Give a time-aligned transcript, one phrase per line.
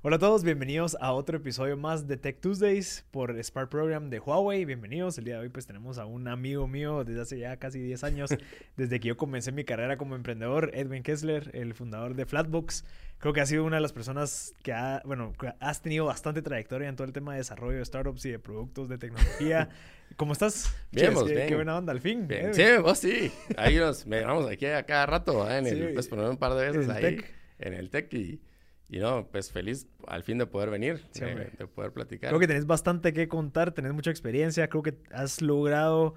[0.00, 4.20] Hola a todos, bienvenidos a otro episodio más de Tech Tuesdays por Spark Program de
[4.20, 4.64] Huawei.
[4.64, 5.18] Bienvenidos.
[5.18, 8.04] El día de hoy pues tenemos a un amigo mío desde hace ya casi 10
[8.04, 8.30] años,
[8.76, 12.84] desde que yo comencé mi carrera como emprendedor, Edwin Kessler, el fundador de Flatbox.
[13.18, 16.88] Creo que ha sido una de las personas que ha, bueno, has tenido bastante trayectoria
[16.88, 19.68] en todo el tema de desarrollo de startups y de productos de tecnología.
[20.16, 20.72] ¿Cómo estás?
[20.92, 21.48] Bien, qué, bien.
[21.48, 22.28] qué buena onda, al fin.
[22.28, 22.54] Bien.
[22.54, 23.32] Sí, vos sí.
[23.56, 25.58] Ahí nos vamos aquí a cada rato, ¿eh?
[25.58, 27.34] en el, pues poner un par de veces ahí tech.
[27.58, 28.40] en el tech y,
[28.88, 32.30] y no, pues feliz al fin de poder venir, Sí, de, poder platicar.
[32.30, 36.14] Creo que tenés bastante que contar, tenés mucha experiencia, creo que has logrado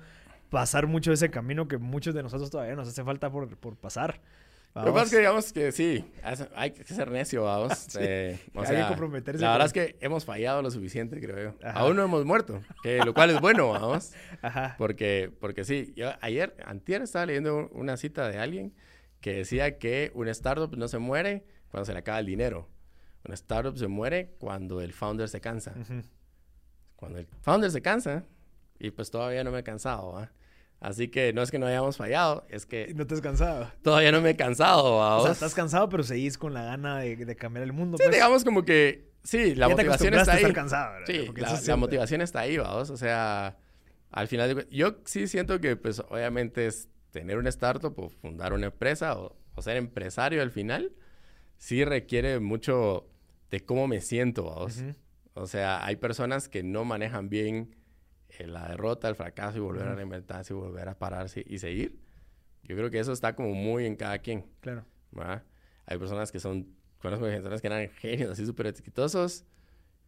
[0.49, 3.75] pasar mucho de ese camino que muchos de nosotros todavía nos hace falta por, por
[3.75, 4.21] pasar.
[4.73, 6.05] Lo que pasa es que digamos que sí,
[6.55, 7.77] hay que ser necio, vamos.
[7.89, 7.99] Sí.
[8.01, 11.51] Eh, o Hay que comprometerse La con- verdad es que hemos fallado lo suficiente, creo
[11.51, 11.67] yo.
[11.67, 11.79] Ajá.
[11.79, 14.13] Aún no hemos muerto, que, lo cual es bueno, vamos.
[14.41, 14.75] Ajá.
[14.77, 18.73] Porque, porque sí, yo ayer, antier estaba leyendo una cita de alguien
[19.19, 22.69] que decía que una startup no se muere cuando se le acaba el dinero.
[23.25, 25.73] Una startup se muere cuando el founder se cansa.
[25.79, 26.01] Ujú.
[26.95, 28.25] Cuando el founder se cansa,
[28.79, 30.31] y pues todavía no me he cansado, ¿va?
[30.79, 33.71] Así que no es que no hayamos fallado, es que No te has cansado.
[33.83, 35.17] todavía no me he cansado, ¿va?
[35.17, 37.97] O sea, estás cansado, pero seguís con la gana de, de cambiar el mundo.
[37.97, 38.15] Sí, pues.
[38.15, 40.41] digamos como que, sí, la Ya motivación está a ahí.
[40.41, 41.05] estar cansado, ¿verdad?
[41.59, 42.89] Sí, la, motivación está ahí, vamos.
[42.89, 43.57] O sea,
[44.09, 48.51] al final, de yo sí siento que, pues, obviamente es tener una startup o fundar
[48.53, 50.91] una empresa o, o ser empresario al final,
[51.61, 53.07] sí requiere mucho
[53.51, 54.65] de cómo me siento.
[54.65, 54.95] Ujú.
[55.35, 57.75] O sea, hay personas que no manejan bien
[58.29, 61.99] eh, la derrota, el fracaso y volver a reinventarse y volver a pararse y seguir.
[62.63, 64.47] Yo creo que eso está como muy en cada quien.
[64.61, 64.85] Claro.
[65.11, 65.43] ¿verdad?
[65.85, 66.67] Hay personas que son,
[66.99, 69.45] conozco personas que eran genios así súper exitosos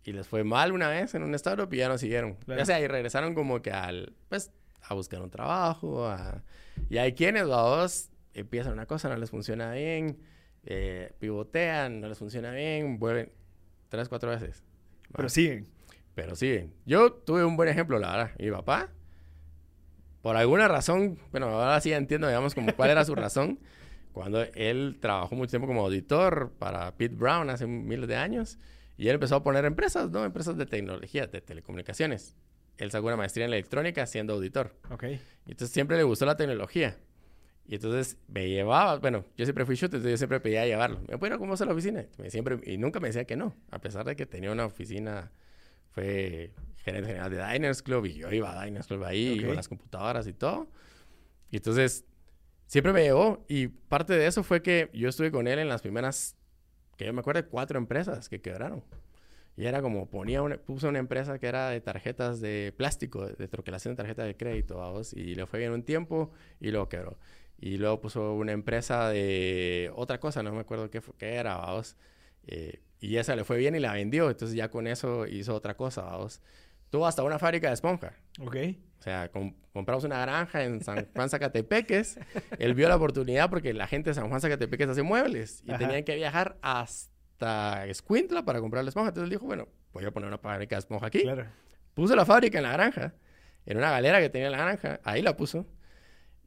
[0.04, 2.34] y les fue mal una vez en un startup y ya no siguieron.
[2.36, 2.64] Claro.
[2.64, 6.08] O sea, y regresaron como que al, pues, a buscar un trabajo.
[6.08, 6.42] a-
[6.90, 10.18] Y hay quienes, dos, empiezan una cosa, no les funciona bien,
[10.66, 13.32] eh, pivotean, no les funciona bien, vuelven
[13.90, 14.64] tres, cuatro veces.
[15.04, 15.30] Pero ¿verdad?
[15.30, 15.68] siguen.
[16.16, 18.32] Pero sí, yo tuve un buen ejemplo, la verdad.
[18.40, 18.90] Mi papá,
[20.22, 23.60] por alguna razón, bueno, ahora sí entiendo, digamos, como cuál era su razón.
[24.14, 28.60] Cuando él trabajó mucho tiempo como auditor para Pete Brown hace miles de años,
[28.96, 30.24] y él empezó a poner empresas, ¿no?
[30.24, 32.36] Empresas de tecnología, de telecomunicaciones.
[32.78, 34.76] Él sacó una maestría en electrónica siendo auditor.
[34.92, 35.04] Ok.
[35.04, 36.98] Y entonces siempre le gustó la tecnología.
[37.66, 41.00] Y entonces me llevaba, bueno, yo siempre fui shooter, entonces yo siempre pedía llevarlo.
[41.08, 42.06] Me bueno, ¿cómo está la oficina?
[42.18, 45.32] Me siempre, y nunca me decía que no, a pesar de que tenía una oficina,
[45.92, 46.52] fue
[46.84, 49.46] gerente general de Diners Club y yo iba a Diners Club ahí Ok.
[49.48, 50.68] con las computadoras y todo.
[51.52, 52.04] Y entonces
[52.66, 55.82] siempre me llevó y parte de eso fue que yo estuve con él en las
[55.82, 56.36] primeras,
[56.98, 58.84] que yo me acuerdo, cuatro empresas que quebraron.
[59.56, 63.48] Y era como ponía una, puso una empresa que era de tarjetas de plástico, de
[63.48, 67.20] troquelación de tarjeta de crédito, vamos, y le fue bien un tiempo y luego quebró.
[67.66, 71.56] Y luego puso una empresa de otra cosa, no me acuerdo qué, fu- qué era,
[71.56, 71.96] vamos.
[72.46, 75.78] Eh, y esa le fue bien y la vendió, entonces ya con eso hizo otra
[75.78, 76.42] cosa, vamos.
[76.90, 78.16] Tuvo hasta una fábrica de esponja.
[78.42, 78.58] Ok.
[79.00, 82.20] O sea, com- compramos una granja en San Juan Zacatepeques.
[82.60, 85.80] Él vio la oportunidad porque la gente de San Juan Zacatepeques hace muebles y Ajá.
[85.80, 89.10] tenían que viajar hasta Escuintla para comprar la esponja.
[89.10, 91.22] Entonces él dijo, bueno, voy a poner una fábrica de esponja aquí.
[91.22, 91.46] Claro.
[91.94, 93.14] Puso la fábrica en la granja,
[93.66, 95.00] en una galera que tenía en la granja.
[95.04, 95.66] Ahí la puso.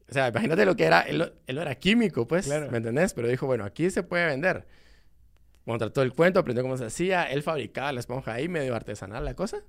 [0.09, 1.01] O sea, imagínate lo que era.
[1.01, 2.71] Él, él era químico, pues, Claro.
[2.71, 3.13] ¿me entendés?
[3.13, 4.65] Pero dijo, bueno, aquí se puede vender.
[5.65, 7.23] Contrató el cuento, aprendió cómo se hacía.
[7.25, 9.63] Él fabricaba la esponja ahí, medio artesanal la cosa.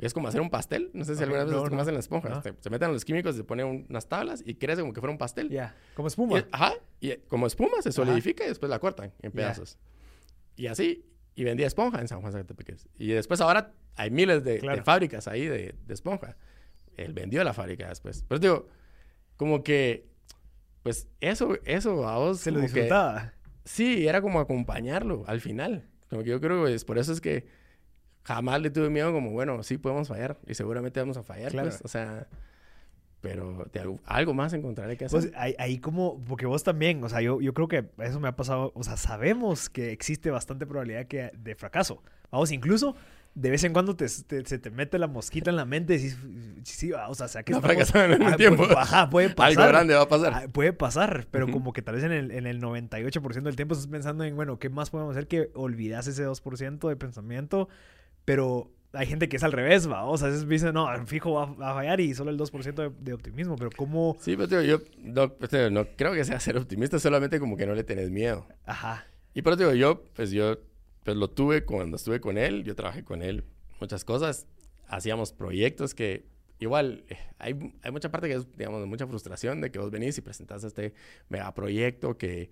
[0.00, 0.90] Es como hacer un pastel.
[0.94, 1.82] No sé si Ok, alguna vez no, visto cómo no.
[1.82, 2.32] hacen las esponjas.
[2.36, 2.42] No.
[2.42, 5.12] Se, se meten los químicos, se ponen un- unas tablas y crece como que fuera
[5.12, 5.50] un pastel.
[5.50, 5.76] Ya.
[5.94, 6.46] Como Y- espuma.
[6.50, 6.72] ajá.
[7.00, 9.78] Y eh, como espuma se solidifica y después la cortan en pedazos.
[10.56, 11.04] Y así.
[11.34, 12.88] Y vendía esponja en San Juan Zacatepeques.
[12.98, 14.82] Y después ahora hay miles de, de Claro.
[14.84, 16.36] fábricas ahí de, de esponja.
[16.96, 18.24] Él vendió la fábrica después.
[18.28, 18.68] Pero digo,
[19.42, 20.06] como que,
[20.82, 23.32] pues eso, eso a vos Se lo como que- disfrutaba.
[23.64, 25.88] sí, era como acompañarlo al final.
[26.08, 27.46] Como que yo creo que es por eso es que
[28.24, 31.68] jamás le tuve miedo como, bueno, sí podemos fallar y seguramente vamos a fallar, Claro.
[31.70, 31.80] pues.
[31.84, 32.26] O sea,
[33.20, 35.20] pero de algo, algo más encontraré que hacer.
[35.20, 38.26] Pues ahí, ahí como, porque vos también, o sea, yo, yo creo que eso me
[38.28, 42.02] ha pasado, o sea, sabemos que existe bastante probabilidad que, de fracaso.
[42.32, 42.96] Vamos, incluso
[43.34, 45.98] de vez en cuando te, te- se te mete la mosquita en la mente y
[45.98, 46.18] decís,
[46.64, 48.64] sí, o sea, sea que No estamos- en un Ah, tiempo.
[48.66, 49.58] pues, ajá, puede pasar.
[49.62, 50.32] algo grande va a pasar.
[50.34, 51.54] Ah, Puede pasar, pero Ujú.
[51.54, 54.58] como que tal vez en el, en el 98% del tiempo estás pensando en, bueno,
[54.58, 57.68] ¿qué más podemos hacer que olvidas ese 2% de pensamiento?
[58.24, 60.04] Pero hay gente que es al revés, va.
[60.04, 62.74] O sea, a veces dicen, no, fijo va, va a fallar y solo el 2%
[62.74, 63.56] de, de optimismo.
[63.56, 64.16] Pero ¿cómo?
[64.20, 67.56] Sí, pero digo, yo no, pues, digo, no creo que sea ser optimista, solamente como
[67.56, 68.46] que no le tenés miedo.
[68.66, 69.06] Ajá.
[69.34, 70.58] Y pero digo, yo, pues yo,
[71.04, 73.44] pues lo tuve cuando estuve con él, yo trabajé con él
[73.80, 74.46] muchas cosas,
[74.86, 76.24] hacíamos proyectos que
[76.58, 80.16] igual eh, hay, hay mucha parte que es, digamos, mucha frustración de que vos venís
[80.18, 80.94] y presentás este
[81.28, 82.50] megaproyecto que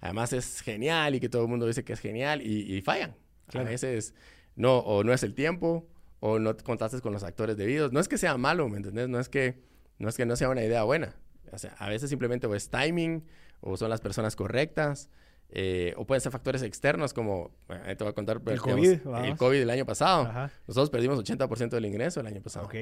[0.00, 3.14] además es genial y que todo el mundo dice que es genial y, y fallan.
[3.54, 4.14] A veces
[4.56, 5.86] no, o no es el tiempo,
[6.20, 7.92] o no te contaste con los actores debidos.
[7.92, 9.08] No es que sea malo, ¿me entendés?
[9.08, 9.60] No es que
[9.98, 11.16] no, es que no sea una idea buena.
[11.50, 13.24] O sea, a veces simplemente o es timing,
[13.60, 15.10] o son las personas correctas,
[15.54, 19.58] eh, o pueden ser factores externos como, te voy a contar, el, COVID, el COVID
[19.58, 20.50] del año pasado.
[20.66, 22.64] Nosotros perdimos 80% del ingreso el año pasado.
[22.66, 22.74] Ok.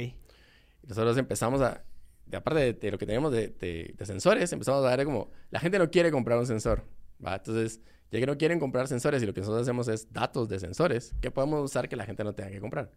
[0.86, 1.82] Nosotros empezamos a,
[2.26, 5.78] de, aparte de, lo que teníamos de, de, sensores, empezamos a ver como, la gente
[5.78, 6.84] no quiere comprar un sensor,
[7.24, 7.34] ¿va?
[7.34, 7.80] Entonces,
[8.12, 11.14] ya que no quieren comprar sensores y lo que nosotros hacemos es datos de sensores
[11.20, 12.90] que podemos usar que la gente no tenga que comprar.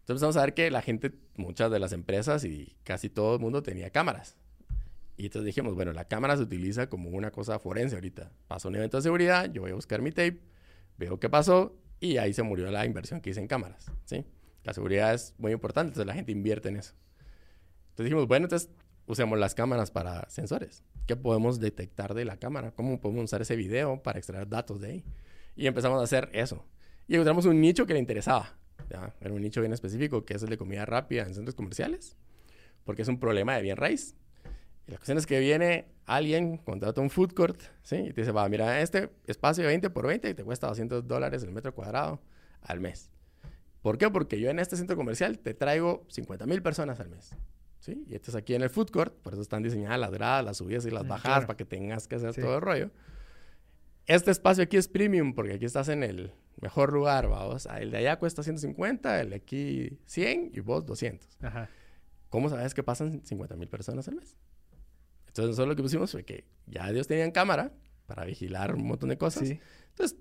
[0.00, 3.40] Entonces empezamos a ver que la gente, muchas de las empresas y casi todo el
[3.40, 4.36] mundo tenía cámaras.
[5.16, 8.32] Y entonces dijimos, bueno, la cámara se utiliza como una cosa forense ahorita.
[8.48, 10.40] Pasó un evento de seguridad, yo voy a buscar mi tape,
[10.98, 14.24] veo qué pasó y ahí se murió la inversión que hice en cámaras, ¿sí?
[14.64, 16.94] La seguridad es muy importante, entonces la gente invierte en eso.
[17.90, 18.70] Entonces dijimos, bueno, entonces
[19.06, 20.82] usemos las cámaras para sensores.
[21.06, 22.72] ¿Qué podemos detectar de la cámara?
[22.72, 25.04] ¿Cómo podemos usar ese video para extraer datos de ahí?
[25.56, 26.64] Y empezamos a hacer eso.
[27.08, 28.56] Y encontramos un nicho que le interesaba.
[29.20, 32.16] Era un nicho bien específico, que es el de comida rápida en centros comerciales,
[32.84, 34.16] porque es un problema de bien raíz.
[34.86, 37.96] Y la cuestión es que viene alguien, contrata un food court, ¿sí?
[37.96, 41.06] Y te dice, va, mira, este espacio de 20 por 20 y te cuesta 200
[41.06, 42.20] dólares el metro cuadrado
[42.62, 43.10] al mes.
[43.80, 44.10] ¿Por qué?
[44.10, 47.36] Porque yo en este centro comercial te traigo 50 mil personas al mes.
[47.80, 48.04] ¿sí?
[48.08, 50.86] Y estás aquí en el food court, por eso están diseñadas las gradas, las subidas
[50.86, 52.90] y las mm, bajadas para que tengas que hacer todo el rollo.
[54.06, 57.66] Este espacio aquí es premium porque aquí estás en el mejor lugar, vamos.
[57.66, 61.38] El de allá cuesta 150, el de aquí 100 y vos 200.
[61.42, 61.68] Ajá.
[62.28, 64.36] ¿Cómo sabes que pasan 50 mil personas al mes?
[65.32, 67.72] Entonces nosotros lo que pusimos fue que ya ellos tenían cámara
[68.06, 69.50] para vigilar un montón de cosas.
[69.90, 70.18] Entonces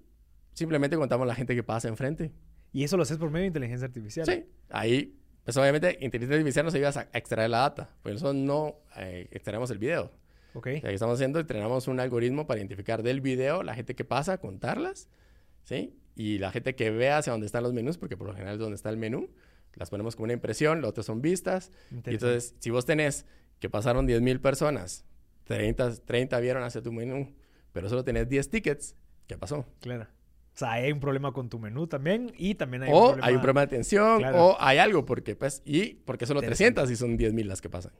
[0.53, 2.31] simplemente contamos la gente que pasa enfrente.
[2.73, 4.25] ¿Y eso lo haces por medio de inteligencia artificial?
[4.25, 4.45] Sí.
[4.69, 9.27] Ahí pues obviamente inteligencia artificial nos ayuda a extraer la data, por eso no eh,
[9.31, 10.11] extraemos el video.
[10.53, 10.67] Ok.
[10.67, 14.37] Lo que estamos haciendo, entrenamos un algoritmo para identificar del video la gente que pasa,
[14.37, 15.07] contarlas,
[15.63, 15.95] ¿sí?
[16.15, 18.59] Y la gente que vea hacia dónde están los menús, porque por lo general es
[18.59, 19.29] donde está el menú,
[19.75, 21.71] las ponemos como una impresión, las otras son vistas.
[21.89, 23.25] Y entonces, si vos tenés
[23.61, 25.05] que pasaron 10.000 personas,
[25.45, 27.33] 30, 30 vieron hacia tu menú,
[27.71, 28.95] pero solo tenés 10 tickets,
[29.27, 29.65] ¿qué pasó?
[29.79, 30.07] Claro.
[30.53, 33.27] O sea, hay un problema con tu menú también y también hay o un problema...
[33.27, 36.95] hay un problema de atención o hay algo porque pues y porque solo 300 y
[36.95, 37.93] son 10.000 las que pasan.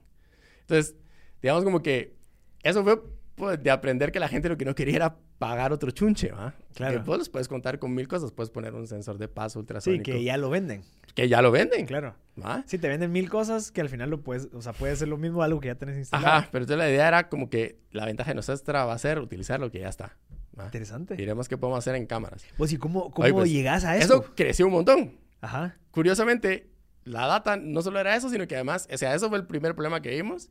[0.60, 0.96] Entonces,
[1.40, 2.16] digamos como que
[2.62, 3.00] eso fue
[3.34, 6.54] pues, de aprender que la gente lo que no quería era pagar otro chunche, ¿va?
[6.74, 7.02] Claro.
[7.02, 10.04] Que vos puedes contar con mil cosas, puedes poner un sensor de paso ultrasónico.
[10.04, 10.82] Sí, que ya lo venden.
[11.14, 11.86] Que ya lo venden.
[11.86, 12.14] Claro.
[12.40, 12.64] ¿va?
[12.66, 15.16] Sí, te venden mil cosas que al final lo puedes, o sea, puede ser lo
[15.16, 16.38] mismo algo que ya tenés instalado.
[16.38, 19.18] Ajá, pero entonces la idea era como que la ventaja de nuestra va a ser
[19.18, 20.16] utilizar lo que ya está.
[20.64, 21.16] Interesante.
[21.16, 22.44] Diremos qué podemos hacer en cámaras.
[22.56, 24.22] Pues, ¿y cómo, cómo pues, llegas a eso?
[24.22, 25.18] Eso creció un montón.
[25.40, 25.76] Ajá.
[25.90, 26.70] Curiosamente,
[27.04, 29.74] la data no solo era eso, sino que además, o sea, eso fue el primer
[29.74, 30.50] problema que vimos.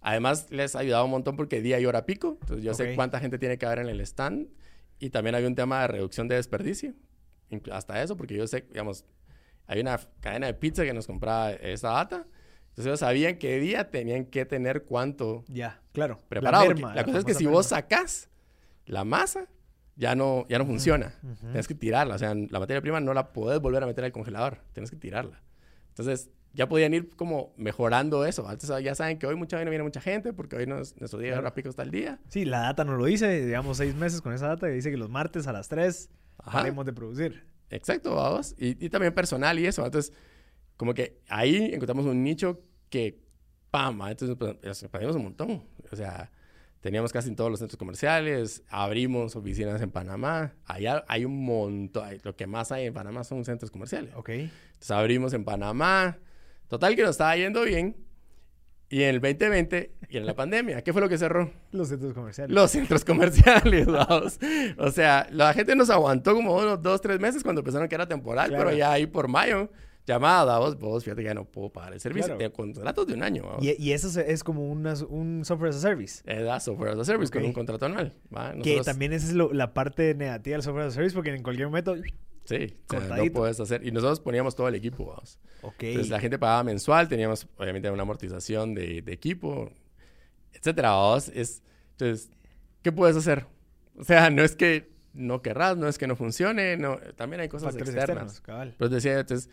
[0.00, 2.38] Además, les ha ayudado un montón porque día y hora pico.
[2.40, 4.48] Entonces, yo sé cuánta gente tiene que haber en el stand.
[4.98, 6.94] Y también había un tema de reducción de desperdicio.
[7.72, 9.04] Hasta eso, porque yo sé, digamos,
[9.66, 12.26] hay una cadena de pizza que nos compraba esa data.
[12.70, 15.44] Entonces, ellos sabían qué día tenían que tener cuánto.
[15.48, 16.20] Ya, claro.
[16.28, 16.72] Preparado.
[16.72, 18.28] La, cosa es que si vos sacás
[18.86, 19.48] la masa
[19.96, 21.12] ya no, ya no funciona.
[21.40, 22.14] Tienes que tirarla.
[22.14, 24.60] O sea, la materia prima no la puedes volver a meter al congelador.
[24.72, 25.42] Tienes que tirarla.
[25.88, 28.48] Entonces, ya podían ir como mejorando eso.
[28.48, 31.54] Antes ya saben que hoy mucha no viene mucha gente porque hoy nuestro día claro.
[31.54, 32.18] pico está el día.
[32.28, 33.44] Sí, la data no lo dice.
[33.44, 36.84] Digamos, seis meses con esa data y dice que los martes a las tres haremos
[36.86, 37.46] de producir.
[37.70, 38.54] Exacto, vamos.
[38.58, 39.84] Y, y, también personal y eso.
[39.84, 40.12] Entonces,
[40.76, 43.20] como que ahí encontramos un nicho que,
[43.70, 44.00] ¡pam!
[44.08, 45.64] Entonces, nos perdimos un montón.
[45.92, 46.30] O sea,
[46.80, 50.54] Teníamos casi en todos los centros comerciales, abrimos oficinas en Panamá.
[50.64, 54.14] Allá hay un montón, lo que más hay en Panamá son centros comerciales.
[54.14, 54.28] Ok.
[54.28, 56.18] Entonces abrimos en Panamá.
[56.68, 57.96] Total que nos estaba yendo bien.
[58.90, 61.50] Y en el 2020, y en la pandemia, ¿qué fue lo que cerró?
[61.72, 62.54] Los centros comerciales.
[62.54, 64.38] Los centros comerciales, vamos.
[64.78, 68.06] O sea, la gente nos aguantó como unos dos, tres meses cuando pensaron que era
[68.06, 69.68] temporal, pero ya ahí por mayo
[70.08, 72.36] llamada, vos, vos, fíjate que ya no puedo pagar el servicio.
[72.36, 72.52] Claro.
[72.52, 73.44] contratos de un año.
[73.60, 76.22] ¿Y, eso es como un software as a service.
[76.24, 78.14] Es software as a service con un contrato anual.
[78.62, 81.68] Que también esa es la parte negativa del software as a service porque en cualquier
[81.68, 81.94] momento...
[82.48, 83.86] Sí, no puedes hacer.
[83.86, 85.38] Y nosotros poníamos todo el equipo, vamos.
[85.62, 89.70] Entonces la gente pagaba mensual, teníamos obviamente una amortización de, equipo,
[90.54, 91.28] etcétera, vamos.
[91.28, 91.62] Es,
[91.92, 92.30] entonces,
[92.82, 93.44] ¿qué puedes hacer?
[93.98, 97.50] O sea, no es que no querrás, no es que no funcione, no, también hay
[97.50, 98.38] cosas externas.
[98.38, 99.50] Externos, Pero decía, entonces,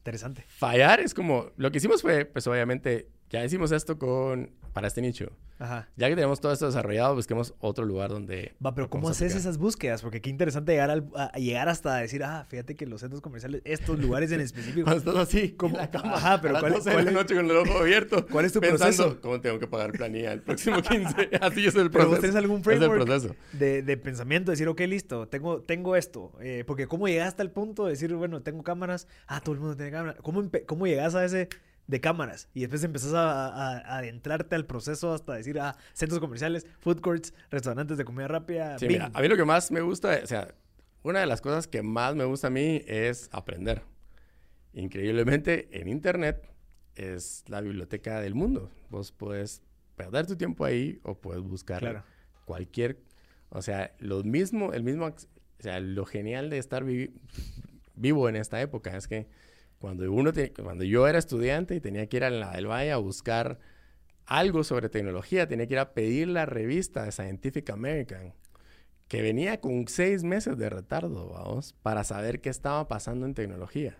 [0.00, 0.44] Interesante.
[0.48, 5.00] Fallar es como, lo que hicimos fue, pues obviamente, ya hicimos esto con, para este
[5.02, 5.30] nicho.
[5.58, 5.90] Ajá.
[5.96, 8.54] Ya que tenemos todo esto desarrollado, busquemos otro lugar donde...
[8.64, 10.00] Va, pero ¿cómo haces esas búsquedas?
[10.00, 13.60] Porque qué interesante llegar, al- a, llegar hasta decir, ah, fíjate que los centros comerciales,
[13.66, 14.84] estos lugares en específico.
[14.84, 17.34] Cuando estás así, cama, Ajá, pero a las ¿cuál- 12 de cuál la es- noche
[17.36, 18.26] con el ojo abierto.
[18.30, 19.20] ¿Cuál es tu pensando, proceso?
[19.20, 21.28] ¿Cómo tengo que pagar planilla el próximo 15?
[21.42, 21.92] así es el proceso.
[21.92, 23.36] Pero vos tenés algún Es el framework proceso.
[23.52, 26.32] de, de pensamiento, decir, ok, listo, tengo, tengo esto.
[26.40, 29.08] Eh, porque ¿cómo llegaste al punto de decir, bueno, tengo cámaras?
[29.26, 30.16] Ah, todo el mundo tiene cámaras.
[30.22, 31.50] ¿Cómo, cómo llegas a ese
[31.86, 32.48] de cámaras?
[32.54, 37.00] Y después empezás a, a- a adentrarte al proceso hasta decir, ah, centros comerciales, food
[37.00, 38.78] courts, restaurantes de comida rápida.
[38.78, 40.54] Sí, mira, a mí lo que más me gusta, o sea,
[41.02, 43.82] una de las cosas que más me gusta a mí es aprender.
[44.72, 46.48] Increíblemente, en Internet
[46.94, 48.70] es la biblioteca del mundo.
[48.88, 49.62] Vos puedes
[49.96, 52.04] perder tu tiempo ahí o puedes buscar Claro.
[52.44, 52.98] cualquier,
[53.48, 55.14] o sea, lo mismo, el mismo, o
[55.58, 57.12] sea, lo genial de estar vi-
[57.94, 59.26] vivo en esta época es que
[59.80, 62.92] cuando uno, te- cuando yo era estudiante y tenía que ir a la del Valle
[62.92, 63.58] a buscar
[64.26, 68.34] algo sobre tecnología, tenía que ir a pedir la revista de Scientific American,
[69.08, 73.98] que venía con seis meses de retardo, vamos, para saber qué estaba pasando en tecnología.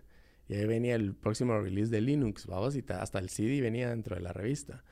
[0.49, 3.89] Y ahí venía el próximo release de Linux, vamos, y ta- hasta el CD venía
[3.89, 4.85] dentro de la revista.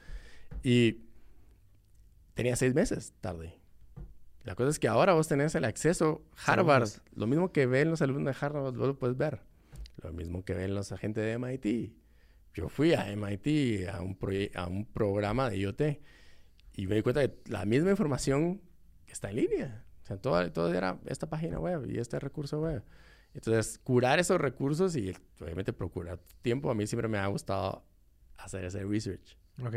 [0.65, 1.03] Y
[2.35, 3.55] tenía seis meses tarde.
[4.45, 8.01] La cosa es que ahora vos tenés el acceso Harvard, lo mismo que ven los
[8.03, 9.41] alumnos de Harvard, vos lo puedes ver.
[10.03, 11.93] Lo mismo que ven los agentes de MIT.
[12.55, 14.17] Yo fui a MIT a un,
[14.55, 15.83] a un programa de IoT
[16.75, 18.61] y me di cuenta que la misma información
[19.07, 19.85] está en línea.
[20.03, 22.83] O sea, todo, todo era esta página web y este recurso web.
[23.35, 27.85] Entonces, curar esos recursos y obviamente procurar tiempo, a mí siempre me ha gustado
[28.37, 29.75] hacer ese research, Ok.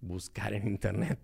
[0.00, 1.18] buscar en internet.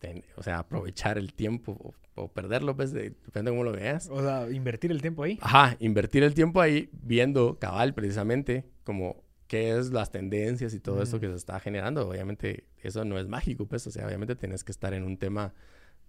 [0.00, 1.72] Ten- o sea, aprovechar el tiempo
[2.16, 4.08] o, o perderlo, pues, de- depende de cómo lo veas.
[4.10, 5.38] O sea, invertir el tiempo ahí.
[5.40, 11.02] Ajá, invertir el tiempo ahí viendo cabal precisamente como qué es las tendencias y todo
[11.02, 11.20] esto Mm.
[11.20, 12.08] que se está generando.
[12.08, 15.52] Obviamente eso no es mágico, pues, o sea, obviamente tienes que estar en un tema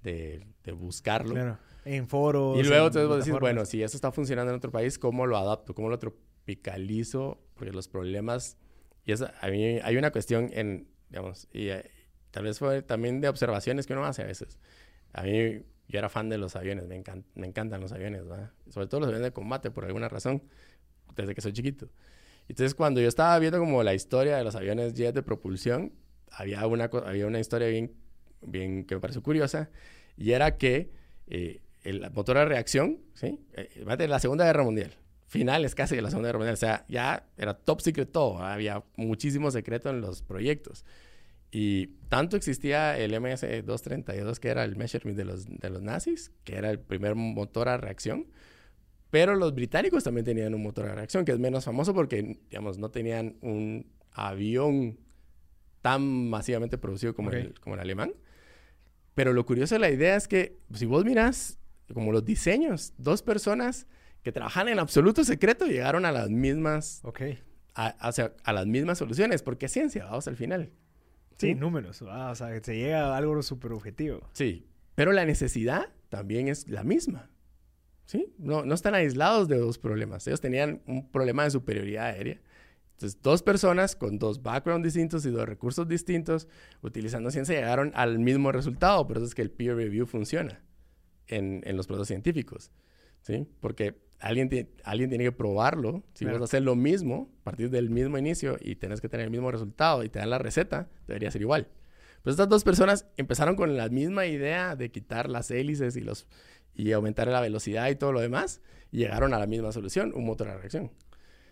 [0.04, 1.34] de, de buscarlo.
[1.34, 1.58] Claro.
[1.84, 2.58] En foros.
[2.60, 5.26] Y luego en entonces vos decís, bueno, si esto está funcionando en otro país, ¿cómo
[5.26, 5.74] lo adapto?
[5.76, 7.40] ¿Cómo lo tropicalizo?
[7.56, 8.58] Porque los problemas...
[9.06, 11.70] Y eso, a mí hay una cuestión en, digamos, y
[12.32, 14.58] tal vez fue también de observaciones que uno hace a veces.
[15.14, 18.24] A mí, yo era fan de los aviones, me, encan- me encantan los aviones.
[18.70, 20.42] Sobre todo los aviones de combate, por alguna razón,
[21.16, 21.90] desde que soy chiquito.
[22.48, 25.94] Entonces, cuando yo estaba viendo como la historia de los aviones jet de propulsión,
[26.32, 27.94] había una, había una historia bien,
[28.42, 29.70] bien que me pareció curiosa,
[30.18, 30.92] y era que
[31.28, 33.40] eh, el motor de reacción, ¿sí?
[33.54, 34.94] Eh, la Segunda Guerra Mundial,
[35.28, 38.84] finales casi de la Segunda Guerra Mundial, o sea, ya era top secret todo, había
[38.96, 40.86] muchísimo secreto en los proyectos.
[41.52, 46.56] Y tanto existía el MS-232, que era el Messerschmitt de los, de los nazis, que
[46.56, 48.28] era el primer motor a reacción,
[49.10, 52.78] pero los británicos también tenían un motor a reacción, que es menos famoso porque, digamos,
[52.78, 54.98] no tenían un avión
[55.82, 58.14] tan masivamente producido como, el, como el alemán.
[59.14, 61.58] Pero lo curioso de la idea es que si vos mirás
[61.94, 63.86] como los diseños, dos personas
[64.24, 67.02] que trabajan en absoluto secreto llegaron a las mismas,
[67.74, 70.72] a, a- a las mismas soluciones, porque es ciencia, vamos al final.
[71.42, 72.04] Sí, números.
[72.08, 74.30] Ah, o sea, se llega a algo súper objetivo.
[74.34, 77.30] Sí, pero la necesidad también es la misma.
[78.06, 78.34] ¿Sí?
[78.38, 80.28] No, no están aislados de dos problemas.
[80.28, 82.42] Ellos tenían un problema de superioridad aérea.
[82.92, 86.48] Entonces, dos personas con dos backgrounds distintos y dos recursos distintos,
[86.82, 89.08] utilizando ciencia, llegaron al mismo resultado.
[89.08, 90.62] Por eso es que el peer review funciona
[91.28, 92.70] en, en los procesos científicos.
[93.22, 93.48] ¿Sí?
[93.60, 96.04] Porque alguien, alguien tiene que probarlo.
[96.14, 96.38] Si Claro.
[96.40, 99.32] vas a hacer lo mismo, a partir del mismo inicio y tenés que tener el
[99.32, 101.68] mismo resultado y te dan la receta, debería ser igual.
[102.24, 106.28] Pues estas dos personas empezaron con la misma idea de quitar las hélices y, los,
[106.76, 108.62] y aumentar la velocidad y todo lo demás,
[108.92, 110.92] y llegaron a la misma solución, un motor a reacción.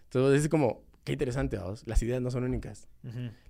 [0.04, 2.88] Entonces es como, qué interesante, vamos, las ideas no son únicas.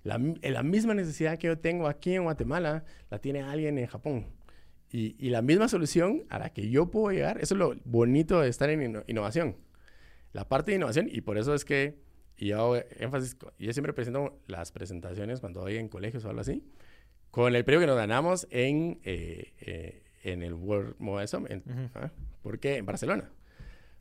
[0.02, 3.76] La, mi- eh, la misma necesidad que yo tengo aquí en Guatemala, la tiene alguien
[3.78, 4.26] en Japón.
[4.92, 8.40] Y, y la misma solución a la que yo puedo llegar, eso es lo bonito
[8.40, 9.56] de estar en inno- innovación.
[10.32, 11.98] La parte de innovación, y por eso es que
[12.36, 16.40] y yo hago énfasis, yo siempre presento las presentaciones cuando voy en colegios o algo
[16.40, 16.64] así,
[17.30, 21.66] con el premio que nos ganamos en, eh, eh, en el World Mobile Summit.
[21.66, 21.90] Ujú.
[21.94, 22.10] ¿ah?
[22.42, 22.78] ¿Por qué?
[22.78, 23.30] En Barcelona.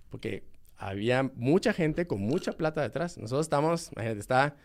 [0.09, 0.43] Porque
[0.77, 3.17] había mucha gente con mucha plata detrás.
[3.17, 4.55] Nosotros estamos, imagínate, está,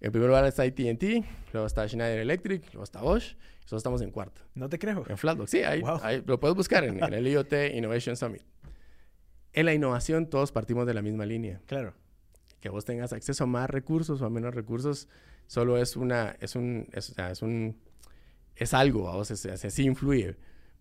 [0.00, 4.10] en primer lugar está AT&T, luego está Schneider Electric, luego está Bosch, nosotros estamos en
[4.10, 5.04] cuarto, No te creo.
[5.08, 5.50] en Flatbox.
[5.50, 5.98] Sí, ahí, Wow.
[6.02, 8.42] ahí lo puedes buscar en, en el IoT Innovation Summit.
[9.52, 11.60] En la innovación todos partimos de la misma línea.
[11.66, 11.94] Claro.
[12.60, 15.08] Que vos tengas acceso a más recursos o a menos recursos,
[15.46, 17.78] solo es una, es un, es, o sea, es un,
[18.54, 20.36] es algo, vamos, es, es- sí influye,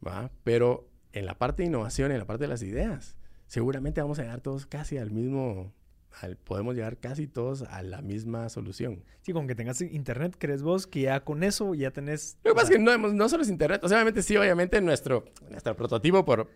[0.06, 0.32] ¿va?
[0.44, 3.16] Pero en la parte de innovación, en la parte de las ideas,
[3.48, 5.74] seguramente vamos a llegar todos casi al mismo,
[6.22, 9.04] al- podemos llegar casi todos a la misma solución.
[9.22, 12.38] Sí, con que tengas internet, ¿crees vos que ya con eso ya tenés...
[12.44, 14.80] Lo que pasa es que no, no solo es internet, o sea, obviamente sí, obviamente
[14.82, 16.50] nuestro, nuestro prototipo, por,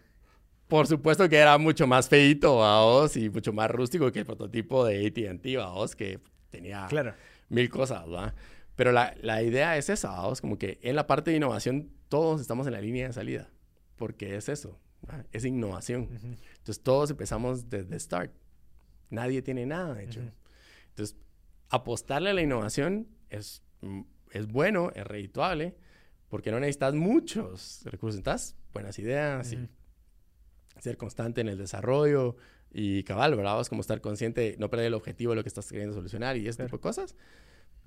[0.67, 4.85] por supuesto que era mucho más feito, vos, y mucho más rústico que el prototipo
[4.85, 7.13] de AT&T, vos, que tenía Claro.
[7.49, 8.33] mil cosas, ¿va?
[8.75, 12.39] Pero la, la idea es esa, vamos, como que en la parte de innovación todos
[12.39, 13.49] estamos en la línea de salida,
[13.97, 15.25] porque es eso, ¿va?
[15.33, 16.03] es innovación.
[16.03, 16.27] Ujú,
[16.59, 18.31] Entonces todos empezamos desde start.
[19.09, 20.19] Nadie tiene nada, de hecho.
[20.21, 20.31] Ujú.
[20.89, 21.15] Entonces,
[21.69, 23.63] apostarle a la innovación es,
[24.31, 25.75] es bueno, es redituable,
[26.29, 28.17] porque no necesitas muchos recursos.
[28.19, 29.63] Necesitas buenas ideas Ujú.
[30.77, 32.35] y ser constante en el desarrollo
[32.71, 33.59] y cabal, ¿verdad?
[33.61, 36.47] Es como estar consciente no perder el objetivo de lo que estás queriendo solucionar y
[36.47, 36.67] ese Claro.
[36.67, 37.15] tipo de cosas.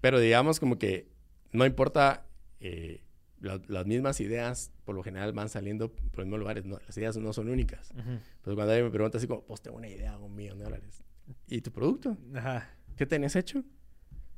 [0.00, 1.08] Pero digamos como que
[1.52, 2.26] no importa,
[2.60, 3.04] eh,
[3.40, 6.64] la- las mismas ideas por lo general van saliendo por los mismos lugares.
[6.64, 7.90] No, las ideas no son únicas.
[7.92, 8.18] Ujú.
[8.42, 11.04] Pues cuando alguien me pregunta así como, pues tengo una idea, un millón de dólares.
[11.48, 12.16] ¿Y tu producto?
[12.34, 12.68] Ajá.
[12.96, 13.62] ¿Qué tenés hecho?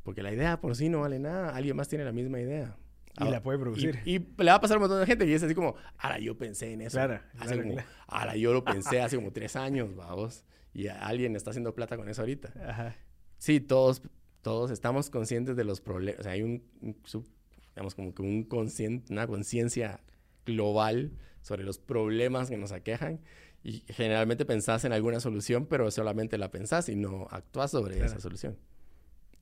[0.03, 1.55] Porque la idea por sí no vale nada.
[1.55, 2.77] Alguien más tiene la misma idea.
[3.21, 4.01] Y la puede producir.
[4.05, 5.77] Y, y le va a pasar a un montón de gente y es así como,
[5.99, 6.97] ahora yo pensé en eso.
[6.99, 7.89] Claro, Hace claro, como, claro.
[8.09, 10.45] ahora yo lo pensé hace como tres años, vamos.
[10.73, 12.53] Y alguien está haciendo plata con eso ahorita.
[12.69, 12.97] Ajá.
[13.39, 14.03] Sí, todos,
[14.43, 16.21] todos estamos conscientes de los problemas.
[16.21, 17.29] O sea, hay un, un sub-
[17.77, 20.01] digamos, como que un conscien- una conciencia
[20.45, 23.21] global sobre los problemas que nos aquejan.
[23.65, 28.11] Y generalmente pensás en alguna solución, pero solamente la pensás y no actúas sobre Claro.
[28.13, 28.57] esa solución.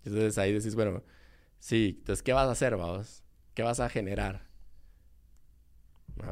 [0.05, 1.03] Entonces ahí decís, bueno,
[1.59, 3.23] sí, entonces, ¿qué vas a hacer, vamos?
[3.55, 4.47] ¿Qué vas a generar?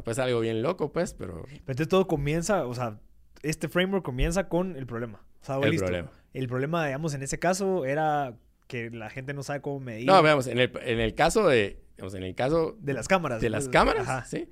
[0.05, 3.01] Pues algo bien loco, pues, pero Pero entonces todo comienza, o sea,
[3.43, 5.23] este framework comienza con el problema.
[5.43, 5.87] O sea, el listo.
[5.87, 6.11] problema.
[6.33, 8.37] El problema, digamos, en ese caso era
[8.69, 11.83] que la gente no sabe cómo medir No, veamos, en el, en el caso de,
[11.97, 13.41] digamos, en el caso de las cámaras.
[13.41, 14.25] de las cámaras, Ajá.
[14.27, 14.49] ¿sí?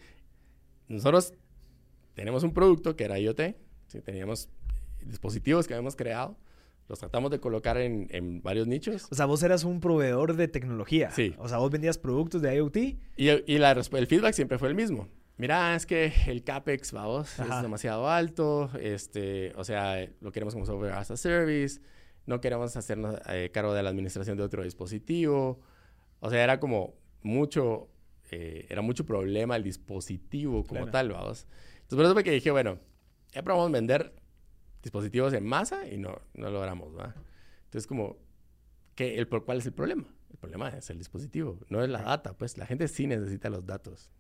[0.89, 1.35] Nosotros
[2.19, 3.41] tenemos un producto que era IoT,
[3.87, 4.01] ¿sí?
[4.03, 4.49] Teníamos
[5.07, 6.37] dispositivos que habíamos creado,
[6.89, 9.07] los tratamos de colocar en, en varios nichos.
[9.11, 11.13] O sea, vos eras un proveedor de tecnología.
[11.13, 11.35] Sí.
[11.39, 12.77] O sea, vos vendías productos de IoT.
[12.77, 12.97] Y,
[13.47, 15.07] y la el feedback siempre fue el mismo.
[15.37, 17.59] Mira, es que el CAPEX, vamos, Ajá.
[17.59, 21.81] es demasiado alto, este, o sea, lo queremos como software as a service,
[22.27, 25.61] no queremos hacernos eh, cargo de la administración de otro dispositivo.
[26.19, 27.89] O sea, era como mucho,
[28.33, 30.91] eh, era mucho problema el dispositivo como Claro.
[30.91, 31.47] tal, vamos.
[31.89, 32.79] Entonces, por eso fue que dije, bueno,
[33.33, 34.15] ya probamos vender
[34.83, 37.15] dispositivos en masa y no, no logramos, ¿va?
[37.65, 38.19] Entonces, como,
[38.95, 40.05] ¿qué, el, ¿cuál es el problema?
[40.31, 43.65] El problema es el dispositivo, no es la data, pues la gente sí necesita los
[43.65, 44.11] datos.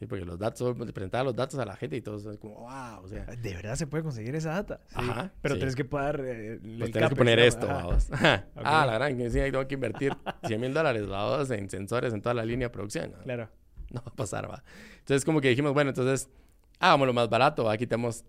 [0.00, 2.54] Sí, porque los datos, le presentaba los datos a la gente y todos es como,
[2.60, 4.80] wow, o sea, De verdad se puede conseguir esa data.
[4.88, 4.94] Sí.
[4.98, 5.58] Ajá, Pero sí.
[5.60, 6.20] tienes que pagar.
[6.20, 8.10] eh, el pues tienes que poner esto, vamos.
[8.12, 8.46] Ajá.
[8.54, 8.62] Ok.
[8.64, 12.22] Ah, la gran, que sí, tengo que invertir 100 mil dólares, vamos, en sensores en
[12.22, 13.12] toda la línea de producción.
[13.12, 13.18] ¿no?
[13.22, 13.48] Claro.
[13.90, 14.62] no va a pasar, va.
[14.98, 16.28] Entonces, como que dijimos, bueno, entonces,
[16.78, 18.24] hagámoslo más barato, va, quitemos,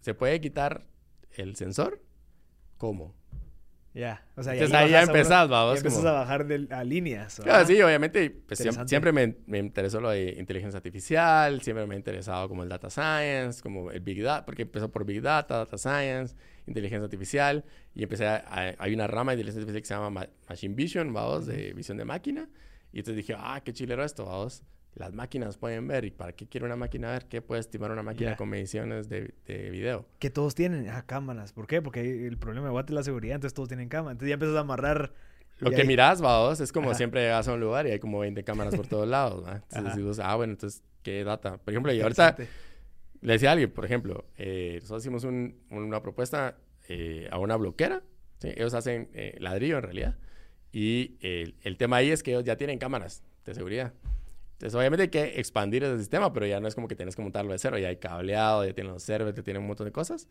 [0.00, 0.86] ¿se puede quitar
[1.32, 2.00] el sensor?
[2.78, 3.14] ¿Cómo?
[3.94, 4.26] Ya.
[4.36, 7.38] O sea, Entonces ahí ya empezás, empiezas como- a bajar de, a líneas.
[7.40, 11.98] Claro, sí, obviamente, pues, siempre me, me interesó lo de inteligencia artificial, siempre me ha
[11.98, 15.78] interesado como el data science, como el big data, porque empezó por big data, data
[15.78, 16.34] science,
[16.66, 20.10] inteligencia artificial, y empecé a, a- hay una rama de inteligencia artificial que se llama
[20.10, 22.48] ma- machine vision, vamos, de visión de máquina,
[22.92, 26.46] y entonces dije, ah, qué chilero esto, vamos, las máquinas pueden ver, ¿y para qué
[26.46, 27.26] quiere una máquina ver?
[27.26, 30.06] ¿Qué puede estimar una máquina con mediciones de, de video?
[30.20, 31.52] Que todos tienen ah, cámaras.
[31.52, 31.82] ¿Por qué?
[31.82, 34.12] Porque el problema de Watt es la seguridad, entonces todos tienen cámara.
[34.12, 35.12] Entonces ya empiezas a amarrar.
[35.58, 36.98] Lo que ahí- mirás, vamos, es como Ajá.
[36.98, 39.44] siempre llegas a un lugar y hay como 20 cámaras por todos lados.
[39.72, 41.58] Entonces dices, ah, bueno, entonces, ¿qué data?
[41.58, 42.36] Por ejemplo, y ahorita
[43.20, 46.56] le decía a alguien, por ejemplo, eh, nosotros hicimos un- una propuesta
[46.88, 48.02] eh, a una bloquera,
[48.38, 48.48] ¿sí?
[48.54, 50.18] ellos hacen eh, ladrillo en realidad,
[50.72, 53.92] y el tema ahí es que ellos ya tienen cámaras de seguridad.
[54.54, 57.22] Entonces, obviamente hay que expandir ese sistema, pero ya no es como que tienes que
[57.22, 59.92] montarlo de cero, ya hay cableado, ya tienen los servers, ya tienen un montón de
[59.92, 60.28] cosas.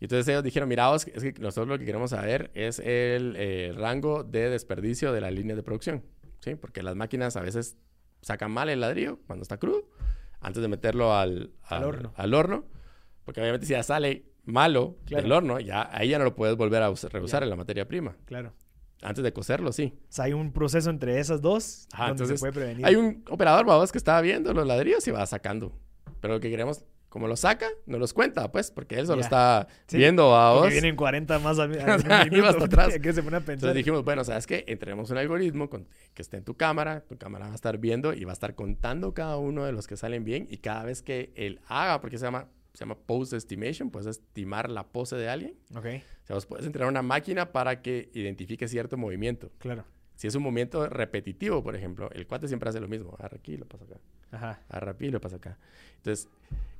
[0.00, 3.34] Y entonces ellos dijeron, mira, vos, es que nosotros lo que queremos saber es el
[3.38, 6.02] eh, rango de desperdicio de la línea de producción,
[6.40, 6.56] ¿sí?
[6.56, 7.76] Porque las máquinas a veces
[8.20, 9.88] sacan mal el ladrillo cuando está crudo,
[10.40, 12.12] antes de meterlo al, Al horno.
[12.16, 12.64] al horno,
[13.24, 15.22] porque obviamente si ya sale malo Claro.
[15.22, 17.44] del horno, ya ahí ya no lo puedes volver a us- reusar Ya.
[17.44, 18.16] en la materia prima.
[18.24, 18.52] Claro.
[19.02, 19.94] Antes de cocerlo, sí.
[20.02, 22.86] O sea, hay un proceso entre esas dos Ajá, donde entonces, se puede prevenir.
[22.86, 25.72] Hay un operador, vamos, que estaba viendo los ladrillos y va sacando.
[26.20, 29.66] Pero lo que queremos, como los saca, no los cuenta, pues, porque él solo está
[29.88, 30.68] Sí, viendo, Porque vamos.
[30.70, 32.98] vienen 40 más a, a, minuto, hasta atrás.
[33.02, 33.54] que se pone a pensar.
[33.54, 34.64] Entonces dijimos, bueno, ¿sabes qué?
[34.68, 38.14] Entrenemos un algoritmo con- que esté en tu cámara, tu cámara va a estar viendo
[38.14, 41.02] y va a estar contando cada uno de los que salen bien y cada vez
[41.02, 45.28] que él haga, porque se llama, se llama pose estimation, puedes estimar la pose de
[45.28, 45.54] alguien.
[45.74, 49.50] Ok, O sea, vos puedes entrenar una máquina para que identifique cierto movimiento.
[49.58, 49.84] claro.
[50.14, 53.12] Si es un movimiento repetitivo, por ejemplo, el cuate siempre hace lo mismo.
[53.18, 53.96] Agarra aquí y lo pasa acá.
[54.30, 54.60] Ajá.
[54.68, 55.58] Agarra aquí y lo pasa acá.
[55.96, 56.28] Entonces,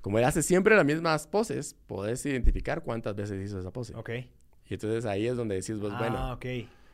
[0.00, 3.96] como él hace siempre las mismas poses, podés identificar cuántas veces hizo esa pose.
[3.96, 4.10] Ok.
[4.68, 6.44] Y entonces ahí es donde decís vos, ah, bueno, ok.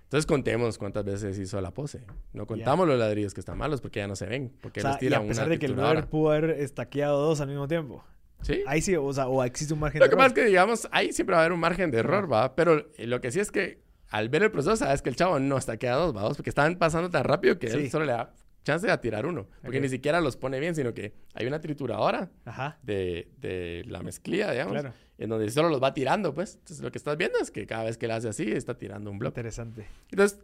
[0.05, 2.01] entonces contemos cuántas veces hizo la pose.
[2.33, 4.51] No contamos los ladrillos que están malos porque ya no se ven.
[4.63, 7.21] Porque O sea, los y a pesar una de que el brother pudo haber estaqueado
[7.21, 8.03] dos al mismo tiempo.
[8.43, 8.63] Sí.
[8.67, 10.45] Ahí sí, o sea, o existe un margen Lo de que pasa es error.
[10.45, 12.55] que, digamos, ahí siempre va a haber un margen de error, ¿va?
[12.55, 15.39] Pero eh, lo que sí es que al ver el proceso, sabes que el chavo
[15.39, 16.29] no está quedado, ¿va?
[16.33, 17.77] Porque estaban pasando tan rápido que Sí.
[17.77, 18.33] él solo le da
[18.65, 19.49] chance de tirar uno.
[19.63, 24.03] Porque ni siquiera los pone bien, sino que hay una trituradora Ajá, de, de la
[24.03, 24.93] mezclilla, digamos, claro.
[25.19, 26.55] en donde solo los va tirando, pues.
[26.57, 29.11] Entonces, lo que estás viendo es que cada vez que le hace así, está tirando
[29.11, 29.41] un bloque.
[29.41, 29.87] Interesante.
[30.11, 30.39] Entonces,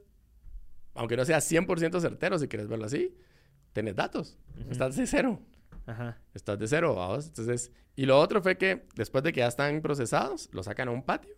[0.94, 3.14] aunque no sea 100% certero, si quieres verlo así,
[3.72, 4.38] tenés datos.
[4.70, 5.40] Estás de cero.
[5.86, 6.18] Ajá.
[6.34, 7.26] Estás de cero, vamos.
[7.28, 10.90] Entonces, y lo otro fue que después de que ya están procesados, los sacan a
[10.90, 11.34] un patio.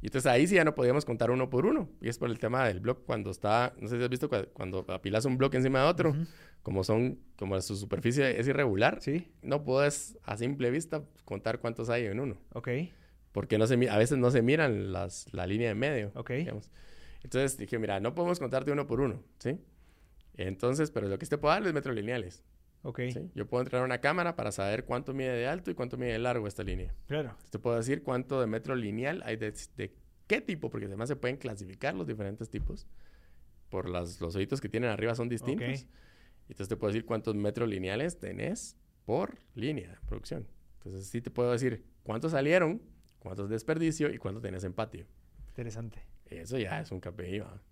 [0.00, 1.88] Y entonces ahí sí ya no podíamos contar uno por uno.
[2.00, 4.48] Y es por el tema del bloque cuando está, no sé si has visto cua-
[4.52, 6.14] cuando apilas un bloque encima de otro,
[6.62, 11.88] como son, como su superficie es irregular, Sí, no puedes a simple vista contar cuántos
[11.90, 12.36] hay en uno.
[12.52, 12.68] ok,
[13.32, 16.12] Porque no se, a veces no se miran las, la línea de medio.
[16.14, 16.30] ok.
[16.32, 16.70] digamos.
[17.22, 19.58] Entonces dije, mira, no podemos contarte uno por uno, ¿sí?
[20.36, 22.42] Entonces, pero lo que te puedo dar es metros lineales.
[22.84, 23.30] Ok, ¿sí?
[23.34, 26.18] Yo puedo entrenar una cámara para saber cuánto mide de alto y cuánto mide de
[26.18, 26.94] largo esta línea.
[27.06, 27.34] claro.
[27.50, 29.94] Te puedo decir cuánto de metro lineal hay de, de
[30.26, 32.86] qué tipo, porque además se pueden clasificar los diferentes tipos.
[33.70, 35.66] Por las, los ojitos que tienen arriba son distintos.
[35.66, 35.88] Ok.
[36.42, 40.46] Entonces te puedo decir cuántos metros lineales tenés por línea de producción.
[40.78, 42.82] Entonces sí te puedo decir cuántos salieron,
[43.18, 45.06] cuántos desperdicio y cuánto tenés en patio.
[45.48, 46.02] Interesante.
[46.26, 47.62] Eso ya es un KPI, ¿va?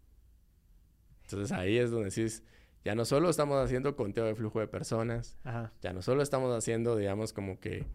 [1.24, 2.42] Entonces ahí es donde decís,
[2.84, 5.72] ya no solo estamos haciendo conteo de flujo de personas, Ajá.
[5.80, 7.86] ya no solo estamos haciendo, digamos, como que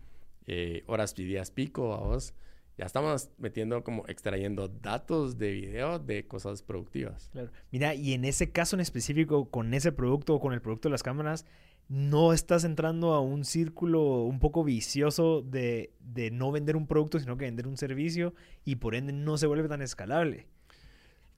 [0.48, 2.34] eh, horas y días pico a vos,
[2.78, 7.30] ya estamos metiendo como extrayendo datos de video de cosas productivas.
[7.32, 7.50] Claro.
[7.72, 10.92] Mira, y en ese caso en específico, con ese producto o con el producto de
[10.92, 11.46] las cámaras,
[11.90, 17.20] no estás entrando a un círculo un poco vicioso de, de no vender un producto,
[17.20, 20.48] sino que vender un servicio y por ende no se vuelve tan escalable.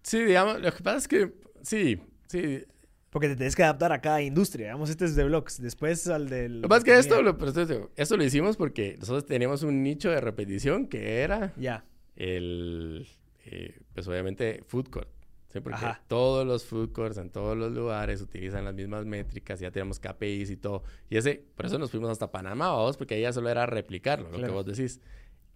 [0.01, 2.63] Sí, digamos, lo que pasa es que, sí, sí.
[3.09, 4.67] Porque te tienes que adaptar a cada industria.
[4.67, 5.59] Digamos, este es de blogs.
[5.61, 6.61] Después al del...
[6.61, 10.21] Lo es que esto lo, esto, esto lo hicimos porque nosotros teníamos un nicho de
[10.21, 11.85] repetición que era Ya.
[12.15, 13.07] el,
[13.45, 15.09] eh, pues obviamente, food court.
[15.51, 15.59] ¿sí?
[15.59, 16.03] Porque Ajá.
[16.07, 20.51] todos los food courts en todos los lugares utilizan las mismas métricas, ya tenemos KPIs
[20.51, 20.83] y todo.
[21.09, 24.25] Y ese, por eso nos fuimos hasta Panamá, vos, porque ahí ya solo era replicarlo,
[24.27, 24.53] lo que Claro.
[24.53, 25.01] vos decís.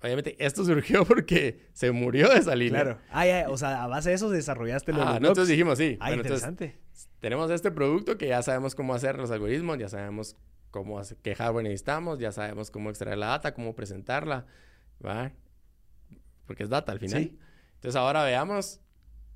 [0.01, 2.81] Obviamente, esto surgió porque se murió esa línea.
[2.81, 2.99] Claro.
[3.11, 5.97] Ah, ya, o sea, a base de eso desarrollaste los Ah, nosotros dijimos, sí.
[5.99, 6.82] Ah, Bueno, entonces, interesante.
[7.19, 10.35] Tenemos este producto que ya sabemos cómo hacer los algoritmos, ya sabemos
[10.71, 14.45] cómo hacer, qué hardware necesitamos, ya sabemos cómo extraer la data, cómo presentarla,
[15.05, 15.31] ¿va?
[16.45, 17.23] Porque es data al final.
[17.23, 17.39] Sí.
[17.75, 18.81] Entonces ahora veamos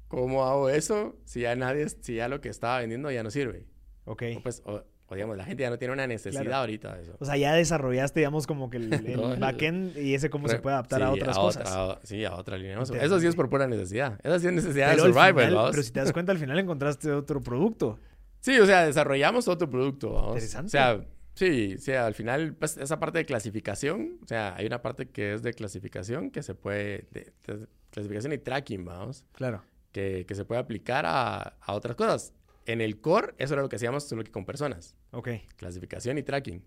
[0.07, 3.65] cómo hago eso si ya nadie, si ya lo que estaba vendiendo ya no sirve.
[4.05, 4.23] Ok.
[4.37, 6.57] O pues, o, o digamos, la gente ya no tiene una necesidad Claro.
[6.57, 7.15] ahorita de eso.
[7.19, 8.91] O sea, ya desarrollaste, digamos, como que el,
[9.35, 11.97] el backend y ese cómo se puede adaptar a otras a cosas.
[12.03, 12.79] sí, a otra línea.
[12.81, 14.19] Eso sí es por pura necesidad.
[14.23, 16.37] Esa sí es necesidad Pero, de al survival, final- pero si te das cuenta, al
[16.37, 17.99] final encontraste otro producto.
[18.39, 20.35] Sí, o sea, desarrollamos otro producto, vamos.
[20.35, 20.67] Interesante.
[20.67, 21.01] O sea,
[21.33, 25.33] sí, sí, al final, pues, esa parte de clasificación, o sea, hay una parte que
[25.33, 29.63] es de clasificación que se puede, de, de clasificación y tracking, vamos, Claro.
[29.91, 32.31] que, que se puede aplicar a, a otras cosas.
[32.67, 35.29] En el core, eso era lo que hacíamos solo que con personas, Ok.
[35.55, 36.63] clasificación y tracking.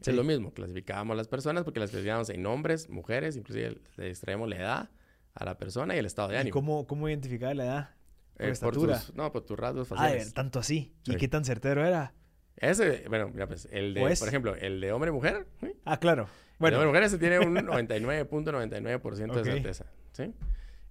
[0.00, 0.10] Sí.
[0.10, 4.48] Es lo mismo, clasificábamos las personas porque las clasificábamos en hombres, mujeres, inclusive le extraemos
[4.48, 4.90] la edad
[5.34, 6.54] a la persona y el estado de ¿Y ánimo.
[6.54, 7.90] cómo, cómo identificar la edad?
[8.36, 9.00] Por Eh, estatura.
[9.00, 10.26] tus, no, por tus rasgos Ah, faciales.
[10.26, 10.94] ver, tanto así.
[11.06, 11.16] ¿Y Sí.
[11.16, 12.14] qué tan certero era?
[12.56, 14.20] Ese, bueno, mira, pues, el de, Pues.
[14.20, 15.72] por ejemplo, el de hombre-mujer, ¿sí?
[15.84, 16.28] Ah, claro.
[16.60, 19.36] Bueno, el de mujer ese tiene un 99.99% Ok.
[19.38, 20.32] de certeza, ¿sí?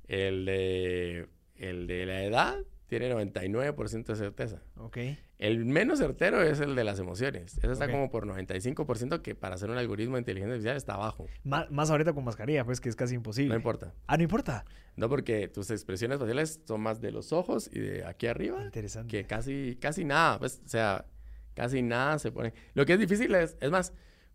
[0.09, 2.57] El de, el de la edad
[2.99, 4.61] tiene 99% de certeza.
[4.77, 4.97] ok.
[5.39, 7.57] El menos certero es el de las emociones.
[7.57, 11.27] Ese está como por 95% que para hacer un algoritmo de inteligencia artificial está abajo.
[11.43, 13.49] Má- más ahorita con mascarilla, pues que es casi imposible.
[13.49, 13.93] No importa.
[14.07, 14.63] Ah, no importa.
[14.95, 19.09] No porque tus expresiones faciales son más de los ojos y de aquí arriba Interesante.
[19.11, 21.05] que casi, casi nada, pues, o sea,
[21.55, 22.53] casi nada se pone.
[22.73, 23.91] Lo que es difícil es, es más,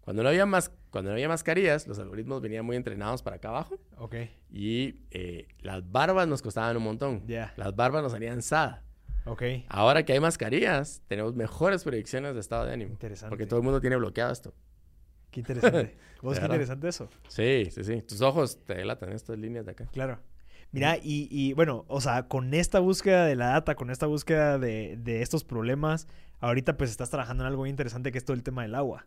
[0.08, 3.48] cuando no había más, cuando no había mascarillas, los algoritmos venían muy entrenados para acá
[3.50, 4.14] abajo Ok.
[4.50, 7.26] y eh, las barbas nos costaban un montón.
[7.26, 7.52] Ya.
[7.58, 8.82] Las barbas nos harían sada.
[9.26, 9.42] Ok.
[9.68, 12.92] Ahora que hay mascarillas, tenemos mejores predicciones de estado de ánimo.
[12.92, 13.28] Interesante.
[13.28, 14.54] Porque todo el mundo tiene bloqueado esto.
[15.30, 15.98] Qué interesante.
[16.22, 17.10] ¿Vos qué interesante eso?
[17.28, 18.00] Sí, sí, sí.
[18.00, 19.88] Tus ojos te delatan estas líneas de acá.
[19.92, 20.20] Claro.
[20.72, 24.58] Mira, y, y, bueno, o sea, con esta búsqueda de la data, con esta búsqueda
[24.58, 26.08] de, de estos problemas,
[26.40, 29.06] ahorita pues estás trabajando en algo muy interesante que es todo el tema del agua.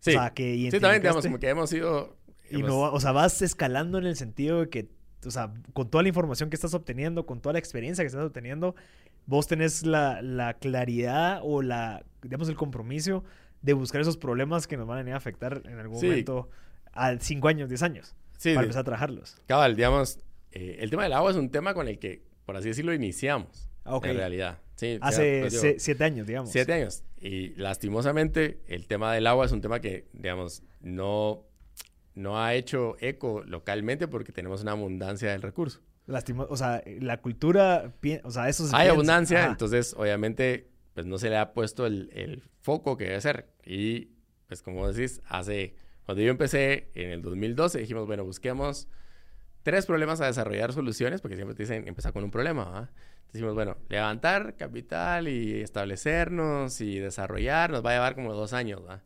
[0.00, 2.16] Sí, O sea, que sí también digamos identificaste- como que hemos ido...
[2.50, 4.88] Y no, o sea, vas escalando en el sentido de que,
[5.26, 8.24] o sea, con toda la información que estás obteniendo, con toda la experiencia que estás
[8.24, 8.74] obteniendo,
[9.26, 13.24] vos tenés la, la claridad o la, digamos, el compromiso
[13.60, 16.06] de buscar esos problemas que nos van a venir a afectar en algún Sí.
[16.06, 16.48] momento
[16.92, 19.36] a 5 años, 10 años, Sí, para empezar a trabajarlos.
[19.46, 20.20] cabal, digamos,
[20.52, 23.68] eh, el tema del agua es un tema con el que, por así decirlo, iniciamos.
[23.84, 24.06] Ok.
[24.06, 24.58] En realidad.
[24.76, 26.50] Sí, Hace pues, digo, se- siete años, digamos.
[26.50, 27.02] Siete años.
[27.20, 31.44] Y lastimosamente, el tema del agua es un tema que, digamos, no,
[32.14, 35.80] no ha hecho eco localmente porque tenemos una abundancia del recurso.
[36.06, 37.92] Lastimo- o sea, la cultura,
[38.24, 38.92] o sea, eso se Hay piensa.
[38.92, 39.50] abundancia, Ajá.
[39.50, 43.50] entonces, obviamente, pues no se le ha puesto el, el foco que debe ser.
[43.64, 44.10] Y,
[44.46, 45.74] pues, como decís, hace...
[46.06, 48.88] Cuando yo empecé en el 2012, dijimos, bueno, busquemos
[49.62, 52.90] tres problemas a desarrollar soluciones, porque siempre te dicen, empezar con un problema, ¿va?
[53.32, 58.80] Decimos, bueno, levantar capital y establecernos y desarrollar nos va a llevar como dos años,
[58.86, 59.02] ¿va?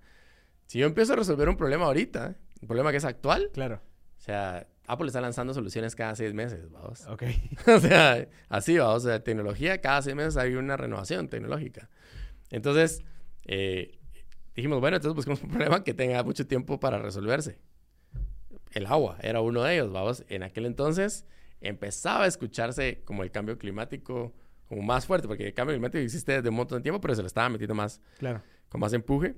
[0.66, 3.80] Si yo empiezo a resolver un problema ahorita, un problema que es actual, Claro.
[4.18, 7.06] o sea, Apple está lanzando soluciones cada seis meses, vamos.
[7.08, 7.24] Ok.
[7.66, 11.88] o sea, así va, o sea, tecnología, cada seis meses hay una renovación tecnológica.
[12.50, 13.02] Entonces,
[13.44, 13.98] eh,
[14.54, 17.58] dijimos, bueno, entonces busquemos un problema que tenga mucho tiempo para resolverse.
[18.70, 20.24] El agua era uno de ellos, vamos.
[20.28, 21.26] En aquel entonces
[21.62, 24.32] empezaba a escucharse como el cambio climático
[24.68, 27.20] como más fuerte, porque el cambio climático existe desde un montón de tiempo, pero se
[27.22, 28.42] lo estaba metiendo más, Claro.
[28.68, 29.34] con más empuje.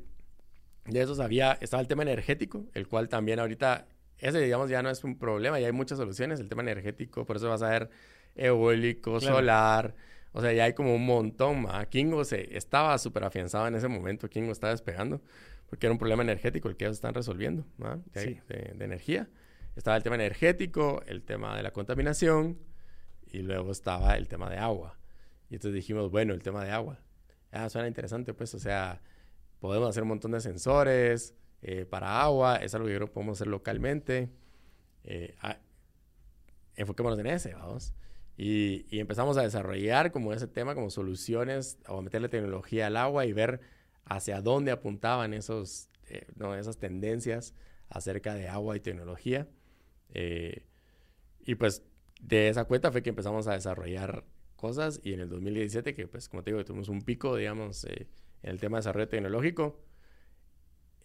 [0.86, 3.86] De esos había, estaba el tema energético, el cual también ahorita,
[4.18, 7.36] ese digamos ya no es un problema, ya hay muchas soluciones, el tema energético, por
[7.36, 7.90] eso vas a ver
[8.36, 9.36] eólico, Claro.
[9.36, 9.94] solar,
[10.32, 11.84] o sea, ya hay como un montón, ¿ma?
[11.86, 15.20] Kingo se, estaba súper afianzado en ese momento, Kingo estaba despegando,
[15.68, 17.98] porque era un problema energético el que ellos están resolviendo, ¿ma?
[18.12, 18.40] De, Sí.
[18.48, 19.28] de- de energía.
[19.76, 22.58] Estaba el tema energético, el tema de la contaminación,
[23.26, 24.98] y luego estaba el tema de agua.
[25.50, 27.00] Y entonces dijimos, bueno, el tema de agua.
[27.50, 29.00] Ah, suena interesante, pues, o sea,
[29.58, 33.38] podemos hacer un montón de sensores eh, para agua, es algo que creo que podemos
[33.38, 34.30] hacer localmente.
[35.02, 35.58] Eh, ah,
[36.76, 37.94] enfoquémonos en ese, vamos.
[38.36, 42.96] Y, y empezamos a desarrollar como ese tema, como soluciones, o a meterle tecnología al
[42.96, 43.60] agua y ver
[44.04, 47.54] hacia dónde apuntaban esos, eh, no, esas tendencias
[47.88, 49.48] acerca de agua y tecnología.
[50.14, 50.62] Eh,
[51.44, 51.84] y pues
[52.20, 54.24] de esa cuenta fue que empezamos a desarrollar
[54.56, 58.08] cosas y en el 2017, que pues como te digo, tuvimos un pico, digamos, eh,
[58.42, 59.80] en el tema de desarrollo tecnológico.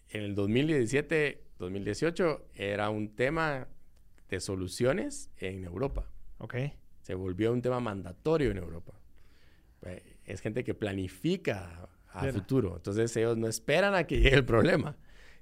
[0.08, 3.68] En el 2017, 2018 era un tema
[4.28, 6.10] de soluciones en Europa.
[6.38, 6.54] Ok.
[7.02, 8.94] Se volvió un tema mandatorio en Europa.
[9.82, 12.76] Eh, Es gente que planifica a futuro.
[12.76, 14.96] Entonces ellos no esperan a que llegue el problema.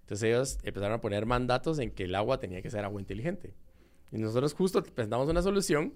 [0.09, 3.53] Entonces ellos empezaron a poner mandatos en que el agua tenía que ser agua inteligente.
[4.11, 5.93] Y nosotros justo presentamos una solución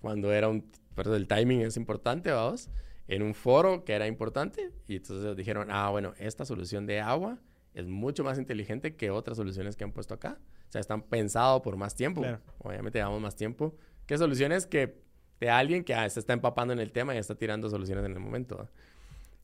[0.00, 0.70] cuando era un...
[0.94, 2.70] Pero el timing es importante, vamos.
[3.08, 4.70] En un foro que era importante.
[4.86, 7.40] Y entonces ellos dijeron, ah, bueno, esta solución de agua
[7.74, 10.38] es mucho más inteligente que otras soluciones que han puesto acá.
[10.68, 12.20] O sea, están pensados por más tiempo.
[12.20, 12.38] Claro.
[12.58, 13.74] Obviamente llevamos más tiempo
[14.06, 15.02] que soluciones que
[15.40, 18.12] de alguien que ah, se está empapando en el tema y está tirando soluciones en
[18.12, 18.56] el momento.
[18.56, 18.70] ¿va?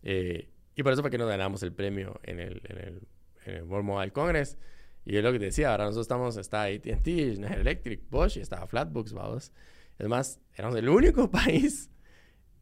[0.04, 3.08] Eh, y por eso fue que nos ganamos el premio en el, en el,
[3.44, 4.58] en el World Mobile Congress.
[5.04, 8.40] Y es lo que te decía, ahora nosotros estamos, está AT&T, Schneider Electric, Bosch, y
[8.40, 9.52] estaba Flatbooks, vamos.
[9.98, 11.90] Es más, éramos el único país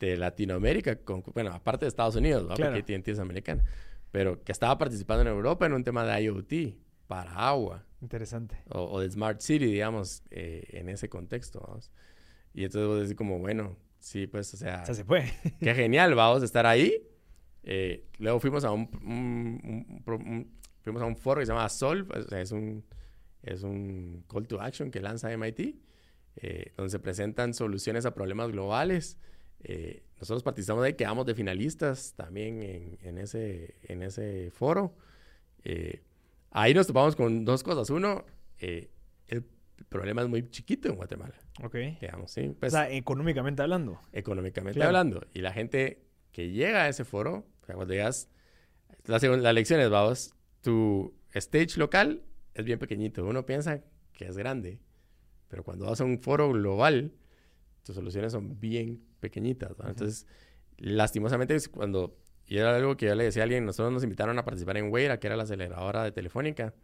[0.00, 2.54] de Latinoamérica, con, bueno, aparte de Estados Unidos, ¿va?
[2.56, 2.74] Claro.
[2.74, 3.64] porque AT&T es americana,
[4.10, 6.52] pero que estaba participando en Europa en un tema de IoT
[7.06, 8.56] para agua Interesante.
[8.70, 11.92] o, o de Smart City, digamos, eh, en ese contexto, vamos.
[12.52, 15.32] Y entonces vos decís como, bueno, sí, pues, o sea, O sea, se puede.
[15.60, 17.06] qué genial, vamos estar ahí.
[17.64, 21.68] Eh, luego fuimos a un- un- un- un- fuimos a un foro que se llama
[21.68, 22.84] Solve, o sea, es un,
[23.42, 25.76] es un call to action que lanza MIT,
[26.36, 29.18] eh, donde se presentan soluciones a problemas globales.
[29.64, 34.94] Eh, nosotros participamos de ahí, quedamos de finalistas también en, en ese, en ese foro.
[35.64, 36.02] Eh,
[36.50, 37.90] ahí nos topamos con dos cosas.
[37.90, 38.24] Uno,
[38.60, 38.90] eh,
[39.28, 39.44] el
[39.88, 41.74] problema es muy chiquito en Guatemala, Ok.
[42.00, 42.48] digamos, ¿sí?
[42.48, 44.00] O Pues, sea, económicamente hablando.
[44.12, 44.88] económicamente Claro.
[44.88, 45.26] hablando.
[45.34, 48.28] Y la gente que llega a ese foro, o sea, cuando llegas,
[49.04, 52.22] la, segun- la lección es, vamos, tu stage local
[52.55, 53.25] es bien pequeñito.
[53.25, 54.81] Uno piensa que es grande,
[55.48, 57.12] pero cuando vas a un foro global,
[57.85, 59.72] tus soluciones son bien pequeñitas.
[59.85, 60.27] Entonces,
[60.79, 64.44] lastimosamente, cuando, y era algo que yo le decía a alguien, nosotros nos invitaron a
[64.44, 66.75] participar en Weira, que era la aceleradora de Telefónica.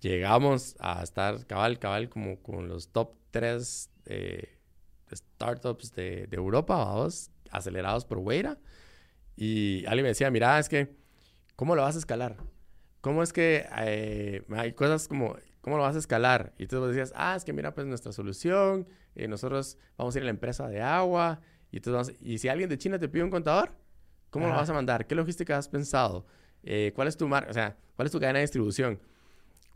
[0.00, 3.90] Llegamos a estar cabal, cabal, como con los top 3
[5.12, 8.58] startups de, de Europa, vamos, acelerados por Weira.
[9.36, 10.96] Y alguien me decía, mira, es que,
[11.56, 12.36] ¿cómo lo vas a escalar?
[13.00, 16.52] ¿Cómo es que eh, hay cosas como, ¿cómo lo vas a escalar?
[16.58, 20.22] Y tú decías, ah, es que mira, pues nuestra solución, eh, nosotros vamos a ir
[20.22, 21.40] a la empresa de agua,
[21.72, 23.72] y, entonces y si alguien de China te pide un contador,
[24.30, 25.06] ¿cómo lo vas a mandar?
[25.06, 26.26] ¿Qué logística has pensado?
[26.62, 27.50] Eh, ¿Cuál es tu marca?
[27.50, 29.00] O sea, ¿cuál es tu cadena de distribución?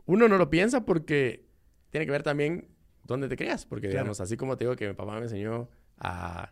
[0.05, 1.47] Uno no lo piensa porque
[1.89, 2.67] tiene que ver también
[3.05, 4.03] dónde te creas, porque Claro.
[4.03, 6.51] digamos, así como te digo que mi papá me enseñó a,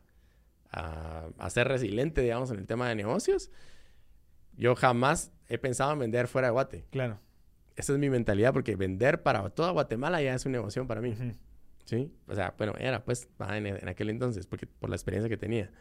[0.72, 3.52] a, a ser resiliente, digamos, en el tema de negocios,
[4.58, 6.86] yo jamás he pensado en vender fuera de Guate.
[6.92, 7.20] Claro.
[7.76, 11.16] Esa es mi mentalidad, porque vender para toda Guatemala ya es una negocio para mí.
[11.86, 15.38] Sí, o sea, bueno, era pues en, en, aquel entonces, porque por la experiencia que
[15.38, 15.72] tenía.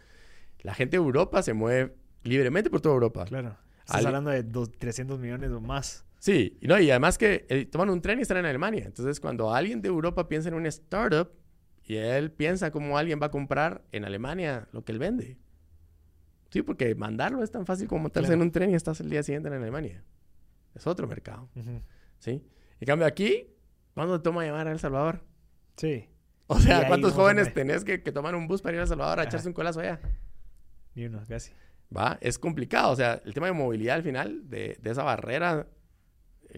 [0.60, 3.24] La gente de Europa se mueve libremente por toda Europa.
[3.26, 3.56] Claro.
[3.84, 6.04] Estás hablando de dos, 300 millones o más.
[6.18, 8.84] Sí, y, no, y además que eh, toman un tren y están en Alemania.
[8.86, 11.32] Entonces, cuando alguien de Europa piensa en una startup
[11.84, 15.36] y él piensa cómo alguien va a comprar en Alemania lo que él vende.
[16.52, 19.22] Sí, porque mandarlo es tan fácil como montarse en un tren y estás el día
[19.22, 20.04] siguiente en Alemania.
[20.74, 21.48] Es otro mercado.
[22.18, 22.44] ¿Sí?
[22.78, 23.46] En cambio, aquí,
[23.94, 25.24] ¿cuándo toma llamar a El Salvador?
[25.76, 26.10] Sí.
[26.48, 29.20] O sea, ¿cuántos jóvenes tenés que, que, tomar un bus para ir a El Salvador
[29.20, 29.98] a echarse un colazo allá?
[30.94, 31.52] Ni uno, casi.
[31.96, 32.18] ¿Va?
[32.20, 32.92] Es complicado.
[32.92, 35.66] O sea, el tema de movilidad al final, de, de esa barrera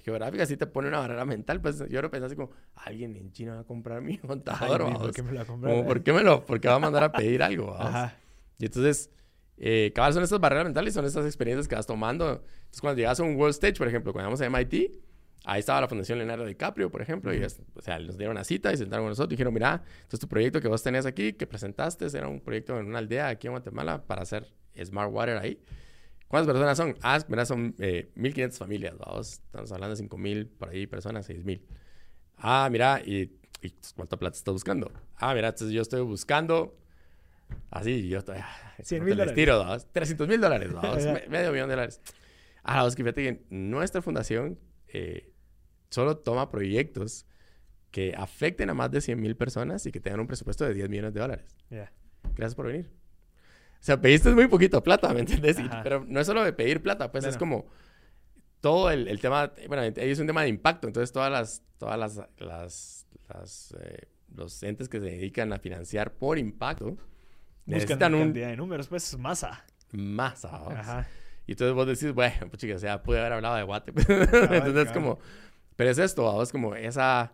[0.03, 1.61] geográfica, sí te pone una barrera mental.
[1.61, 5.13] Pues yo lo pensé así como, alguien en China va a comprar mi contador, ¿por
[5.13, 5.87] qué me lo va a comprar?
[5.87, 7.75] ¿por qué me lo, por qué va a mandar a pedir algo?
[7.79, 8.17] Ajá.
[8.59, 9.11] Y entonces,
[9.57, 12.29] eh, cabal, son estas barreras mentales, son estas experiencias que vas tomando.
[12.29, 14.93] Entonces, cuando llegas a un World Stage, por ejemplo, cuando vamos a MIT,
[15.45, 18.71] ahí estaba la Fundación Leonardo DiCaprio, por ejemplo, y, o sea, nos dieron una cita
[18.71, 21.35] y se sentaron con nosotros y dijeron, mira, entonces tu proyecto que vos tenés aquí,
[21.35, 25.37] que presentaste, era un proyecto en una aldea aquí en Guatemala para hacer Smart Water
[25.37, 25.61] ahí.
[26.27, 26.97] ¿Cuántas personas son?
[27.03, 29.35] Ah, mira, son eh, 1.500 familias, vamos.
[29.35, 31.61] Estamos hablando de 5.000 por ahí personas, 6.000.
[32.39, 34.91] Ah, mira, y, y, ¿cuánta plata estás buscando?
[35.17, 36.75] Ah, mira, entonces yo estoy buscando
[37.71, 38.39] Así, yo estoy.
[38.83, 39.35] 100 mil dólares.
[39.35, 40.71] Tiro, 300 mil dólares,
[41.29, 42.01] medio millón de dólares.
[42.63, 45.33] Ahora, es que fíjate que nuestra fundación eh,
[45.91, 47.27] solo toma proyectos
[47.91, 50.89] que afecten a más de 100 mil personas y que tengan un presupuesto de 10
[50.89, 51.57] millones de dólares.
[52.35, 52.91] Gracias por venir.
[53.75, 55.59] O sea, pediste muy poquito plata, ¿me entiendes?
[55.83, 57.67] pero no es solo de pedir plata, pues es como
[58.61, 62.17] todo el, el, tema, bueno, es un tema de impacto, entonces todas las, todas las,
[62.39, 66.97] las, las eh, los entes que se dedican a financiar por impacto,
[67.67, 69.65] Buscan una cantidad de números, pues masa.
[69.93, 71.07] Masa, Ajá.
[71.47, 73.93] Y entonces vos decís, bueno, pues chicas, sea, pude haber hablado de Guate.
[73.97, 75.19] entonces, como,
[75.77, 77.33] pero es esto, vamos, como esa,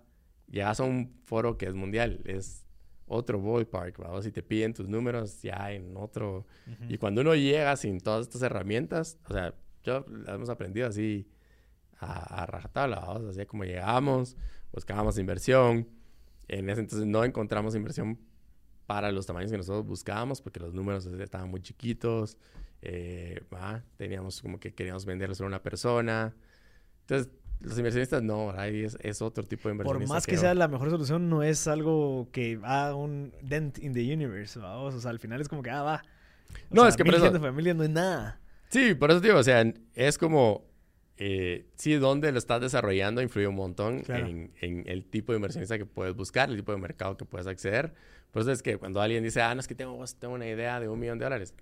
[0.48, 2.64] llegas a un foro que es mundial, es
[3.06, 6.46] otro ballpark, vamos, y te piden tus números ya en otro.
[6.88, 11.28] Y cuando uno llega sin todas estas herramientas, o sea, yo las hemos aprendido así
[11.98, 14.36] a, a rajatabla, vamos, así como llegamos,
[14.72, 15.88] buscábamos inversión.
[16.48, 18.18] En ese entonces no encontramos inversión
[18.90, 22.36] para los tamaños que nosotros buscábamos, porque los números estaban muy chiquitos.
[22.82, 23.40] Eh,
[23.96, 26.34] teníamos como que queríamos venderlo solo a una persona.
[27.02, 30.08] Entonces, los inversionistas no, es, es, otro tipo de inversionistas.
[30.08, 33.92] Por más que, sea la mejor solución, no es algo que haga un dent in
[33.92, 36.02] the universe, O sea, al final es como que, ah, va.
[36.70, 37.30] no, es que por eso...
[37.38, 38.40] familia no es nada.
[38.70, 40.64] Sí, por eso digo, o sea, es como
[41.22, 45.76] eh, sí, dónde lo estás desarrollando influye un montón en, en, el tipo de inversionista
[45.76, 47.92] que puedes buscar, el tipo de mercado que puedes acceder.
[48.30, 50.80] Por eso es que cuando alguien dice, ah, no es que tengo, tengo una idea
[50.80, 51.54] de un millón de dólares.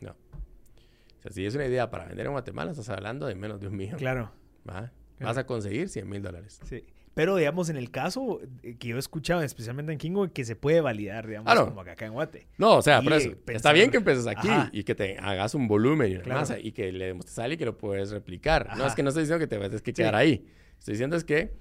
[0.00, 0.12] No.
[0.12, 3.68] O sea, si es una idea para vender en Guatemala, estás hablando de menos de
[3.68, 3.98] un millón.
[3.98, 4.32] Claro.
[4.66, 4.90] ¿va?
[5.20, 6.60] Vas a conseguir 100 mil dólares.
[6.64, 6.82] Sí.
[7.14, 10.56] Pero, digamos, en el caso eh, que yo he escuchado, especialmente en Kingo, que se
[10.56, 12.48] puede validar, digamos, como acá en Guate.
[12.58, 15.68] No, o sea, por eso, está bien que empieces aquí y que te hagas un
[15.68, 18.76] volumen y una masa y que le demuestres a alguien que lo puedes replicar.
[18.76, 20.44] No es que no estoy diciendo que te vas a que quedar ahí.
[20.78, 21.54] Estoy diciendo es que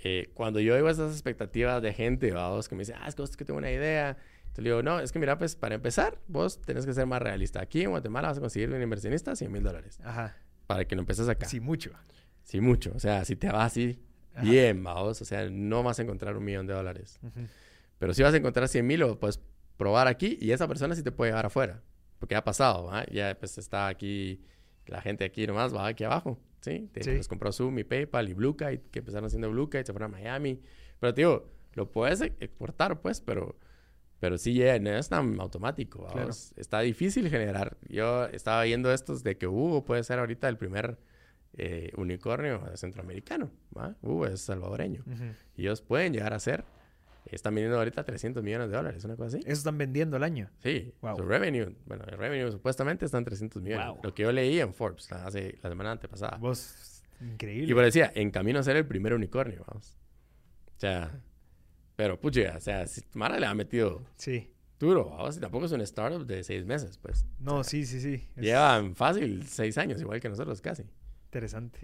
[0.00, 3.22] eh, cuando yo oigo esas expectativas de gente, vos, que me dicen, ah, es que,
[3.22, 4.18] es que tengo una idea.
[4.40, 7.22] Entonces le digo, no, es que mira, pues para empezar, vos tenés que ser más
[7.22, 7.62] realista.
[7.62, 9.98] Aquí en Guatemala vas a conseguir un inversionista 100 mil dólares.
[10.04, 10.36] Ajá.
[10.66, 11.46] Para que lo empieces acá.
[11.46, 11.92] Sí, mucho.
[12.42, 12.92] Sí, mucho.
[12.94, 13.98] O sea, si te vas así,
[14.42, 15.20] bien, vamos.
[15.20, 17.18] O sea, no vas a encontrar un millón de dólares.
[17.98, 19.40] Pero si vas a encontrar 100 mil, lo puedes
[19.76, 21.82] probar aquí y esa persona sí te puede llevar afuera.
[22.18, 22.90] Porque ha pasado.
[23.10, 24.42] Ya pues está aquí,
[24.86, 26.38] la gente aquí nomás va aquí abajo.
[26.60, 26.88] ¿sí?
[26.92, 30.60] Pues compró Zoom y PayPal y Bluekite, que empezaron haciendo Bluekite, se fueron a Miami.
[30.98, 33.56] Pero, tío, lo puedes e-, exportar, pues, pero,
[34.18, 36.06] pero sí, no es tan automático.
[36.56, 37.76] Está difícil generar.
[37.88, 40.98] Yo estaba viendo estos de que Hugo puede ser ahorita el primer
[41.56, 43.50] eh, unicornio centroamericano.
[43.76, 43.96] ¿va?
[44.02, 45.04] Hugo es salvadoreño.
[45.56, 46.64] Y ellos pueden llegar a ser
[47.26, 49.38] están vendiendo ahorita 300 millones de dólares, una cosa así.
[49.38, 50.50] Eso están vendiendo al año.
[50.62, 50.92] Sí.
[51.16, 53.96] Su revenue, bueno, el revenue supuestamente están 300 millones.
[54.02, 56.36] Lo que yo leí en Forbes hace la semana antepasada.
[56.36, 57.70] Vos, increíble.
[57.70, 59.96] Y por decía, en camino a ser el primer unicornio, vamos.
[60.76, 61.18] O sea,
[61.96, 64.50] pero pucha, o sea, si Mara le ha metido sí.
[64.78, 67.24] duro, vamos, y tampoco es un startup de seis meses, pues.
[67.38, 68.28] No, sí, sí, sí.
[68.36, 70.84] Llevan fácil seis años, igual que nosotros casi.
[71.34, 71.80] Interesante.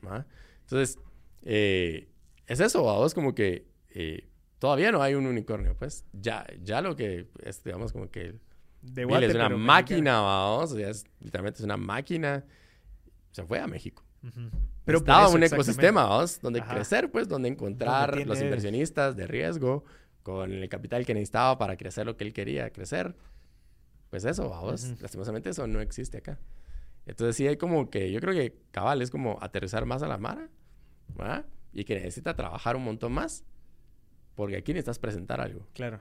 [0.61, 0.99] Entonces,
[1.43, 2.09] eh,
[2.47, 6.05] es eso, vamos, como que eh, Todavía no hay un unicornio, pues.
[6.13, 8.35] Ya, ya lo que es, digamos, como que...
[8.83, 10.73] De es una máquina, vamos.
[10.73, 12.45] O sea, es, literalmente es una máquina.
[13.33, 14.05] Se fue a México.
[14.85, 19.85] Pero estaba un ecosistema, vamos, donde crecer, pues, donde encontrar los inversionistas de riesgo
[20.23, 23.17] con el capital que necesitaba para crecer lo que él quería crecer.
[24.11, 25.01] Pues eso, vamos.
[25.01, 26.39] Lastimosamente eso no existe acá.
[27.11, 30.19] Entonces sí hay como que, yo creo que cabal es como aterrizar más a la
[30.19, 30.49] mara,
[31.17, 31.45] ¿verdad?
[31.73, 33.45] Y que necesita trabajar un montón más
[34.35, 35.67] Porque aquí necesitas presentar algo.
[35.75, 36.01] Claro.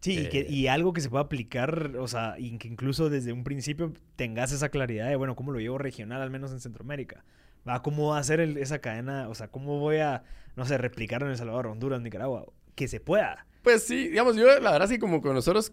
[0.00, 0.46] Sí, y, que, Eh.
[0.48, 4.52] y algo que se pueda aplicar, o sea, y que incluso desde un principio tengas
[4.52, 7.24] esa claridad de, bueno, ¿cómo lo llevo regional, al menos en Centroamérica?
[7.68, 7.82] ¿Va?
[7.82, 9.28] ¿Cómo va a ser el- esa cadena?
[9.28, 10.22] O sea, ¿cómo voy a,
[10.54, 12.46] no sé, replicarlo en El Salvador, Honduras, Nicaragua?
[12.76, 13.46] Que se pueda.
[13.62, 15.72] Pues sí, digamos, yo la verdad sí como con nosotros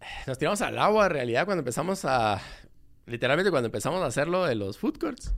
[0.00, 2.38] eh, nos tiramos al agua en realidad cuando empezamos a,
[3.06, 5.34] literalmente cuando empezamos a hacerlo de los food courts,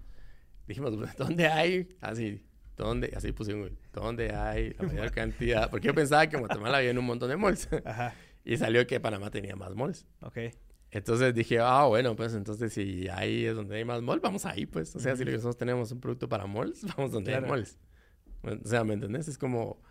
[0.66, 1.88] dijimos, ¿dónde hay?
[2.00, 2.42] Así,
[2.76, 3.12] ¿dónde?
[3.16, 5.70] Así pusimos, ¿dónde hay la mayor cantidad?
[5.70, 8.14] Porque yo pensaba que en Guatemala había un montón de malls Ajá.
[8.44, 10.06] y salió que Panamá tenía más malls.
[10.22, 10.38] Ok.
[10.90, 14.64] Entonces dije, ah, bueno, pues entonces si ahí es donde hay más malls, vamos ahí,
[14.64, 14.96] pues.
[14.96, 17.44] O sea, si nosotros tenemos un producto para malls, vamos donde Claro.
[17.46, 17.78] hay malls.
[18.42, 19.28] O sea, ¿me entendés?
[19.28, 19.82] Es como...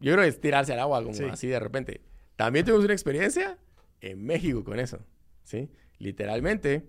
[0.00, 1.24] Yo creo que es tirarse al agua como Sí.
[1.24, 2.00] así de repente.
[2.36, 3.58] También tuvimos una experiencia
[4.00, 4.98] en México con eso,
[5.44, 5.70] ¿sí?
[5.98, 6.88] Literalmente,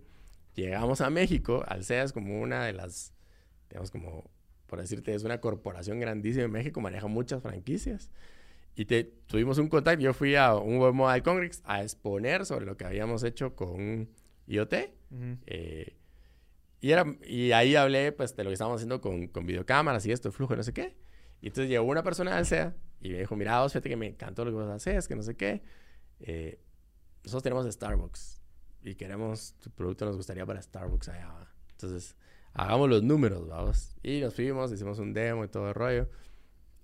[0.56, 3.14] llegamos a México, Alsea es como una de las,
[3.70, 4.30] digamos como,
[4.68, 8.10] por decirte, es una corporación grandísima en México, maneja muchas franquicias.
[8.76, 12.66] Y te, tuvimos un contacto, yo fui a un Web Mobile Congress a exponer sobre
[12.66, 14.10] lo que habíamos hecho con
[14.47, 14.74] IoT.
[15.12, 15.38] Ujú.
[15.45, 15.95] eh,
[16.82, 20.12] y, era, y ahí hablé pues de lo que estábamos haciendo con, con videocámaras y
[20.12, 20.95] esto, flujo, no sé qué.
[21.41, 24.08] Y entonces llegó una persona de Alsea y me dijo, mira, vos, fíjate que me
[24.08, 25.64] encantó lo que vos haces, que no sé qué.
[26.20, 26.60] Eh,
[27.24, 28.35] nosotros tenemos Starbucks
[28.86, 31.28] y queremos, tu producto nos gustaría para Starbucks allá.
[31.28, 31.52] ¿va?
[31.72, 32.16] Entonces,
[32.54, 33.96] hagamos los números, vamos.
[34.04, 36.10] Y nos fuimos, hicimos un demo y todo el rollo.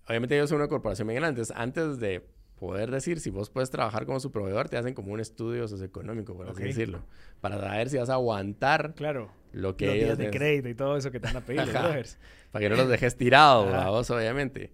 [0.08, 1.41] Obviamente ellos son una corporación bien grande.
[1.41, 2.28] Entonces, antes de
[2.60, 6.36] poder decir si vos puedes trabajar como su proveedor, te hacen como un estudio socioeconómico,
[6.36, 7.04] por así decirlo.
[7.39, 9.32] Para saber si vas a aguantar Claro.
[9.52, 11.66] lo que Los ellos días de crédito y todo eso que te van a pedir,
[11.66, 12.18] los
[12.52, 14.72] para que no los dejes tirados, vamos, obviamente.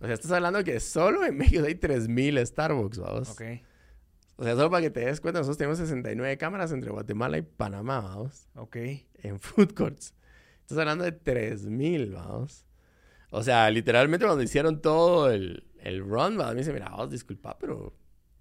[0.00, 3.30] O sea, estás hablando que solo en México hay 3.000 Starbucks, vamos.
[3.30, 3.42] Ok.
[4.40, 7.42] O sea, solo para que te des cuenta, nosotros tenemos 69 cámaras entre Guatemala y
[7.42, 8.48] Panamá, vamos.
[8.54, 8.74] Ok.
[9.22, 10.14] En food courts.
[10.62, 12.64] Estás hablando de 3.000, vamos.
[13.28, 16.46] O sea, literalmente cuando hicieron todo el, el run, ¿va?
[16.46, 17.88] a mí me dice, mira, vos, disculpa, pero...
[17.88, 17.94] O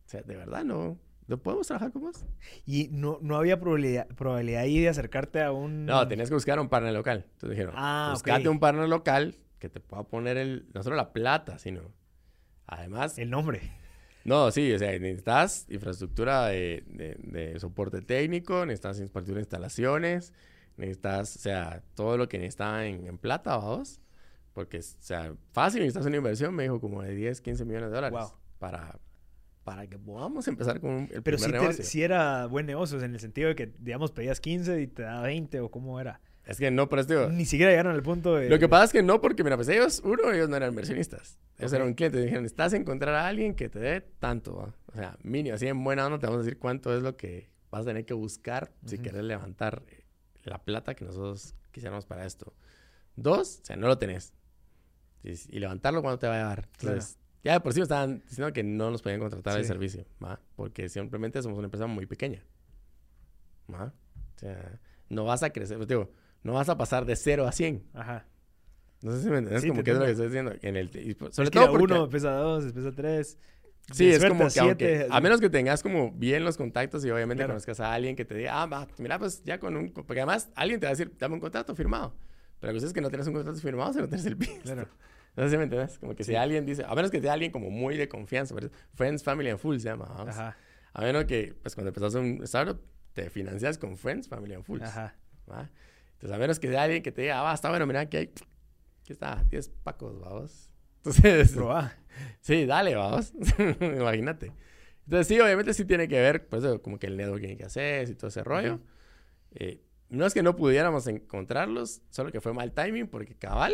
[0.06, 0.98] sea, de verdad, no...
[1.28, 2.26] ¿No podemos trabajar con vos?
[2.66, 5.86] Y no, no había probabilidad, probabilidad ahí de acercarte a un...
[5.86, 7.26] No, tenías que buscar un partner local.
[7.34, 10.70] Entonces dijeron, Ah, buscate un partner local que te pueda poner el...
[10.74, 11.82] No solo la plata, sino...
[12.68, 13.60] Además, El nombre.
[14.26, 20.34] No, sí, o sea, necesitas infraestructura de, de- de soporte técnico, necesitas infraestructura de instalaciones,
[20.78, 24.00] necesitas, o sea, todo lo que necesita en, en plata, vamos.
[24.54, 27.96] Porque, o sea, fácil, necesitas una inversión, me dijo, como de 10, 15 millones de
[27.96, 28.20] dólares.
[28.20, 28.32] Wow.
[28.60, 29.00] Para,
[29.64, 31.84] para que podamos empezar con el Pero primer te- negocio.
[31.86, 35.22] sí era buen negocio, en el sentido de que, digamos, pedías 15 y te da
[35.22, 36.20] 20 o cómo era.
[36.46, 38.50] Es que no, pero digo, Ni siquiera llegaron al punto de...
[38.50, 41.38] Lo que pasa es que no, porque mira, pues ellos, uno, ellos no eran inversionistas.
[41.58, 42.22] Ellos eran clientes.
[42.22, 44.74] Dijeron, necesitas encontrar a alguien que te dé tanto, ¿va?
[44.88, 47.50] O sea, mínimo, así en buena onda te vamos a decir cuánto es lo que
[47.70, 50.04] vas a tener que buscar si quieres levantar eh,
[50.44, 52.54] la plata que nosotros quisiéramos para esto.
[53.16, 54.34] Dos, o sea, no lo tenés.
[55.24, 56.68] Y, y levantarlo, ¿cuánto te va a llevar?
[56.78, 56.96] Claro.
[56.96, 60.06] Entonces, ya de por sí me estaban diciendo que no nos podían contratar el servicio,
[60.24, 60.40] ¿va?
[60.56, 62.44] Porque simplemente somos una empresa muy pequeña.
[63.74, 63.94] ¿va?
[64.36, 64.80] O sea,
[65.10, 66.12] no vas a crecer, pues, digo,
[66.44, 67.84] no vas a pasar de 0 a 100.
[67.94, 68.26] Ajá.
[69.02, 70.54] No sé si me entiendes Sí, como que es lo que estoy diciendo.
[70.62, 71.84] En el, y por- sobre es que todo porque...
[71.86, 73.38] uno, después a dos, después a tres.
[73.94, 75.24] Sí, es suerte como a que aunque- siete, a así.
[75.24, 77.54] menos que tengas como bien los contactos y obviamente Claro.
[77.54, 79.90] conozcas a alguien que te diga, ah, va, mira, pues ya con un...
[79.92, 82.14] Porque además alguien te va a decir, dame un contrato firmado.
[82.60, 84.54] Pero la cosa es que no tienes un contrato firmado si no tienes el piso.
[84.64, 84.88] Claro.
[85.36, 85.98] No sé si me entiendes.
[86.00, 86.32] Como que Sí.
[86.32, 89.50] si alguien dice, a menos que sea alguien como muy de confianza, pero Friends, Family
[89.52, 90.36] and Full se llama, vamos.
[90.36, 90.58] Ajá.
[90.92, 92.82] A menos que, pues cuando empezás un startup,
[93.14, 94.82] te financias con Friends, Family and Fools.
[94.84, 95.16] Ajá.
[95.50, 95.70] ¿va?
[96.20, 98.18] Entonces, a menos que sea alguien que te diga, ah, va, está bueno, mira, aquí
[98.18, 98.26] hay,
[99.02, 100.70] aquí está, 10 pacos, vamos.
[100.98, 101.96] Entonces, Probá.
[102.42, 103.32] sí, dale, vamos.
[103.80, 104.52] Imagínate.
[105.06, 108.16] Entonces, sí, obviamente sí tiene que ver, pues, como que el networking que haces y
[108.16, 108.82] todo ese rollo.
[109.52, 113.74] Eh, no es que no pudiéramos encontrarlos, solo que fue mal timing, porque cabal,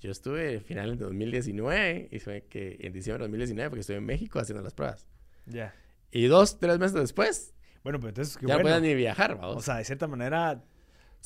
[0.00, 4.06] yo estuve final de 2019 y fue que en diciembre de 2019, porque estuve en
[4.06, 5.06] México haciendo las pruebas.
[5.44, 5.74] Ya.
[6.10, 7.52] Y dos, tres meses después,
[7.84, 8.76] Bueno, pues entonces, qué ya no bueno.
[8.76, 9.56] podías ni viajar, vamos.
[9.56, 10.64] O sea, de cierta manera,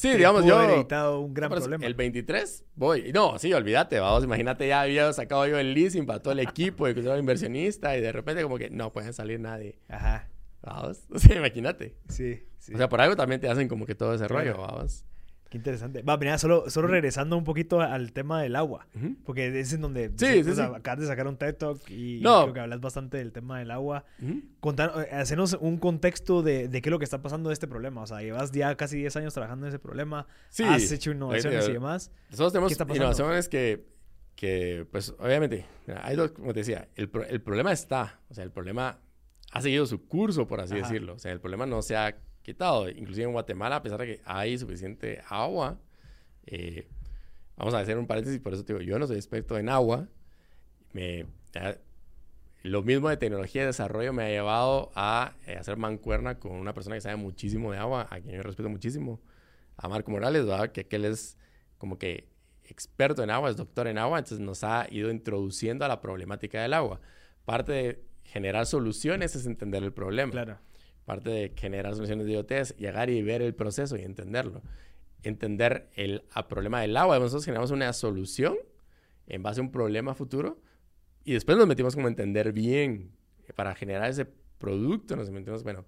[0.00, 0.56] sí, digamos, yo...
[0.58, 1.84] haber evitado un gran problema.
[1.86, 3.12] El 23 voy.
[3.12, 4.24] No, sí, olvídate, vamos.
[4.24, 7.96] Imagínate, ya había sacado yo el leasing para todo el equipo y que era inversionista
[7.96, 9.78] y de repente como que no pueden salir nadie.
[9.88, 10.28] Ajá.
[10.62, 11.00] Vamos.
[11.14, 11.96] O sea, imagínate.
[12.08, 12.74] Sí, sí.
[12.74, 14.52] O sea, por algo también te hacen como que todo ese Claro.
[14.54, 15.04] rollo, vamos.
[15.50, 16.02] Qué interesante.
[16.02, 18.86] Va, mira, solo, solo regresando un poquito al tema del agua.
[18.94, 19.16] Ujú.
[19.24, 20.72] Porque es en donde Sí, o sí, sea, sí.
[20.76, 22.42] acabas de sacar un TED Talk y No.
[22.42, 24.04] creo que hablas bastante del tema del agua.
[24.22, 24.42] Ujú.
[24.60, 27.66] Contar, eh, hacernos un contexto de, de qué es lo que está pasando de este
[27.66, 28.00] problema.
[28.02, 30.28] O sea, llevas ya casi 10 años trabajando en ese problema.
[30.50, 30.62] Sí.
[30.62, 32.12] Has hecho innovaciones Eh, y demás.
[32.30, 33.02] Nosotros tenemos ¿Qué está pasando?
[33.06, 33.86] innovaciones que,
[34.36, 38.44] que, pues, obviamente, mira, hay dos, como te decía, el, el problema está, o sea,
[38.44, 39.00] el problema
[39.52, 40.82] ha seguido su curso, por así Ajá.
[40.88, 41.14] decirlo.
[41.14, 42.88] O sea, el problema no se ha quitado.
[42.88, 45.78] Inclusive en Guatemala, a pesar de que hay suficiente agua,
[46.46, 46.88] eh,
[47.56, 50.08] vamos a hacer un paréntesis, por eso te digo, yo no soy experto en agua,
[52.62, 56.74] lo mismo de tecnología y desarrollo me ha llevado a eh, hacer mancuerna con una
[56.74, 59.20] persona que sabe muchísimo de agua, a quien yo respeto muchísimo,
[59.76, 60.72] a Marco Morales, ¿verdad?
[60.72, 61.38] Que, que él es
[61.78, 62.28] como que
[62.64, 66.62] experto en agua, es doctor en agua, entonces nos ha ido introduciendo a la problemática
[66.62, 67.00] del agua.
[67.44, 70.30] Parte de generar soluciones es entender el problema.
[70.30, 70.58] Claro.
[71.10, 74.62] Parte de generar soluciones de IoT llegar y ver el proceso y entenderlo.
[75.24, 77.18] Entender el problema del agua.
[77.18, 78.56] Nosotros generamos una solución
[79.26, 80.60] en base a un problema futuro
[81.24, 83.10] y después nos metimos como a entender bien
[83.56, 84.24] para generar ese
[84.58, 85.16] producto.
[85.16, 85.84] Nos metimos, bueno,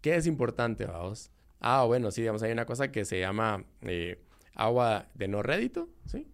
[0.00, 1.30] ¿qué es importante, vamos?
[1.60, 4.20] Ah, bueno, sí, digamos, hay una cosa que se llama eh,
[4.56, 6.26] agua de no rédito, ¿sí?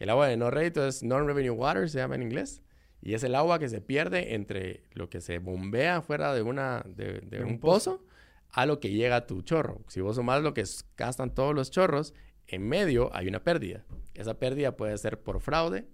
[0.00, 2.62] El agua de no rédito es non-revenue water, se llama en inglés.
[3.02, 6.84] Y es el agua que se pierde entre lo que se bombea fuera de, una,
[6.86, 8.04] de, un, pozo,
[8.50, 9.80] a lo que llega a tu chorro.
[9.88, 10.64] Si vos sumas lo que
[10.96, 12.14] gastan todos los chorros,
[12.46, 13.84] en medio hay una pérdida.
[14.14, 15.86] Esa pérdida puede ser por fraude.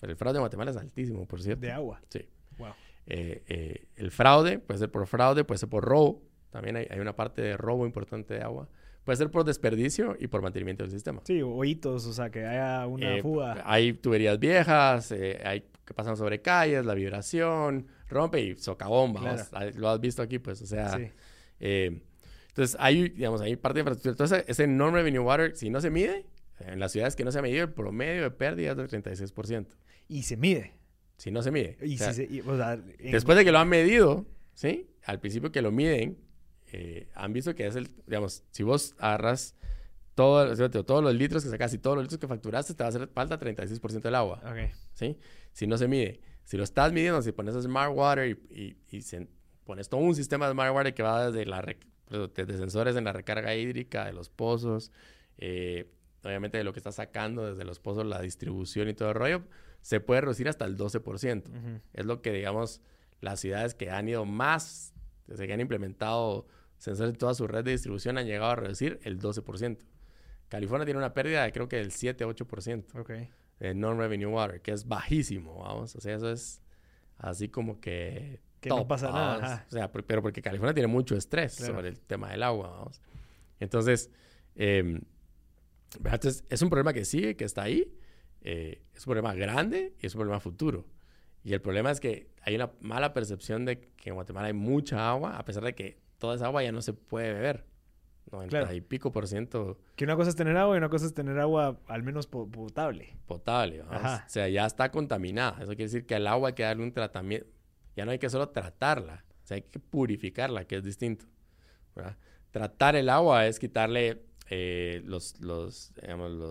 [0.00, 1.60] Pero el fraude en Guatemala es altísimo, por cierto.
[1.60, 2.00] De agua.
[2.08, 2.28] Sí.
[2.58, 2.72] Wow.
[3.06, 6.22] Eh, eh, el fraude puede ser por fraude, puede ser por robo.
[6.50, 8.68] También hay, hay una parte de robo importante de agua.
[9.04, 11.22] Puede ser por desperdicio y por mantenimiento del sistema.
[11.24, 13.62] Sí, hoyitos, o sea, que haya una eh, fuga.
[13.64, 19.46] Hay tuberías viejas, hay que pasan sobre calles, la vibración, rompe y socavomba.
[19.74, 20.98] Lo has visto aquí, pues, o sea.
[20.98, 21.10] Sí.
[21.60, 22.02] Eh,
[22.48, 24.12] entonces, hay, digamos, hay parte de infraestructura.
[24.12, 26.26] Entonces, ese non-revenue water, si no se mide,
[26.60, 29.66] en las ciudades que no se ha medido, el promedio de pérdida es del 36%.
[30.08, 30.74] Y se mide.
[31.16, 31.78] Si no se mide.
[31.80, 34.90] Y si se, o sea, Después de que lo han medido, ¿sí?
[35.04, 36.18] Al principio que lo miden,
[36.70, 39.54] eh, han visto que es el, digamos, si vos agarras
[40.18, 42.88] todo, todos los litros que sacas y todos los litros que facturaste, te va a
[42.88, 44.42] hacer falta 36% del agua.
[44.50, 44.72] Okay.
[44.92, 45.16] ¿Sí?
[45.52, 46.20] Si no se mide.
[46.42, 49.04] Si lo estás midiendo, si pones Smart Water y, y,
[49.64, 51.64] pones todo un sistema de Smart Water que va desde, la
[52.34, 54.90] desde sensores en la recarga hídrica de los pozos,
[55.36, 55.88] eh,
[56.24, 59.42] obviamente de lo que estás sacando desde los pozos, la distribución y todo el rollo,
[59.82, 61.80] se puede reducir hasta el 12%.
[61.92, 62.80] Es lo que, digamos,
[63.20, 64.94] las ciudades que han ido más,
[65.28, 68.98] desde que han implementado sensores en toda su red de distribución han llegado a reducir
[69.04, 69.78] el 12%.
[70.48, 73.30] California tiene una pérdida de creo que del 7-8% okay.
[73.58, 75.94] de non-revenue water, que es bajísimo, vamos.
[75.96, 76.62] O sea, eso es
[77.18, 78.40] así como que...
[78.60, 79.66] Que no pasa nada.
[79.68, 83.00] O sea, pero porque California tiene mucho estrés sobre el tema del agua, vamos.
[83.60, 84.10] Entonces,
[84.56, 85.00] eh,
[86.04, 87.94] entonces, es un problema que sigue, que está ahí.
[88.40, 90.86] Eh, es un problema grande y es un problema futuro.
[91.44, 95.08] Y el problema es que hay una mala percepción de que en Guatemala hay mucha
[95.08, 97.64] agua, a pesar de que toda esa agua ya no se puede beber.
[98.30, 99.78] 90 y pico por ciento.
[99.96, 103.16] Que una cosa es tener agua y una cosa es tener agua al menos potable.
[103.26, 103.86] Potable, O
[104.26, 105.58] sea, ya está contaminada.
[105.58, 107.46] Eso quiere decir que al agua hay que darle un tratamiento.
[107.96, 111.26] Ya no hay que solo tratarla, o sea, hay que purificarla, que es distinto.
[112.52, 115.92] Tratar el agua es quitarle eh, los, los,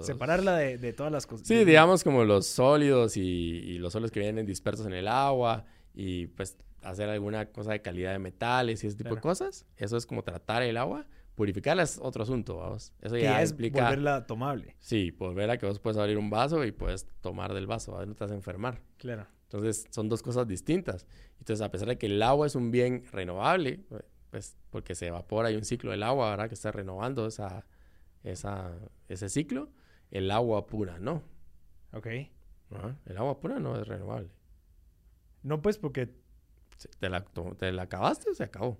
[0.03, 1.47] Separarla de, todas las cosas.
[1.47, 5.65] Sí, digamos como los sólidos y, los sólidos que vienen dispersos en el agua
[5.95, 9.65] y pues hacer alguna cosa de calidad de metales y ese tipo de cosas.
[9.77, 11.07] Eso es como tratar el agua.
[11.37, 12.91] Purificarla es otro asunto, vamos.
[12.99, 14.75] Eso ya es volverla tomable.
[14.79, 18.23] Sí, volverla que vos puedes abrir un vaso y puedes tomar del vaso, no te
[18.23, 18.81] vas a enfermar.
[18.97, 19.27] Claro.
[19.43, 21.05] Entonces, son dos cosas distintas.
[21.37, 23.85] Entonces, a pesar de que el agua es un bien renovable,
[24.31, 26.47] pues porque se evapora, hay un ciclo del agua, ¿verdad?
[26.47, 27.67] Que está renovando esa,
[28.23, 28.73] esa,
[29.07, 29.69] ese ciclo,
[30.09, 31.21] el agua pura no.
[31.93, 32.07] Ok.
[33.05, 34.31] El agua pura no es renovable.
[35.43, 36.15] No, pues porque
[36.97, 37.23] te la,
[37.59, 38.79] te la acabaste, se acabó.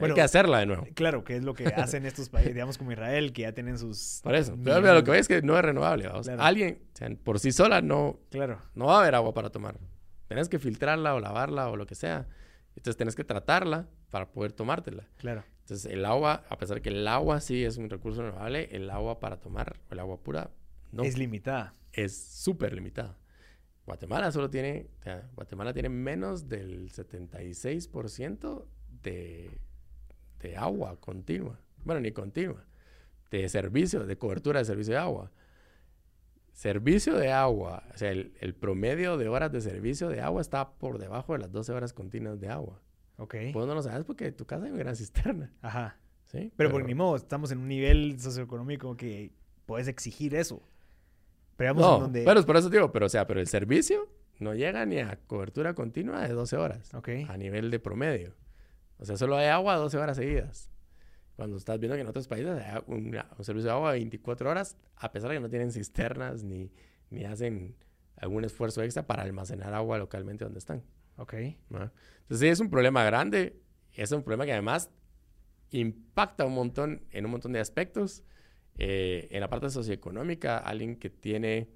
[0.00, 0.86] Hay que hacerla de nuevo.
[0.94, 4.20] Claro, que es lo que hacen estos países, digamos como Israel, que ya tienen sus...
[4.22, 4.56] Por eso.
[4.62, 6.10] Pero lo que ves es que no es renovable.
[6.38, 6.80] Alguien,
[7.24, 8.60] por sí sola, no, claro.
[8.74, 9.78] no va a haber agua para tomar.
[10.28, 12.26] Tienes que filtrarla o lavarla o lo que sea.
[12.76, 15.08] Entonces tienes que tratarla para poder tomártela.
[15.16, 15.44] Claro.
[15.60, 18.88] Entonces el agua, a pesar de que el agua sí es un recurso renovable, el
[18.90, 20.50] agua para tomar, o el agua pura,
[20.92, 21.02] no.
[21.02, 21.74] Es limitada.
[21.92, 23.18] Es súper limitada.
[23.84, 24.90] Guatemala solo tiene,
[25.34, 28.66] Guatemala tiene menos del 76%
[29.02, 29.58] de,
[30.40, 31.60] de agua continua.
[31.84, 32.64] Bueno, ni continua.
[33.30, 35.30] De servicio, de cobertura de servicio de agua.
[36.52, 40.98] Servicio de agua, o sea, el, promedio de horas de servicio de agua está por
[40.98, 42.80] debajo de las 12 horas continuas de agua.
[43.16, 43.36] Ok.
[43.52, 45.52] Pues no lo sabes porque en tu casa hay una gran cisterna.
[45.62, 45.98] Ajá.
[46.26, 46.52] Sí.
[46.56, 49.32] Pero, por ni modo, estamos en un nivel socioeconómico que
[49.66, 50.62] puedes exigir eso.
[51.56, 54.08] Pero no, pero es por eso digo, pero o sea, pero el servicio
[54.38, 56.94] no llega ni a cobertura continua de 12 horas.
[56.94, 57.08] Ok.
[57.28, 58.34] A nivel de promedio.
[58.98, 60.70] O sea, solo hay agua 12 horas seguidas.
[61.36, 65.12] Cuando estás viendo que en otros países hay un, servicio de agua 24 horas, a
[65.12, 66.72] pesar de que no tienen cisternas ni,
[67.10, 67.76] ni hacen
[68.16, 70.82] algún esfuerzo extra para almacenar agua localmente donde están.
[71.16, 71.34] Ok.
[71.34, 73.60] Entonces, sí, es un problema grande.
[73.94, 74.90] Es un problema que además
[75.70, 78.22] impacta un montón en un montón de aspectos.
[78.78, 81.68] Eh, en la parte socioeconómica, alguien que tiene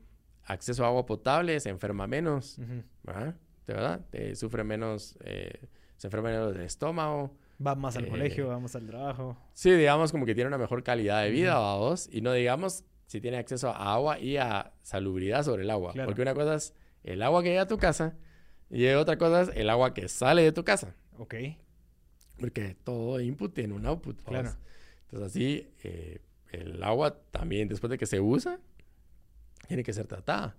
[0.44, 2.58] acceso a agua potable, se enferma menos,
[3.02, 3.36] ¿verdad?
[3.66, 5.68] De verdad, sufre menos, eh,
[6.03, 7.30] se enferma menos del estómago.
[7.64, 9.36] Va más al colegio, va más al trabajo.
[9.53, 13.20] Sí, digamos como que tiene una mejor calidad de vida, vamos, y no digamos si
[13.20, 15.92] tiene acceso a agua y a salubridad sobre el agua.
[16.05, 16.74] Porque una cosa es
[17.05, 18.16] el agua que llega a tu casa
[18.68, 20.96] y otra cosa es el agua que sale de tu casa.
[21.18, 21.36] Ok.
[22.40, 24.20] Porque todo input tiene un output.
[24.24, 24.50] Claro.
[25.05, 26.18] Entonces así, eh,
[26.50, 28.59] el agua también después de que se usa,
[29.68, 30.57] tiene que ser tratada.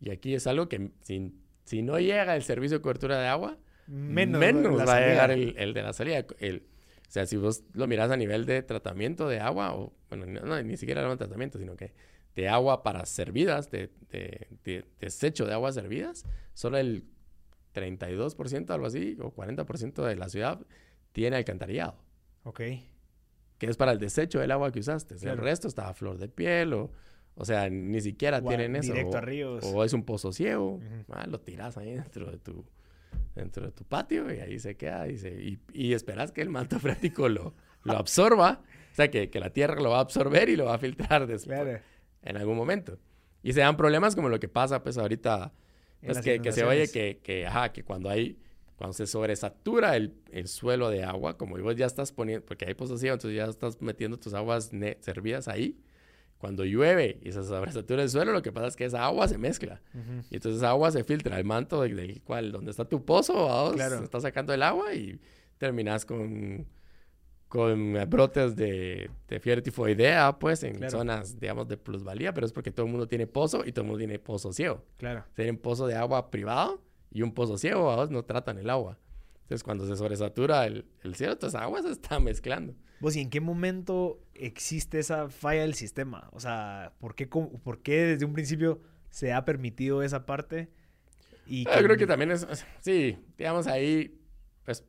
[0.00, 1.32] Y aquí es algo que si,
[1.64, 3.56] si no llega el servicio de cobertura de agua,
[3.86, 6.24] menos, va a llegar el, de la salida.
[6.38, 6.64] El,
[7.08, 10.62] o sea, si vos lo miras a nivel de tratamiento de agua, o bueno, no,
[10.62, 11.92] ni siquiera de tratamiento, sino que
[12.34, 16.24] de agua para servidas, de, de, desecho de aguas servidas,
[16.54, 17.04] solo el
[17.74, 20.60] 32%, algo así, o 40% de la ciudad
[21.12, 21.96] tiene alcantarillado.
[22.44, 22.60] Ok.
[23.58, 25.14] Que es para el desecho del agua que usaste.
[25.28, 26.90] El resto está a flor de piel o...
[27.34, 28.92] O sea, ni siquiera tienen eso.
[28.92, 29.64] Directo a ríos.
[29.64, 30.80] O es un pozo ciego.
[31.08, 32.66] ah, lo tiras ahí dentro de tu
[33.34, 36.78] dentro de tu patio y ahí se queda y, se, y, esperas que el manto
[36.80, 37.54] freático lo,
[37.84, 38.62] lo absorba.
[38.92, 41.26] O sea, que, que, la tierra lo va a absorber y lo va a filtrar
[41.26, 41.80] después
[42.22, 42.98] en algún momento.
[43.42, 45.52] Y se dan problemas como lo que pasa pues ahorita,
[46.04, 48.38] pues que, que, se oye que, que, ajá, que cuando hay,
[48.76, 52.74] cuando se sobresatura el, el suelo de agua, como vos ya estás poniendo, porque hay
[52.74, 55.78] pozos entonces ya estás metiendo tus aguas servidas ahí,
[56.42, 59.38] cuando llueve y se sobresatura el suelo, lo que pasa es que esa agua se
[59.38, 59.80] mezcla.
[60.28, 63.74] Y entonces esa agua se filtra al manto del, cual, donde está tu pozo, vos
[63.74, 64.02] claro.
[64.02, 65.20] estás sacando el agua y
[65.58, 66.66] terminas con
[67.46, 72.72] con brotes de, de fiebre tifoidea, pues, en zonas, digamos, de plusvalía, pero es porque
[72.72, 74.82] todo el mundo tiene pozo y todo el mundo tiene pozo ciego.
[74.96, 75.24] Claro.
[75.34, 76.82] Tienen pozo de agua privado
[77.12, 78.10] y un pozo ciego, ¿vos?
[78.10, 78.98] no tratan el agua.
[79.42, 82.74] Entonces, cuando se sobresatura el, el cielo, esa agua se está mezclando.
[83.02, 86.28] ¿Vos y en qué momento existe esa falla del sistema?
[86.30, 88.80] O sea, ¿por qué, por qué desde un principio
[89.10, 90.68] se ha permitido esa parte?
[91.44, 92.46] Y Yo creo que también es,
[92.80, 94.20] sí, digamos ahí,
[94.64, 94.84] pues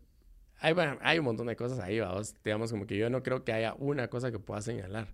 [0.60, 2.36] hay, hay un montón de cosas ahí, vamos.
[2.44, 5.12] Digamos, como que yo no creo que haya una cosa que pueda señalar.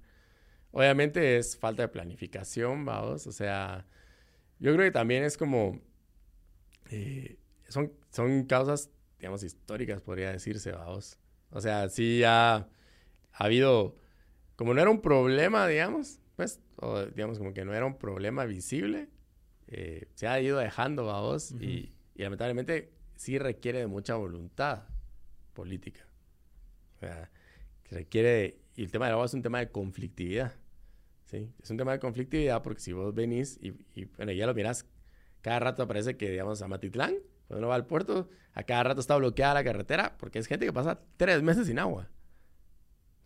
[0.72, 3.28] Obviamente es falta de planificación, vamos.
[3.28, 3.86] O sea,
[4.60, 5.80] yo creo que también es como.
[6.89, 7.38] Eh,
[7.70, 8.89] son, son causas,
[9.20, 11.18] digamos, históricas, podría decirse, vamos.
[11.50, 12.68] O sea, sí ya
[13.40, 13.96] ha habido.
[14.56, 18.46] Como no era un problema, digamos, pues, o digamos, como que no era un problema
[18.46, 19.08] visible,
[19.68, 21.52] eh, se ha ido dejando, vamos.
[21.54, 24.84] y, y lamentablemente sí requiere de mucha voluntad
[25.54, 26.06] política.
[26.96, 27.32] O sea,
[27.84, 28.60] que requiere...
[28.76, 30.54] Y el tema del agua es un tema de conflictividad.
[31.26, 31.52] ¿sí?
[31.62, 34.86] Es un tema de conflictividad porque si vos venís y, bueno, ya lo miras,
[35.42, 37.16] cada rato aparece que, digamos, a Matitlán,
[37.48, 40.66] cuando uno va al puerto, a cada rato está bloqueada la carretera porque es gente
[40.66, 42.10] que pasa tres meses sin agua.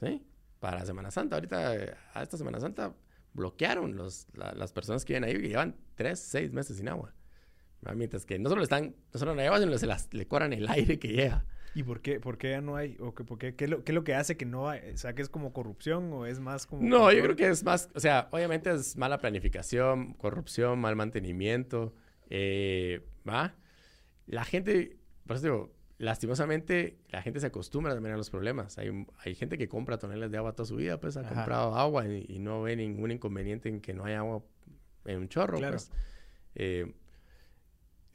[0.02, 0.26] ¿Sí?
[0.60, 1.72] Para Semana Santa, ahorita,
[2.14, 2.96] a esta Semana Santa,
[3.34, 7.14] bloquearon los, las personas que vienen ahí que llevan tres, seis meses sin agua.
[7.96, 10.70] Mientras que no solo están, no solo no llevan, sino se las, le cobran el
[10.70, 11.46] aire que llega.
[11.76, 12.96] ¿Y por qué, por qué ya no hay?
[13.00, 14.92] ¿O que, por qué, qué, es lo, qué es lo que hace que no hay?
[14.94, 16.84] O sea, que es como corrupción o es más como...
[16.84, 21.94] No, yo creo que es más, o sea, obviamente es mala planificación, corrupción, mal mantenimiento,
[22.30, 23.56] eh, ¿va?
[24.28, 25.74] La gente, por eso digo,
[26.04, 28.78] lastimosamente la gente se acostumbra también a los problemas.
[28.78, 32.08] Hay, hay gente que compra toneladas de agua toda su vida, pues ha comprado agua
[32.08, 34.44] y, no ve ningún inconveniente en que no haya agua
[35.06, 35.74] en un chorro, claro.
[35.74, 35.92] pues.
[36.56, 36.94] Eh,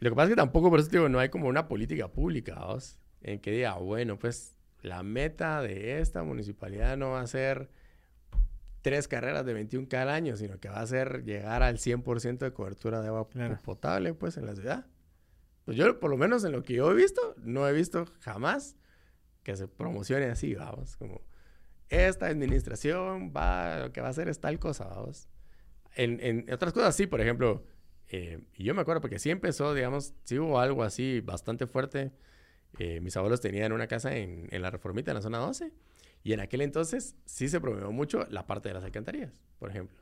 [0.01, 2.55] lo que pasa es que tampoco, por eso digo, no hay como una política pública,
[2.66, 2.99] ¿vos?
[3.22, 7.68] en que diga, bueno, pues la meta de esta municipalidad no va a ser
[8.82, 12.53] tres carreras de 21 cada año, sino que va a ser llegar al 100% de
[12.53, 13.28] cobertura de agua
[13.64, 14.86] potable, pues, en la ciudad.
[15.68, 18.74] Pues yo, por lo menos en lo que yo he visto, no he visto jamás
[19.42, 21.20] que se promocione así, vamos, como
[21.90, 25.28] esta administración va, lo que va a hacer es tal cosa, vamos.
[25.94, 27.66] En, en otras cosas sí, por ejemplo,
[28.06, 32.12] eh, yo me acuerdo porque sí empezó, digamos, sí hubo algo así bastante fuerte
[32.78, 35.70] eh, mis abuelos tenían una casa en, en, la Reformita, en la zona 12,
[36.24, 39.98] y en aquel entonces sí se promovió mucho la parte de las alcantarillas, por ejemplo.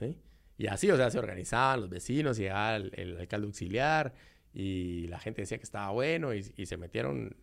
[0.00, 0.18] ¿Sí?
[0.58, 4.12] Y así, o sea, se organizaban los vecinos, llegaba el, el alcalde auxiliar,
[4.52, 7.36] y la gente decía que estaba bueno, y, y, se metieron...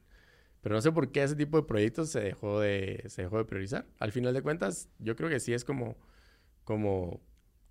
[0.61, 3.45] Pero no sé por qué ese tipo de proyectos se dejó de, se dejó de
[3.45, 3.85] priorizar.
[3.97, 5.97] Al final de cuentas, yo creo que sí es como,
[6.65, 7.21] como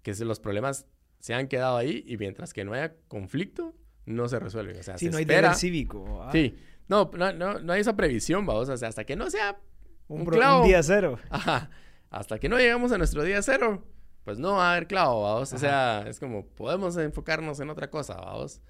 [0.02, 0.86] que los problemas
[1.18, 3.74] se han quedado ahí y mientras que no haya conflicto,
[4.06, 4.78] no se resuelven.
[4.78, 6.22] O sea, sí, no hay deber cívico.
[6.22, 6.30] Ah.
[6.32, 6.56] Sí.
[6.88, 8.68] No, no, no, hay esa previsión, vamos.
[8.68, 9.60] O sea, hasta que no sea
[10.08, 11.18] un, un, día cero.
[11.30, 11.70] Ajá.
[12.10, 13.84] Hasta que no llegamos a nuestro día cero,
[14.24, 15.52] pues no va a haber clavo, vamos.
[15.52, 18.62] O sea, es como podemos enfocarnos en otra cosa, vamos.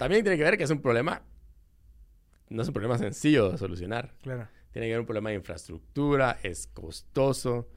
[0.00, 1.22] También tiene que ver que es un problema,
[2.48, 4.14] no es un problema sencillo de solucionar.
[4.22, 4.48] Claro.
[4.72, 7.68] Tiene que ver un problema de infraestructura, es costoso,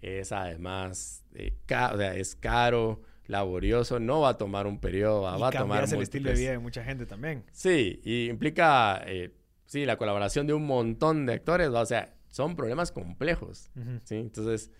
[0.00, 5.36] es además, eh, o sea, es caro laborioso, no va a tomar un periodo, va,
[5.36, 7.44] Y va a tomar el estilo de vida de mucha gente también.
[7.50, 9.34] Sí, y implica, eh,
[9.66, 11.80] sí, la colaboración de un montón de actores, ¿va?
[11.80, 13.98] o sea, son problemas complejos, Ujú.
[14.04, 14.14] ¿sí?
[14.14, 14.70] Entonces,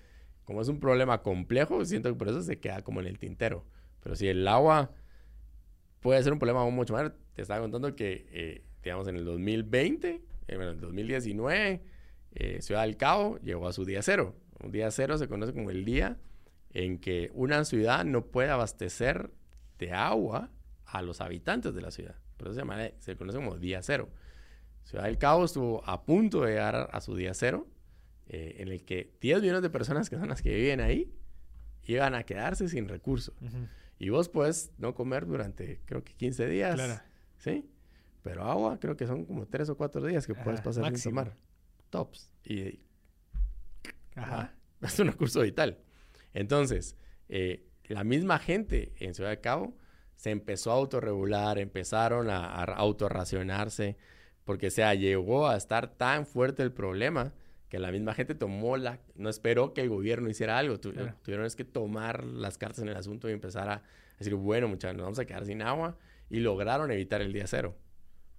[0.44, 3.66] como es un problema complejo, siento que por eso se queda como en el tintero.
[4.04, 4.92] Pero si el agua
[6.02, 9.24] puede ser un problema aún mucho más, te estaba contando que, eh, digamos, en el
[9.24, 11.82] 2020, eh, bueno, en el 2019,
[12.34, 14.34] eh, Ciudad del Cabo llegó a su día cero.
[14.62, 16.18] Un día cero se conoce como el día
[16.74, 19.30] en que una ciudad no puede abastecer
[19.78, 20.50] de agua
[20.86, 22.16] a los habitantes de la ciudad.
[22.36, 24.08] Por eso se, llama, se conoce como día cero.
[24.84, 27.66] Ciudad del Cabo estuvo a punto de llegar a su día cero,
[28.28, 31.12] eh, en el que 10 millones de personas que son las que viven ahí
[31.84, 33.34] iban a quedarse sin recursos.
[33.40, 33.68] Ujú.
[34.02, 36.74] Y vos puedes no comer durante, creo que 15 días.
[36.74, 37.00] Claro.
[37.38, 37.70] ¿Sí?
[38.22, 41.12] Pero agua, creo que son como 3 o 4 días que puedes Ajá, pasar sin
[41.12, 41.36] tomar.
[41.88, 42.32] Tops.
[42.42, 42.80] Y
[44.16, 44.34] Ajá.
[44.34, 44.54] Ajá.
[44.80, 45.78] Es un recurso vital.
[46.34, 46.96] Entonces,
[47.28, 49.76] eh, la misma gente en Ciudad de Cabo
[50.16, 53.98] se empezó a autorregular, empezaron a, a autorracionarse,
[54.44, 57.34] porque o sea, llegó a estar tan fuerte el problema
[57.72, 59.00] que la misma gente tomó la...
[59.14, 60.78] No esperó que el gobierno hiciera algo.
[60.78, 61.14] Tu- Claro.
[61.22, 63.82] Tuvieron es que tomar las cartas en el asunto y empezar a
[64.18, 65.96] decir, bueno, muchachos, nos vamos a quedar sin agua.
[66.28, 67.74] Y lograron evitar el día cero.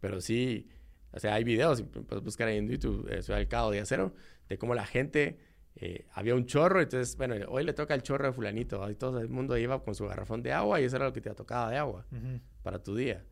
[0.01, 0.69] Pero sí,
[1.13, 4.13] o sea, hay videos, puedes buscar ahí en YouTube, eh, Ciudad del Cabo, día cero,
[4.49, 5.39] de cómo la gente
[5.77, 8.91] eh, había un chorro, entonces, bueno, hoy le toca el chorro de fulanito, ¿va?
[8.91, 11.21] y todo el mundo iba con su garrafón de agua y eso era lo que
[11.21, 12.39] te tocaba de agua Ujú.
[12.61, 13.25] para tu día.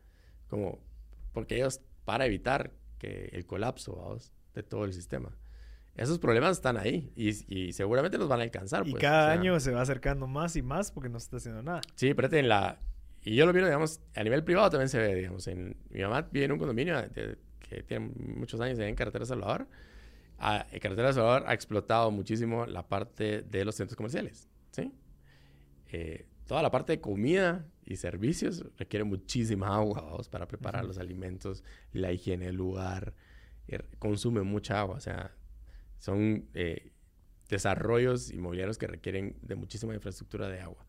[0.48, 0.80] Como,
[1.32, 4.32] porque ellos, para evitar que el colapso ¿vamos?
[4.54, 5.36] de todo el sistema.
[5.94, 8.86] Esos problemas están ahí y, y seguramente los van a alcanzar.
[8.86, 11.24] Y pues, cada o sea, año se va acercando más y más porque no se
[11.24, 11.82] está haciendo nada.
[11.94, 12.80] Sí, espérate, en la...
[13.24, 15.76] Y yo lo vi, digamos, a nivel privado también se ve, digamos, en...
[15.90, 19.68] Mi mamá vive en un condominio de- que tiene muchos años en Carretera Salvador.
[20.38, 24.92] Ah, Carretera Salvador ha explotado muchísimo la parte de los centros comerciales, ¿sí?
[25.92, 31.62] Eh, toda la parte de comida y servicios requiere muchísima agua, para preparar los alimentos,
[31.92, 33.14] la higiene del lugar,
[33.68, 35.32] eh, consume mucha agua, o sea,
[36.02, 36.90] son eh,
[37.48, 40.84] desarrollos inmobiliarios que requieren de muchísima infraestructura de agua.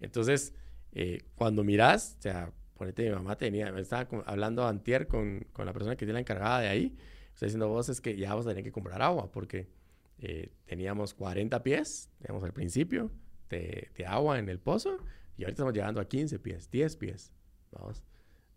[0.00, 0.52] Entonces,
[0.92, 5.64] eh, cuando miras, o sea, ponete, mi mamá tenía, me estaba hablando antier con, con
[5.64, 6.94] la persona que tiene la encargada de ahí,
[7.32, 9.70] está diciendo vos es que ya vamos a tener que comprar agua porque
[10.18, 13.10] eh, teníamos 40 pies, digamos, al principio
[13.48, 14.98] de, de agua en el pozo
[15.38, 17.32] y ahorita estamos llegando a 15 pies, 10 pies,
[17.70, 18.02] vamos,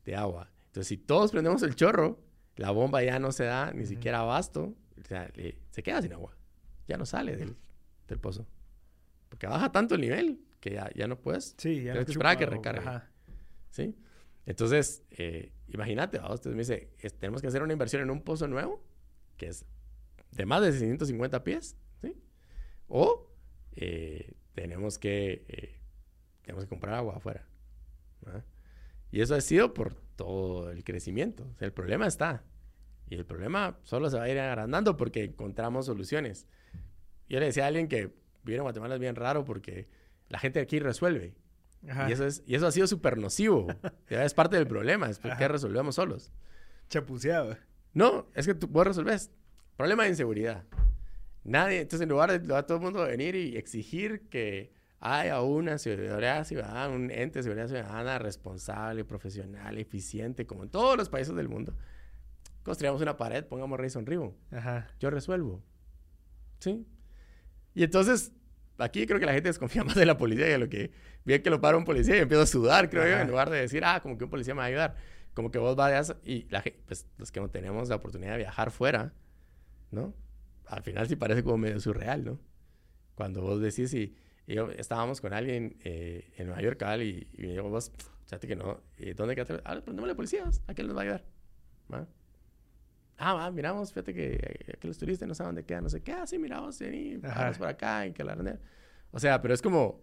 [0.03, 0.51] de agua.
[0.65, 2.19] Entonces, si todos prendemos el chorro,
[2.57, 6.13] la bomba ya no se da ni siquiera abasto, o sea, le- se queda sin
[6.13, 6.35] agua,
[6.87, 7.55] ya no sale del,
[8.07, 8.47] del pozo.
[9.29, 12.33] Porque baja tanto el nivel que ya, ya no puedes Sí, ya Tienes que esperar
[12.33, 12.79] a que recargue.
[12.81, 13.11] ajá.
[13.69, 13.95] ¿sí?
[14.45, 16.33] Entonces, eh, imagínate, ¿va?
[16.33, 18.83] usted me dice, es- tenemos que hacer una inversión en un pozo nuevo,
[19.37, 19.65] que es
[20.31, 22.15] de más de 650 pies, ¿sí?
[22.87, 23.29] O
[23.75, 25.79] eh, tenemos que, eh,
[26.43, 27.47] tenemos que comprar agua afuera.
[28.21, 28.45] ¿verdad?
[29.11, 31.43] Y eso ha sido por todo el crecimiento.
[31.53, 32.43] O sea, el problema está.
[33.13, 36.47] Y el problema solo se va a ir agrandando porque encontramos soluciones.
[37.29, 38.11] Yo le decía a alguien que
[38.43, 39.87] vivir en Guatemala es bien raro porque
[40.29, 41.35] la gente aquí resuelve.
[41.87, 42.09] Ajá.
[42.09, 43.67] Y eso, es, y eso ha sido súper nocivo.
[44.09, 45.47] Ya es parte del problema, es porque Ajá.
[45.47, 46.31] resolvemos solos.
[46.89, 47.55] Chapuceado.
[47.93, 49.29] No, es que tú vos resolves.
[49.77, 50.63] Problema de inseguridad.
[51.43, 55.77] Nadie, entonces en lugar de a todo el mundo venir y exigir que haya una
[55.77, 61.35] seguridad ciudadana, un ente de seguridad ciudadana responsable, profesional, eficiente, como en todos los países
[61.35, 61.75] del mundo,
[62.63, 64.35] construyamos una pared, pongamos Rayson Ribbon.
[64.51, 64.87] Ajá.
[64.99, 65.63] Yo resuelvo.
[66.59, 66.85] ¿Sí?
[67.75, 68.31] Y entonces,
[68.77, 70.91] aquí creo que la gente desconfía más de la policía que de lo que
[71.25, 73.21] ve que lo para un policía y empieza a sudar, creo yo, Ajá.
[73.21, 74.95] en lugar de decir, ah, como que un policía me va a ayudar.
[75.33, 78.37] Como que vos vayas y la gente, pues los que no tenemos la oportunidad de
[78.37, 79.13] viajar fuera,
[79.91, 80.13] ¿no?
[80.67, 82.39] Al final sí parece como medio surreal, ¿no?
[83.15, 87.41] Cuando vos decís y, y yo estábamos con alguien eh, en Nueva York, y, y
[87.47, 87.91] me dijo, vos,
[88.25, 89.59] fíjate que no, eh, ¿dónde quedaste?
[89.65, 91.25] Ah, prendémosle policías, ¿a quién nos va a ayudar?
[91.91, 92.07] ¿Va?
[93.25, 96.01] Ah, va, miramos, fíjate que, eh, que los turistas no saben dónde quedan, no sé
[96.01, 96.11] qué.
[96.11, 98.35] Ah, sí, miramos, sí, vamos por acá, en que la
[99.11, 100.01] O sea, pero es como,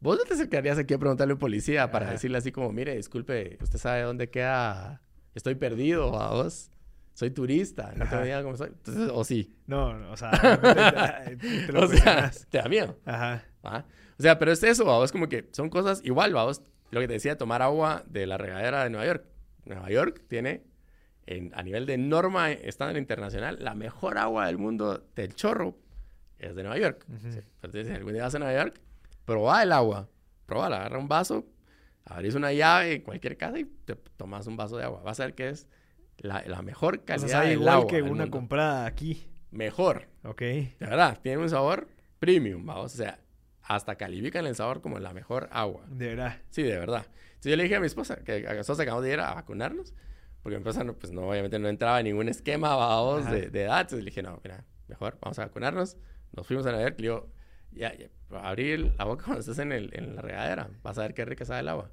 [0.00, 2.12] vos no te acercarías aquí a preguntarle a un policía para Ajá.
[2.12, 5.02] decirle así como, mire, disculpe, usted sabe dónde queda,
[5.34, 6.70] estoy perdido, a vos,
[7.12, 8.24] soy turista, no Ajá.
[8.24, 8.68] idea cómo soy.
[8.68, 9.54] Entonces, o sí.
[9.66, 10.30] No, no, o sea,
[10.62, 12.98] realmente te, te lo o sea, te da miedo.
[13.04, 13.44] Ajá.
[13.62, 13.84] ¿va?
[14.18, 16.62] O sea, pero es eso, vamos, como que son cosas igual, vamos.
[16.90, 19.26] Lo que te decía, tomar agua de la regadera de Nueva York.
[19.66, 20.62] Nueva York tiene,
[21.26, 25.76] en- a nivel de norma estándar internacional, la mejor agua del mundo del chorro
[26.38, 27.04] es de Nueva York.
[27.08, 27.32] Ujú.
[27.32, 28.80] Sí, Entonces, si algún día vas a Nueva York,
[29.24, 30.08] probá el agua.
[30.46, 31.46] Probala, agarra un vaso,
[32.04, 35.00] abrís una llave en cualquier casa y te tomas un vaso de agua.
[35.02, 35.68] Vas a ver que es
[36.18, 38.30] la, la mejor O sea, calidad del igual agua que una mundo.
[38.30, 39.26] comprada aquí.
[39.50, 40.08] Mejor.
[40.24, 40.40] Ok.
[40.40, 42.92] De verdad, tiene un sabor premium, vamos.
[42.92, 43.18] O sea,
[43.62, 45.84] hasta califican el sabor como la mejor agua.
[45.88, 46.38] De verdad.
[46.50, 47.06] Sí, de verdad.
[47.28, 49.94] Entonces yo le dije a mi esposa que nosotros acabamos de ir a vacunarnos,
[50.42, 53.62] porque mi esposa, no, pues no, obviamente no entraba en ningún esquema vamos, de, de,
[53.62, 53.82] edad.
[53.82, 55.96] Entonces le dije, no, mira, mejor vamos a vacunarnos.
[56.32, 57.30] Nos fuimos a ver, le digo,
[57.70, 61.14] ya, ya, abrir la boca cuando estés en, el, en la regadera, vas a ver
[61.14, 61.90] qué rica sabe el agua.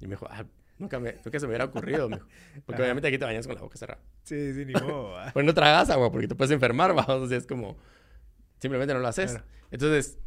[0.00, 0.44] Y me dijo, ah,
[0.78, 2.08] nunca, me, nunca se me hubiera ocurrido,
[2.66, 4.02] porque obviamente aquí te bañas con la boca cerrada.
[4.24, 5.14] Sí, sí, ni modo.
[5.32, 7.78] pues no tragas agua porque te puedes enfermar, vamos, o sea, es como,
[8.58, 9.38] simplemente no lo haces.
[9.70, 10.18] Entonces,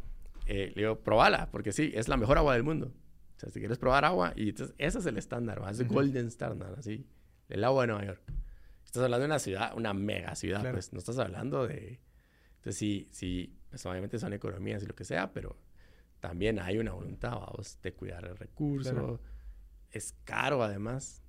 [0.46, 2.92] eh, le digo, probala, porque sí, es la mejor agua del mundo.
[3.36, 6.26] O sea, si quieres probar agua, y entonces, ese es el estándar, es el golden
[6.26, 7.06] standard, así,
[7.52, 8.22] el agua de Nueva York.
[8.84, 12.00] Estás hablando de una ciudad, una mega ciudad, pues no estás hablando de...
[12.56, 15.56] Entonces, sí, sí, pues obviamente son economías y lo que sea, pero
[16.20, 19.20] también hay una voluntad, vamos, de cuidar el recurso.
[19.90, 21.22] Es caro, además.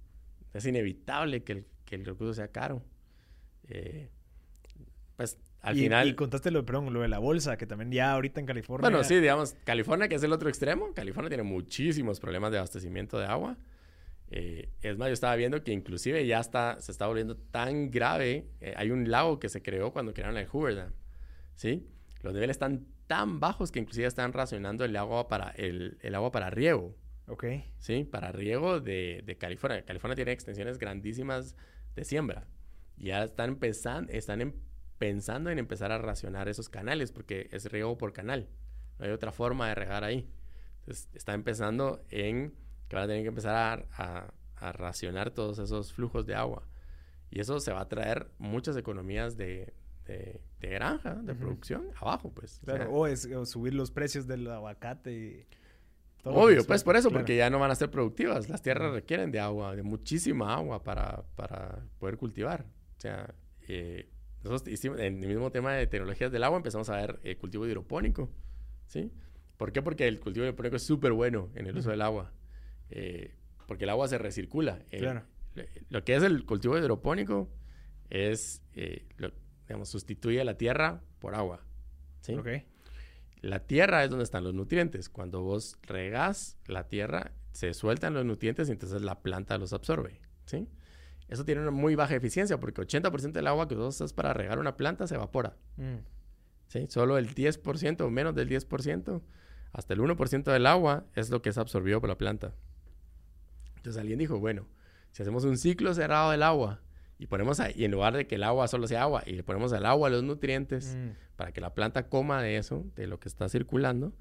[0.53, 2.83] Es inevitable que el, que el recurso sea caro.
[3.67, 4.09] Eh,
[5.17, 6.09] pues al final.
[6.09, 8.89] Y contaste lo, perdón, lo de la bolsa, que también ya ahorita en California.
[8.89, 10.93] Bueno, sí, digamos, California, que es el otro extremo.
[10.93, 13.57] California tiene muchísimos problemas de abastecimiento de agua.
[14.35, 18.47] Eh, es más, yo estaba viendo que inclusive ya está, se está volviendo tan grave.
[18.61, 20.93] Eh, hay un lago que se creó cuando crearon el Hoover Dam.
[21.53, 21.87] ¿Sí?
[22.23, 26.31] Los niveles están tan bajos que inclusive están racionando el agua para, el, el agua
[26.31, 26.95] para riego.
[27.27, 27.45] Ok.
[27.77, 29.85] Sí, para riego de, de, California.
[29.85, 31.55] California tiene extensiones grandísimas
[31.95, 32.47] de siembra.
[32.97, 34.53] Ya están, empezando, están em,
[34.97, 38.49] pensando en empezar a racionar esos canales porque es riego por canal.
[38.97, 40.27] No hay otra forma de regar ahí.
[40.79, 42.55] Entonces, está empezando en
[42.93, 46.63] que van a tener que empezar a, a, racionar todos esos flujos de agua.
[47.31, 49.73] Y eso se va a traer muchas economías de,
[50.05, 52.61] de, granja, de producción, abajo, pues.
[52.63, 55.47] Claro, o, es, subir los precios del aguacate y...
[56.23, 58.47] Obvio, pues por eso, porque ya no van a ser productivas.
[58.47, 62.63] Las tierras requieren de agua, de muchísima agua para, para poder cultivar.
[62.97, 63.33] O sea,
[63.67, 64.07] eh,
[64.43, 67.65] nosotros hicimos, en el mismo tema de tecnologías del agua empezamos a ver el cultivo
[67.65, 68.29] hidropónico,
[68.85, 69.11] ¿sí?
[69.57, 69.81] ¿Por qué?
[69.81, 72.31] Porque el cultivo hidropónico es súper bueno en el uso del agua.
[72.95, 73.33] Eh,
[73.67, 74.79] porque el agua se recircula.
[74.91, 75.23] claro.
[75.89, 77.49] Lo, que es el cultivo hidropónico
[78.09, 79.05] es, eh,
[79.67, 81.63] digamos, sustituye la tierra por agua.
[82.21, 82.35] ¿sí?
[83.41, 85.09] La tierra es donde están los nutrientes.
[85.09, 90.21] Cuando vos regás la tierra, se sueltan los nutrientes y entonces la planta los absorbe.
[90.45, 90.67] ¿sí?
[91.27, 94.59] Eso tiene una muy baja eficiencia porque 80% del agua que vos usas para regar
[94.59, 95.55] una planta se evapora.
[95.77, 95.97] Mm.
[96.67, 96.85] ¿sí?
[96.89, 99.21] Solo el 10% o menos del 10%,
[99.71, 102.53] hasta el 1% del agua es lo que es absorbido por la planta.
[103.83, 104.65] Entonces alguien dijo, bueno,
[105.11, 106.79] si hacemos un ciclo cerrado del agua
[107.19, 109.43] y ponemos ahí, y en lugar de que el agua solo sea agua y le
[109.43, 111.35] ponemos al agua los nutrientes mm.
[111.35, 114.13] para que la planta coma de eso, de lo que está circulando,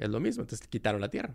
[0.00, 0.42] es lo mismo.
[0.42, 1.32] Entonces quitaron la tierra.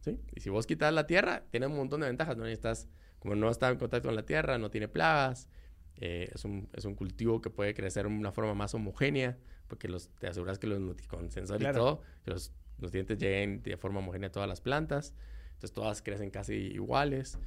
[0.00, 0.18] ¿Sí?
[0.34, 2.38] Y si vos quitas la tierra, tiene un montón de ventajas.
[2.38, 5.50] No estás, como no está en contacto con la tierra, no tiene plagas,
[5.96, 9.36] eh, es, un, es, un, cultivo que puede crecer de una forma más homogénea,
[9.68, 13.76] porque los, te aseguras que los con sensor y todo, que los nutrientes lleguen de
[13.76, 15.12] forma homogénea a todas las plantas.
[15.60, 17.38] Entonces todas crecen casi iguales.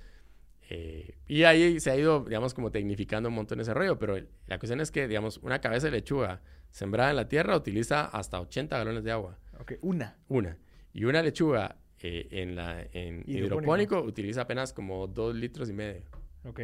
[0.70, 4.60] Eh, y ahí se ha ido, digamos, como tecnificando un montón ese rollo, pero la
[4.60, 6.40] cuestión es que, digamos, una cabeza de lechuga
[6.70, 9.40] sembrada en la tierra utiliza hasta 80 galones de agua.
[9.60, 10.16] Ok, una.
[10.28, 10.60] Una.
[10.94, 14.00] Y una lechuga eh, en, la, en hidropónico.
[14.00, 16.04] utiliza apenas como 2 litros y medio.
[16.44, 16.60] Ok.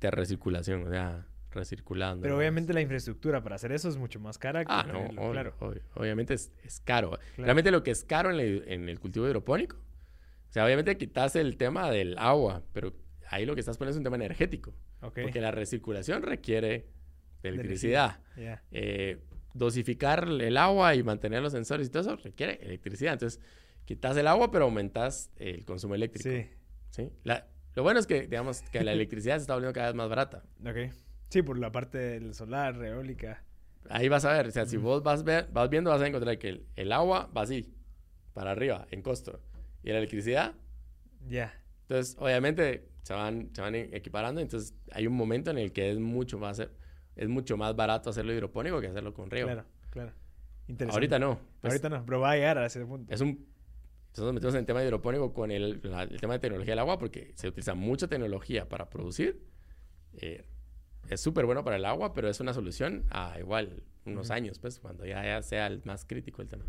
[0.00, 2.22] De recirculación, o sea, recirculando.
[2.22, 4.64] Pero obviamente la infraestructura para hacer eso es mucho más cara.
[4.66, 5.54] Ah, no, claro.
[5.94, 7.20] obviamente es, es caro.
[7.36, 9.76] Realmente lo que es caro en el, en el cultivo hidropónico
[10.52, 12.92] o sea, obviamente quitas el tema del agua, pero
[13.30, 14.74] ahí lo que estás poniendo es un tema energético.
[15.00, 16.88] Porque la recirculación requiere
[17.42, 18.20] de electricidad.
[18.70, 19.22] Eh,
[19.54, 23.14] dosificar el agua y mantener los sensores y todo eso requiere electricidad.
[23.14, 23.40] Entonces,
[23.86, 26.28] quitas el agua, pero aumentas el consumo eléctrico.
[26.28, 26.50] Sí.
[26.90, 27.10] ¿Sí?
[27.74, 30.42] lo bueno es que, digamos, que la electricidad se está volviendo cada vez más barata.
[30.66, 30.92] Ok.
[31.30, 33.42] Sí, por la parte del solar, eólica.
[33.88, 34.48] Ahí vas a ver.
[34.48, 37.40] O sea, si vos vas, vas viendo, vas a encontrar que el, el agua va
[37.40, 37.72] así,
[38.34, 39.40] para arriba, en costo
[39.82, 40.54] y la electricidad.
[41.28, 41.54] Ya.
[41.82, 44.40] Entonces, obviamente, se van, se van equiparando.
[44.40, 46.60] Entonces, hay un momento en el que es mucho más,
[47.16, 49.48] es mucho más barato hacerlo hidropónico que hacerlo con riego.
[49.48, 50.12] Claro, claro.
[50.68, 50.96] Interesante.
[50.96, 51.38] Ahorita no.
[51.60, 53.12] Pues Ahorita no, pero va a llegar a ese punto.
[53.12, 53.46] Es un...
[54.10, 56.98] Nosotros metemos en el tema de hidropónico con el, el, tema de tecnología del agua
[56.98, 59.42] porque se utiliza mucha tecnología para producir.
[60.18, 60.44] Eh,
[61.08, 64.80] es súper bueno para el agua, pero es una solución a igual unos años, pues,
[64.80, 66.64] cuando ya, ya sea el más crítico el tema.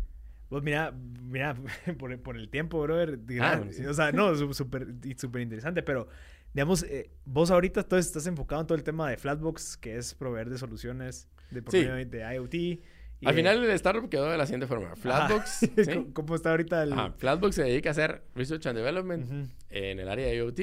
[0.48, 1.54] Pues mira, mira,
[1.98, 3.18] por, por el tiempo, brother.
[3.40, 4.86] Ah, o sea, no, súper
[5.16, 6.08] super interesante, pero
[6.52, 10.14] digamos, eh, vos ahorita entonces estás enfocado en todo el tema de Flatbox, que es
[10.14, 11.60] proveer de soluciones de,
[12.04, 12.80] de IoT.
[13.24, 14.94] Al final el startup quedó de la siguiente forma.
[14.96, 15.70] Flatbox.
[16.12, 16.94] ¿Cómo está ahorita el...?
[17.16, 20.60] Flatbox se dedica a hacer Research and Development en el área de IoT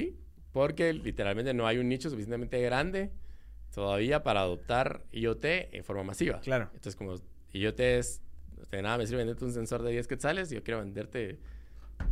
[0.51, 3.11] porque literalmente no hay un nicho suficientemente grande
[3.73, 6.41] todavía para adoptar IoT en forma masiva.
[6.41, 6.65] Claro.
[6.73, 7.15] Entonces, como
[7.53, 8.21] IoT es
[8.69, 11.39] de nada me sirve venderte un sensor de 10 quetzales y yo quiero venderte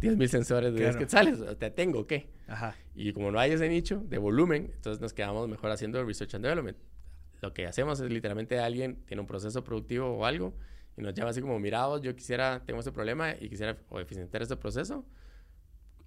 [0.02, 1.00] 10.000 sensores de 10 Claro.
[1.00, 1.40] quetzales.
[1.42, 2.30] O sea, Te tengo, ¿qué?
[2.48, 2.76] Ajá.
[2.96, 6.44] Y como no hay ese nicho de volumen, entonces nos quedamos mejor haciendo research and
[6.46, 6.78] development.
[7.42, 10.54] Lo que hacemos es literalmente alguien tiene un proceso productivo o algo
[10.98, 14.00] y nos llama así como, mira, vos, yo quisiera, tengo este problema y quisiera o
[14.00, 15.06] eficientar este proceso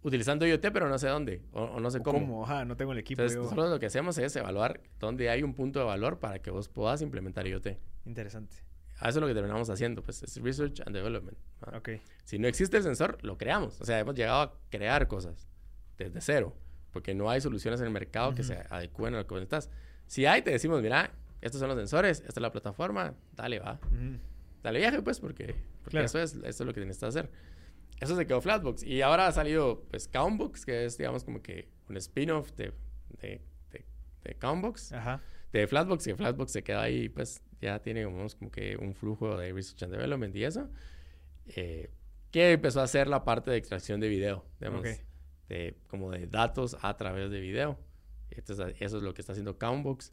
[0.02, 2.18] utilizando IoT, pero no sé dónde o, o no sé cómo.
[2.18, 2.44] ¿Cómo?
[2.44, 3.22] Ajá, no tengo el equipo.
[3.22, 3.42] Entonces, yo.
[3.44, 6.68] nosotros lo que hacemos es evaluar dónde hay un punto de valor para que vos
[6.68, 7.68] puedas implementar IoT.
[8.04, 8.56] Interesante.
[9.00, 11.36] Eso es lo que terminamos haciendo, pues es research and development.
[11.64, 11.78] ¿va?
[11.78, 11.90] Ok.
[12.24, 13.80] Si no existe el sensor, lo creamos.
[13.80, 15.48] O sea, hemos llegado a crear cosas
[15.98, 16.56] desde cero,
[16.92, 18.52] porque no hay soluciones en el mercado que Ujú.
[18.52, 19.70] se adecúen a lo que necesitas.
[20.06, 23.80] Si hay, te decimos, mira, estos son los sensores, esta es la plataforma, dale, va.
[23.86, 24.18] Ujú.
[24.62, 26.06] Dale viaje, pues, porque, porque Claro.
[26.06, 27.30] eso, es, eso es lo que necesitas hacer.
[28.00, 28.84] Eso se quedó Flatbox.
[28.84, 32.72] Y ahora ha salido, pues, Countbox, que es, digamos, como que un spin-off de,
[33.20, 33.40] de,
[33.70, 33.84] de,
[34.22, 35.20] de Countbox Ajá.
[35.52, 39.36] de Flatbox, que Flatbox se queda ahí, pues ya tiene como, como que un flujo
[39.38, 40.68] de Research and Development y eso,
[41.56, 41.90] eh,
[42.30, 44.86] que empezó a hacer la parte de extracción de video, digamos, Ok.
[45.48, 47.78] de, como de datos a través de video.
[48.30, 50.12] Entonces, eso es lo que está haciendo Countbox.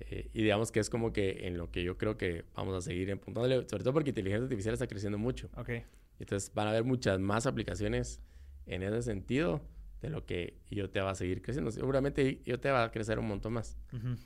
[0.00, 2.80] eh, y digamos que es como que en lo que yo creo que vamos a
[2.80, 5.48] seguir empuntándole, sobre todo porque inteligencia artificial está creciendo mucho.
[5.56, 5.70] Ok.
[6.18, 8.20] Entonces van a haber muchas más aplicaciones
[8.66, 9.60] en ese sentido
[10.00, 11.70] de lo que IoT va a seguir creciendo.
[11.70, 13.76] Seguramente IoT va a crecer un montón más.
[13.92, 14.16] Ujú.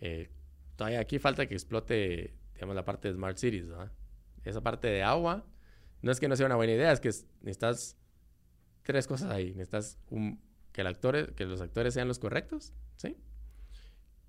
[0.00, 0.28] Eh,
[0.80, 3.92] todavía aquí falta que explote, digamos, la parte de Smart Cities, ¿verdad?
[4.44, 5.44] Esa parte de agua,
[6.00, 7.98] no es que no sea una buena idea, es que es- necesitas
[8.82, 9.48] tres cosas ahí.
[9.52, 10.40] Necesitas un,
[10.72, 13.14] que, el actor, que los actores sean los correctos, ¿sí?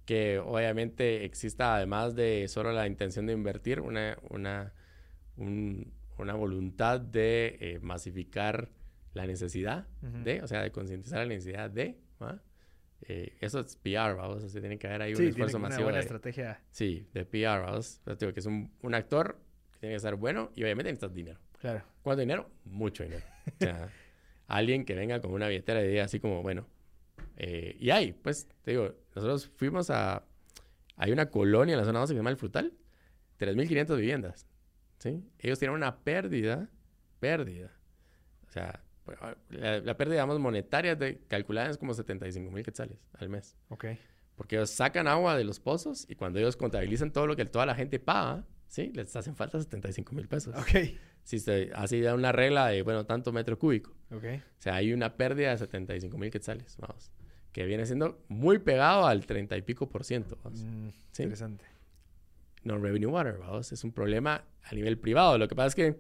[0.05, 4.73] Que obviamente exista, además de solo la intención de invertir, una, una,
[5.37, 8.71] un- una voluntad de eh, masificar
[9.13, 10.23] la necesidad Ujú.
[10.25, 12.41] de, o sea, de concientizar la necesidad de, ¿va?
[13.07, 15.57] Eh, eso es PR, vamos, o sea, tiene que haber ahí Sí, un tiene esfuerzo
[15.57, 16.61] una masivo buena de, estrategia.
[16.69, 18.01] sí, de PR, vamos.
[18.03, 19.39] Te digo que es un, un actor
[19.73, 21.39] que tiene que ser bueno y obviamente necesitas dinero.
[21.59, 21.83] Claro.
[22.03, 22.49] ¿Cuánto dinero?
[22.65, 23.23] Mucho dinero.
[23.47, 23.89] O sea,
[24.47, 26.67] alguien que venga con una billetera y diga así como, bueno,
[27.37, 30.23] eh, y hay, pues, te digo, nosotros fuimos a,
[30.95, 32.73] hay una colonia en la zona 12 que se llama El Frutal,
[33.39, 34.47] 3.500 viviendas,
[34.99, 35.23] ¿sí?
[35.39, 36.69] Ellos tienen una pérdida,
[37.19, 37.71] pérdida,
[38.47, 38.83] o sea,
[39.49, 43.55] la, la pérdida, digamos, monetaria de, calculada es como 75 mil quetzales al mes.
[43.69, 43.85] Ok.
[44.35, 47.65] Porque ellos sacan agua de los pozos y cuando ellos contabilizan todo lo que toda
[47.65, 48.91] la gente paga, ¿sí?
[48.93, 50.55] Les hacen falta 75 mil pesos.
[50.55, 50.69] Ok.
[51.23, 53.91] Si se, así da una regla de, bueno, tanto metro cúbico.
[54.11, 54.23] Ok.
[54.23, 57.11] O sea, hay una pérdida de 75 mil quetzales, vamos.
[57.51, 60.63] Que viene siendo muy pegado al 30 y pico por ciento, vamos.
[60.63, 61.23] Mm, Sí.
[61.23, 61.65] Interesante.
[62.63, 63.71] Non-revenue water, vamos.
[63.71, 65.37] Es un problema a nivel privado.
[65.37, 65.99] Lo que pasa es que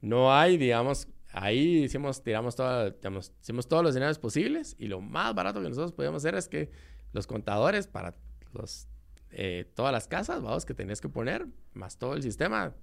[0.00, 5.00] no hay, digamos, ahí hicimos, tiramos, toda, digamos, hicimos todos los escenarios posibles y lo
[5.00, 6.70] más barato que nosotros podíamos hacer es que
[7.12, 8.14] los contadores para
[8.52, 8.88] los,
[9.30, 12.74] eh, todas las casas, vamos, que tenías que poner, más todo el sistema,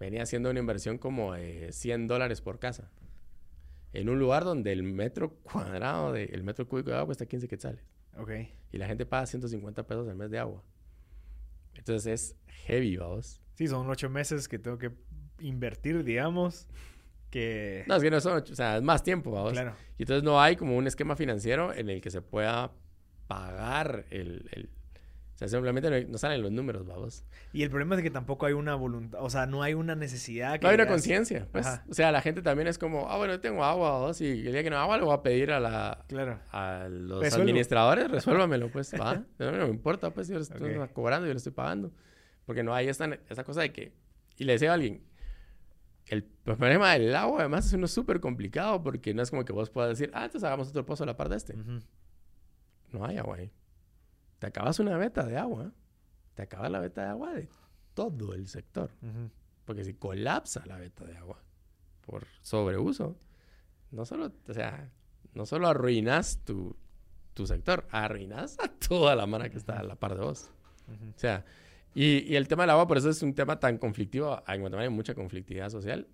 [0.00, 2.90] venía siendo una inversión como de 100 dólares por casa.
[3.92, 7.46] En un lugar donde el metro cuadrado, de, el metro cúbico de agua cuesta 15
[7.46, 7.84] quetzales.
[8.18, 8.30] Ok.
[8.72, 10.62] Y la gente paga 150 pesos al mes de agua.
[11.74, 13.40] Entonces es heavy, vamos.
[13.54, 14.90] Sí, son ocho meses que tengo que
[15.38, 16.66] invertir, digamos.
[17.30, 17.84] Que.
[17.86, 19.52] No, es que no son, ocho- o sea, es más tiempo, vamos.
[19.52, 19.74] Claro.
[19.98, 22.72] Y entonces no hay como un esquema financiero en el que se pueda
[23.26, 24.48] pagar el...
[24.52, 24.70] el-
[25.34, 27.22] o sea, simplemente no, salen los números, vamos.
[27.52, 30.54] Y el problema es que tampoco hay una voluntad, o sea, no hay una necesidad
[30.58, 31.66] que No hay una conciencia, pues.
[31.66, 31.84] Ajá.
[31.90, 34.52] O sea, la gente también es como, ah, bueno, yo tengo agua, vamos, y el
[34.52, 36.06] día que no hay agua le voy a pedir a la...
[36.08, 36.38] Claro.
[36.52, 37.42] A los Resuelvo.
[37.42, 39.22] administradores, resuélvamelo, pues, va.
[39.38, 40.92] No, no me importa, pues, yo le estoy Ok.
[40.94, 41.92] cobrando, yo le estoy pagando.
[42.46, 43.92] Porque no hay esta, esta cosa de que...
[44.38, 45.02] Y le decía a alguien,
[46.06, 49.70] el problema del agua, además, es uno súper complicado porque no es como que vos
[49.70, 51.54] puedas decir, ah, entonces hagamos otro pozo a la par de este.
[52.92, 53.52] No hay agua ahí.
[54.38, 55.72] Te acabas una veta de agua.
[56.34, 57.48] Te acabas la veta de agua de
[57.94, 58.90] todo el sector.
[59.64, 61.42] Porque si colapsa la veta de agua
[62.02, 63.16] por sobreuso,
[63.90, 64.92] no solo, o sea,
[65.34, 66.76] no solo arruinas tu,
[67.34, 70.50] tu sector, arruinas a toda la mano que está a la par de vos.
[70.88, 71.44] O sea,
[71.96, 74.42] y, y el tema del agua, por eso es un tema tan conflictivo.
[74.46, 76.06] En Guatemala hay mucha conflictividad social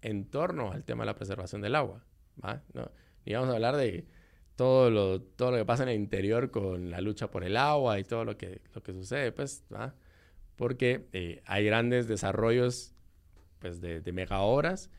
[0.00, 2.02] en torno al tema de la preservación del agua.
[2.42, 2.62] ¿va?
[2.72, 2.90] No,
[3.26, 4.06] y vamos a hablar de
[4.56, 7.98] todo lo, todo lo que pasa en el interior con la lucha por el agua
[7.98, 9.94] y todo lo que, lo que sucede, pues, ¿va?
[10.56, 12.94] Porque eh, hay grandes desarrollos,
[13.58, 14.90] pues, de, de mega obras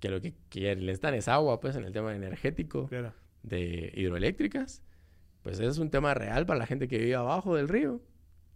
[0.00, 2.88] que lo que quieren, les dan es agua, pues, en el tema energético
[3.42, 4.82] de hidroeléctricas,
[5.42, 8.00] pues es un tema real para la gente que vive abajo del río.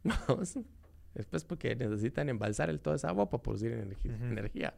[1.17, 4.25] Después porque necesitan embalsar el, toda esa agua para producir energi- Ujú.
[4.27, 4.75] energía.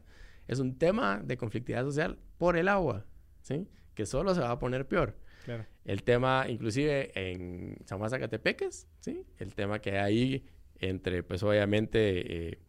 [0.47, 3.05] Es un tema de conflictividad social por el agua,
[3.41, 3.67] ¿sí?
[3.93, 5.15] Que solo se va a poner peor.
[5.45, 5.65] Claro.
[5.85, 9.25] El tema, inclusive en San Juan Zacatepeques, ¿sí?
[9.37, 10.45] El tema que hay
[10.79, 12.59] entre, pues obviamente, eh,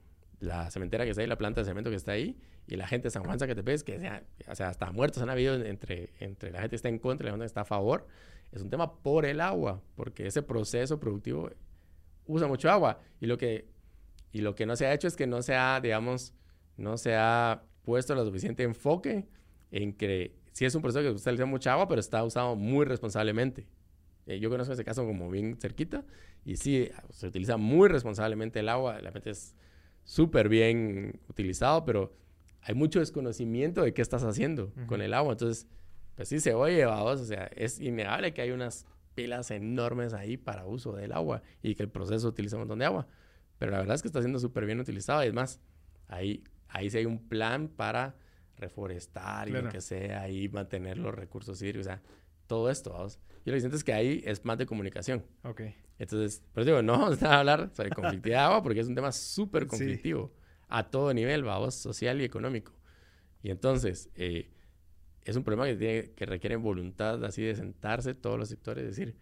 [0.40, 3.06] la cementera que está ahí, la planta de cemento que está ahí, y la gente
[3.06, 6.58] de San Juan Zacatepec, que sea, o sea, hasta muertos han habido entre, entre la
[6.60, 8.06] gente que está en contra y la gente que está a favor,
[8.52, 11.50] es un tema por el agua, porque ese proceso productivo
[12.26, 13.00] usa mucho agua.
[13.20, 13.68] Y lo que,
[14.32, 16.34] y lo que no se ha hecho es que no se ha, digamos,
[16.76, 19.26] no se ha puesto lo suficiente enfoque
[19.70, 23.66] en que sí es un proceso que utiliza mucha agua, pero está usado muy responsablemente.
[24.26, 26.04] Eh, yo conozco ese caso como bien cerquita
[26.44, 29.54] y sí, se utiliza muy responsablemente el agua, la gente es
[30.04, 32.12] súper bien utilizado, pero
[32.62, 35.32] hay mucho desconocimiento de qué estás haciendo con el agua.
[35.32, 35.66] Entonces,
[36.14, 38.86] pues sí se oye, vamos, o sea, es innegable que hay unas
[39.20, 42.86] pilas enormes ahí para uso del agua y que el proceso utiliza un montón de
[42.86, 43.06] agua.
[43.58, 45.60] Pero la verdad es que está siendo súper bien utilizado y es más,
[46.08, 48.16] ahí, ahí sí hay un plan para
[48.56, 52.02] reforestar y lo que sea, y mantener los recursos hídricos, o sea,
[52.46, 53.18] todo esto, vamos.
[53.44, 55.24] Y lo que siento es que ahí es más de comunicación.
[55.44, 55.62] Ok.
[55.98, 59.12] Entonces, pero digo, no vamos a hablar sobre conflictividad de agua porque es un tema
[59.12, 60.32] súper conflictivo
[60.68, 62.72] a todo nivel, vamos, social y económico.
[63.42, 64.50] Y entonces, eh,
[65.24, 68.86] es un problema que, tiene, que requiere voluntad así de sentarse todos los sectores y
[68.86, 69.16] decir,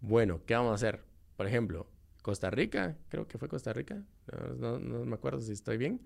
[0.00, 1.04] bueno, ¿qué vamos a hacer?
[1.36, 1.90] Por ejemplo,
[2.22, 4.02] Costa Rica, creo que fue Costa Rica,
[4.56, 6.00] no, no, me acuerdo si estoy bien,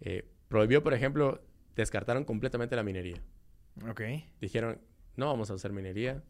[0.00, 1.42] eh, prohibió, por ejemplo,
[1.76, 3.22] descartaron completamente la minería.
[3.88, 4.02] Ok.
[4.40, 4.80] Dijeron,
[5.16, 6.22] no vamos a hacer minería,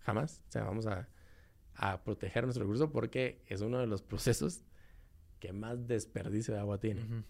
[0.00, 0.42] jamás.
[0.48, 1.08] O sea, vamos a,
[1.74, 4.62] a proteger nuestro recurso porque es uno de los procesos
[5.38, 7.24] que más desperdicio de agua tiene.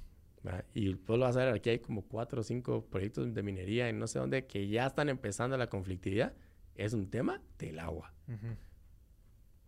[0.75, 3.89] Y pues lo vas a ver, aquí hay como cuatro o cinco proyectos de minería
[3.89, 6.33] en no sé dónde que ya están empezando la conflictividad.
[6.75, 8.13] Es un tema del agua.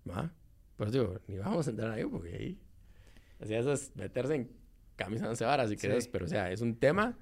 [0.08, 0.32] ¿Va?
[0.76, 2.58] Pues digo, ni vamos a entrar ahí porque ahí...
[3.40, 4.50] O sea, eso es meterse en
[4.96, 6.08] camisa de once varas, si quieres.
[6.08, 7.18] Pero, o sea, es un tema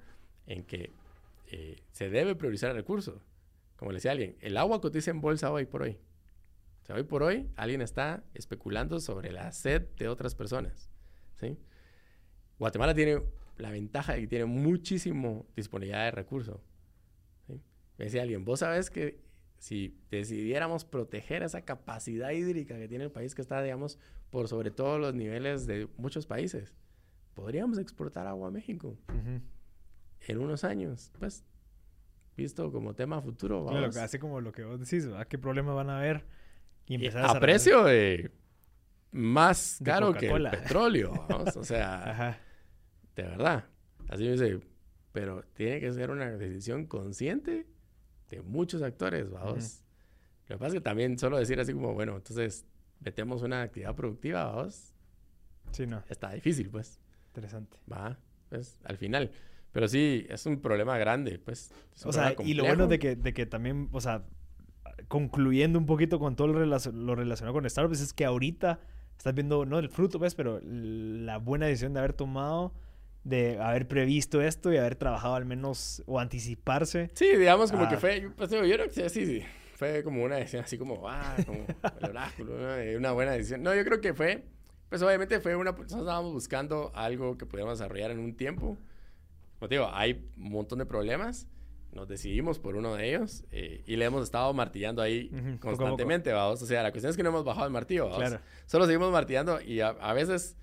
[0.47, 0.91] en que
[1.47, 3.21] eh, se debe priorizar el recurso.
[3.75, 5.97] Como le decía alguien, el agua cotiza en bolsa hoy por hoy.
[6.83, 10.89] O sea, hoy por hoy alguien está especulando sobre la sed de otras personas.
[11.35, 11.57] ¿sí?
[12.57, 13.21] Guatemala tiene
[13.59, 16.61] la ventaja de que tiene muchísimo disponibilidad de recursos.
[17.45, 17.61] ¿sí?
[17.97, 19.19] Me decía alguien, vos sabes que
[19.57, 23.99] si decidiéramos proteger esa capacidad hídrica que tiene el país, que está, digamos,
[24.29, 26.73] por sobre todos los niveles de muchos países,
[27.33, 28.97] podríamos exportar agua a México
[30.21, 31.43] en unos años, pues,
[32.37, 33.65] visto como tema futuro.
[33.65, 33.97] Vamos.
[33.97, 36.25] así como lo que vos decís, ¿a qué problema van a haber?
[36.87, 38.31] Y empezar a, a precio de
[39.11, 42.39] más caro que el petróleo, vamos, o sea,
[43.23, 43.65] de verdad.
[44.07, 44.59] Así me dice,
[45.11, 47.67] pero tiene que ser una decisión consciente
[48.29, 49.83] de muchos actores, vamos.
[50.47, 52.65] Lo que pasa es que también solo decir así como, bueno, entonces
[52.99, 54.93] metemos una actividad productiva, vamos.
[55.71, 56.03] Sí, no.
[56.09, 56.99] Está difícil, pues.
[57.27, 57.77] Interesante.
[57.91, 58.17] Va,
[58.49, 59.31] pues, al final.
[59.71, 61.71] Pero sí, es un problema grande, pues.
[62.03, 64.25] O sea, y lo bueno de que, de que también, o sea,
[65.07, 68.79] concluyendo un poquito con todo lo, relacionado con Starbucks, es que ahorita
[69.17, 72.73] estás viendo, no el fruto, pues, pero la buena decisión de haber tomado,
[73.23, 77.11] de haber previsto esto y haber trabajado al menos o anticiparse.
[77.13, 79.43] Sí, digamos como que fue, pues, yo creo que sí, sí,
[79.75, 81.65] fue como una decisión así como, ah, como
[81.99, 82.53] el oráculo,
[82.97, 83.63] una buena decisión.
[83.63, 84.45] No, yo creo que fue,
[84.89, 88.77] pues obviamente fue una, nosotros estábamos buscando algo que pudiéramos desarrollar en un tiempo
[89.59, 91.47] como digo, hay un montón de problemas.
[91.91, 96.61] Nos decidimos por uno de ellos eh, y le hemos estado martillando ahí constantemente, vamos.
[96.61, 98.19] O sea, la cuestión es que no hemos bajado el martillo, vamos.
[98.19, 98.39] Claro.
[98.67, 100.55] Solo seguimos martillando y a, veces...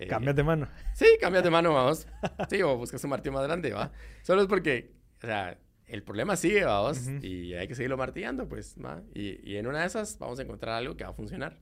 [0.00, 0.68] Eh, cambias de mano.
[0.94, 2.06] Sí, cambias de mano, vamos.
[2.48, 3.90] Sí, o buscas un martillo más grande, va.
[4.22, 4.92] Solo es porque,
[5.22, 9.02] o sea, el problema sigue, vamos, y hay que seguirlo martillando, pues, ¿va?
[9.14, 11.58] Y, y, en una de esas vamos a encontrar algo que va a funcionar.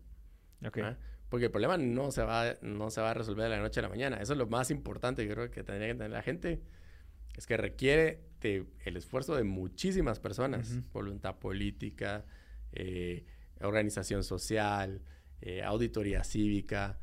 [0.66, 0.78] Ok.
[1.28, 3.82] Porque el problema no se, va, no se va a resolver de la noche a
[3.82, 4.18] la mañana.
[4.18, 6.60] Eso es lo más importante, yo creo que tendría que tener la gente.
[7.36, 8.26] Es que requiere
[8.84, 10.80] el esfuerzo de muchísimas personas.
[10.92, 12.24] Voluntad política,
[12.72, 13.24] eh,
[13.60, 15.02] organización social,
[15.40, 16.98] eh, auditoría cívica.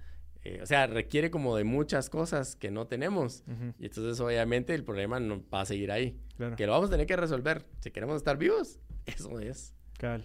[0.45, 3.43] Eh, o sea, requiere como de muchas cosas que no tenemos.
[3.79, 6.19] Y entonces, obviamente, el problema no va a seguir ahí.
[6.57, 7.65] Que lo vamos a tener que resolver.
[7.79, 9.73] Si queremos estar vivos, eso es.
[9.97, 10.23] Claro.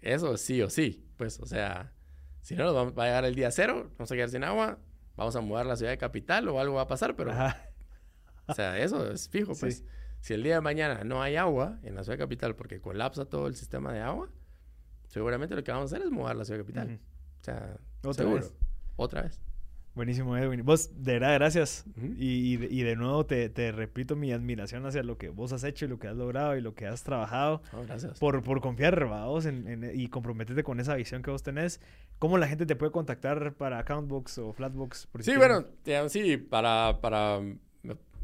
[0.00, 1.04] Eso sí o sí.
[1.16, 1.92] Pues, o sea,
[2.40, 4.78] si no, nos va a llegar el día cero, vamos a quedar sin agua,
[5.16, 7.32] vamos a mudar la ciudad de capital o algo va a pasar, pero...
[8.46, 9.84] O sea, eso es fijo, pues.
[10.20, 13.26] Si el día de mañana no hay agua en la ciudad de capital porque colapsa
[13.26, 14.30] todo el sistema de agua,
[15.06, 17.00] seguramente lo que vamos a hacer es mudar la ciudad de capital.
[17.40, 18.40] O sea, ¿Otra seguro.
[18.42, 18.54] Vez?
[18.96, 19.40] Otra vez.
[19.94, 20.64] Buenísimo, Edwin.
[20.64, 21.84] Vos, de verdad, gracias.
[22.18, 25.84] y, y, de nuevo te, te, repito mi admiración hacia lo que vos has hecho
[25.84, 27.62] y lo que has logrado y lo que has trabajado.
[27.72, 28.18] Oh, gracias.
[28.18, 31.80] Por, por confiar vos en, y comprometerte con esa visión que vos tenés.
[32.18, 35.06] ¿Cómo la gente te puede contactar para Accountbox o Flatbox?
[35.20, 35.64] sí, bueno,
[36.08, 37.38] sí, para, para...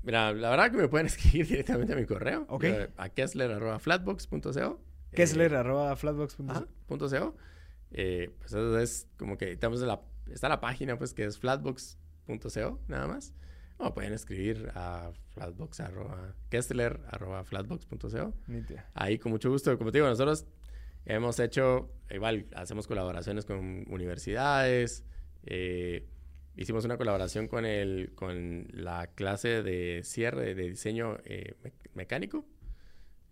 [0.03, 2.47] Mira, la verdad que me pueden escribir directamente a mi correo.
[2.49, 2.65] Ok.
[2.97, 4.81] A kessler.flatbox.co.
[5.13, 7.37] Kessler.flatbox.co.
[7.93, 10.01] Eh, pues eso es como que estamos en la
[10.31, 13.33] está la página, pues, que es flatbox.co, nada más.
[13.79, 18.35] O pueden escribir a flatbox arroba, kessler arroba flatbox.co.
[18.95, 19.77] Ahí con mucho gusto.
[19.79, 20.47] Como te digo, nosotros
[21.07, 25.05] hemos hecho, igual, hacemos colaboraciones con universidades.
[25.45, 26.07] eh,
[26.57, 32.45] hicimos una colaboración con, el, con la clase de cierre de diseño eh, me- mecánico.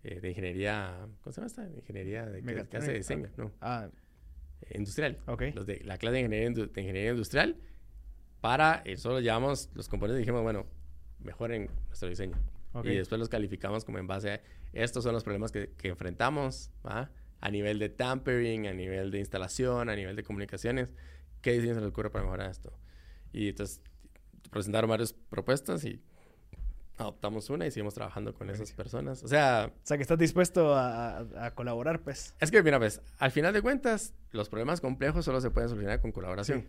[0.03, 1.69] eh, de ingeniería, ¿cómo se llama esta?
[1.69, 3.89] Ingeniería de ¿qué clase de diseño, no, Ah,
[4.73, 5.17] industrial.
[5.25, 5.43] ok.
[5.53, 7.57] Los de la clase de ingeniería, de ingeniería industrial
[8.41, 10.65] para, eh, solo llevamos los componentes y dijimos, bueno,
[11.19, 12.37] mejoren nuestro diseño.
[12.73, 12.85] ok.
[12.85, 14.41] Y después los calificamos como en base a
[14.73, 17.11] estos son los problemas que, que enfrentamos ¿va?
[17.41, 20.93] a nivel de tampering, a nivel de instalación, a nivel de comunicaciones.
[21.41, 22.71] ¿Qué diseño se les ocurre para mejorar esto?
[23.33, 23.81] Y entonces
[24.51, 26.01] presentaron varias propuestas y
[26.99, 29.23] adoptamos una y seguimos trabajando con esas personas.
[29.23, 32.35] O sea, O sea, que estás dispuesto a, a- colaborar, pues.
[32.39, 36.01] es que, mira, pues, al final de cuentas, los problemas complejos solo se pueden solucionar
[36.01, 36.61] con colaboración.
[36.61, 36.67] Sí.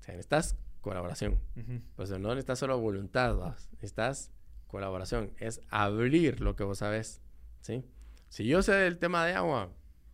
[0.00, 1.38] O sea, necesitas colaboración.
[1.56, 1.80] Ujú.
[1.96, 3.56] Pues no necesitas solo voluntad, ¿va?
[3.72, 4.30] necesitas
[4.66, 5.32] colaboración.
[5.38, 7.22] Es abrir lo que vos sabes,
[7.60, 7.84] ¿sí?
[8.28, 9.70] Si yo sé del tema de agua,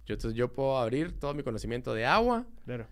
[0.07, 2.87] yo, entonces yo puedo abrir todo mi conocimiento de agua, Claro.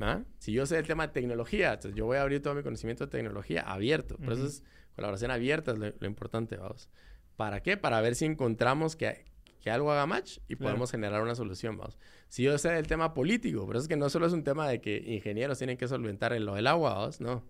[0.00, 0.22] ¿ah?
[0.38, 3.04] Si yo sé del tema de tecnología, entonces yo voy a abrir todo mi conocimiento
[3.06, 4.16] de tecnología abierto.
[4.16, 4.46] Por eso Ujú.
[4.50, 4.62] es
[4.94, 6.88] colaboración abierta es lo, lo importante, vamos.
[7.36, 7.76] ¿Para qué?
[7.76, 9.24] Para ver si encontramos que,
[9.60, 10.72] que algo haga match y Claro.
[10.72, 11.98] podemos generar una solución, vamos.
[12.28, 14.80] Si yo sé del tema político, pero es que no solo es un tema de
[14.80, 17.44] que ingenieros tienen que solventar en lo del agua, vamos, no.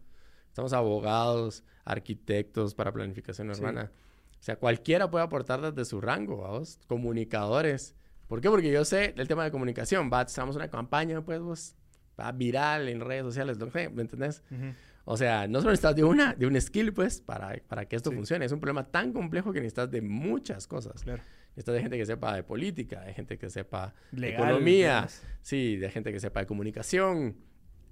[0.48, 3.60] Estamos abogados, arquitectos para planificación Sí.
[3.60, 3.90] urbana.
[4.38, 6.78] O sea, cualquiera puede aportar desde su rango, vamos.
[6.88, 7.94] Comunicadores.
[8.26, 8.48] ¿Por qué?
[8.48, 10.10] Porque yo sé del tema de comunicación.
[10.12, 11.74] Va, estamos una campaña, pues, vos,
[12.18, 14.42] va viral en redes sociales, ¿me entendés?
[14.50, 14.74] Ujú.
[15.04, 18.10] O sea, no solo necesitas de una, de un skill, pues, para, para que esto
[18.10, 18.16] Sí.
[18.16, 18.44] funcione.
[18.44, 21.02] Es un problema tan complejo que necesitas de muchas cosas.
[21.02, 21.22] Claro.
[21.56, 25.08] Necesitas de gente que sepa de política, de gente que sepa de economía,
[25.42, 27.36] sí, de gente que sepa de comunicación,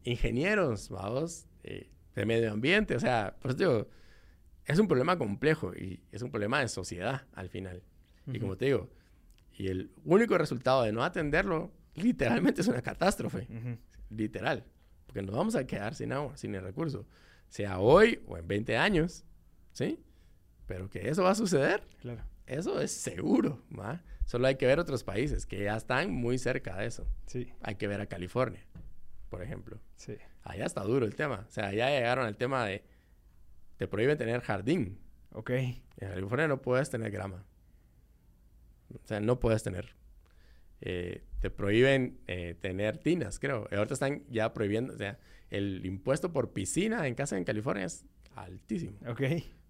[0.04, 2.94] ingenieros, vamos, eh, de medio ambiente.
[2.96, 3.88] O sea, por eso digo,
[4.64, 7.82] es un problema complejo y es un problema de sociedad al final.
[8.32, 8.88] Y como te digo,
[9.58, 13.46] y el único resultado de no atenderlo, literalmente es una catástrofe
[14.10, 14.64] literal,
[15.10, 17.04] porque nos vamos a quedar sin agua, sin el recurso,
[17.48, 19.24] sea hoy o en 20 años,
[19.72, 19.98] ¿sí?
[20.66, 22.22] Pero que eso va a suceder, Claro.
[22.46, 24.04] eso es seguro, ¿va?
[24.24, 27.08] Solo hay que ver otros países que ya están muy cerca de eso.
[27.26, 28.64] Sí, Hay que ver a California,
[29.30, 29.80] por ejemplo.
[29.96, 30.16] sí.
[30.44, 31.44] Allá está duro el tema.
[31.48, 32.84] O sea, ya llegaron al tema de...
[33.78, 34.98] Te prohíben tener jardín.
[35.32, 35.50] Ok.
[35.50, 37.44] En California no puedes tener grama.
[38.94, 39.94] O sea, no puedes tener.
[40.81, 43.66] Eh, te prohíben eh, tener tinas, creo.
[43.70, 44.94] Y ahorita están ya prohibiendo.
[44.94, 45.19] O sea,
[45.51, 48.05] el impuesto por piscina en casa en California es
[48.35, 48.97] altísimo.
[49.09, 49.23] Ok.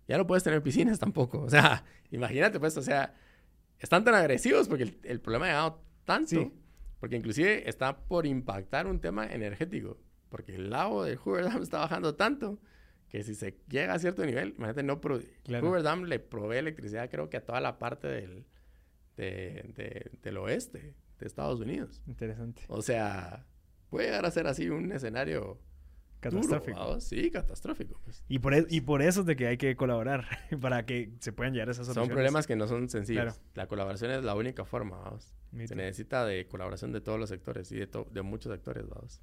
[0.09, 1.41] Ya no puedes tener piscinas tampoco.
[1.41, 3.15] O sea, imagínate, pues, o sea,
[3.79, 6.29] están tan agresivos porque el, el problema ha llegado tanto.
[6.29, 6.53] Sí.
[6.99, 9.99] Porque inclusive está por impactar un tema energético.
[10.29, 12.61] Porque el lago de Hoover Dam está bajando tanto
[13.09, 15.67] que si se llega a cierto nivel, imagínate, no Claro.
[15.67, 18.47] Hoover Dam le provee electricidad creo que a toda la parte del,
[19.17, 22.03] de- de- del oeste de Estados Unidos.
[22.07, 22.63] Interesante.
[22.69, 23.47] O sea,
[23.91, 25.61] puede llegar a ser así un escenario
[26.21, 26.79] Catastrófico.
[26.79, 27.01] Duro, ¿va?
[27.01, 28.01] sí, catastrófico.
[28.05, 28.23] pues.
[28.29, 30.27] Y por, e- y por eso es de que hay que colaborar
[30.61, 32.15] para que se puedan llegar a esas Son soluciones.
[32.17, 33.23] problemas que no son sencillos.
[33.25, 33.39] Claro.
[33.55, 35.33] La colaboración es la única forma, vamos.
[35.67, 39.21] Se necesita de colaboración de todos los sectores y de, to- de muchos sectores, vamos.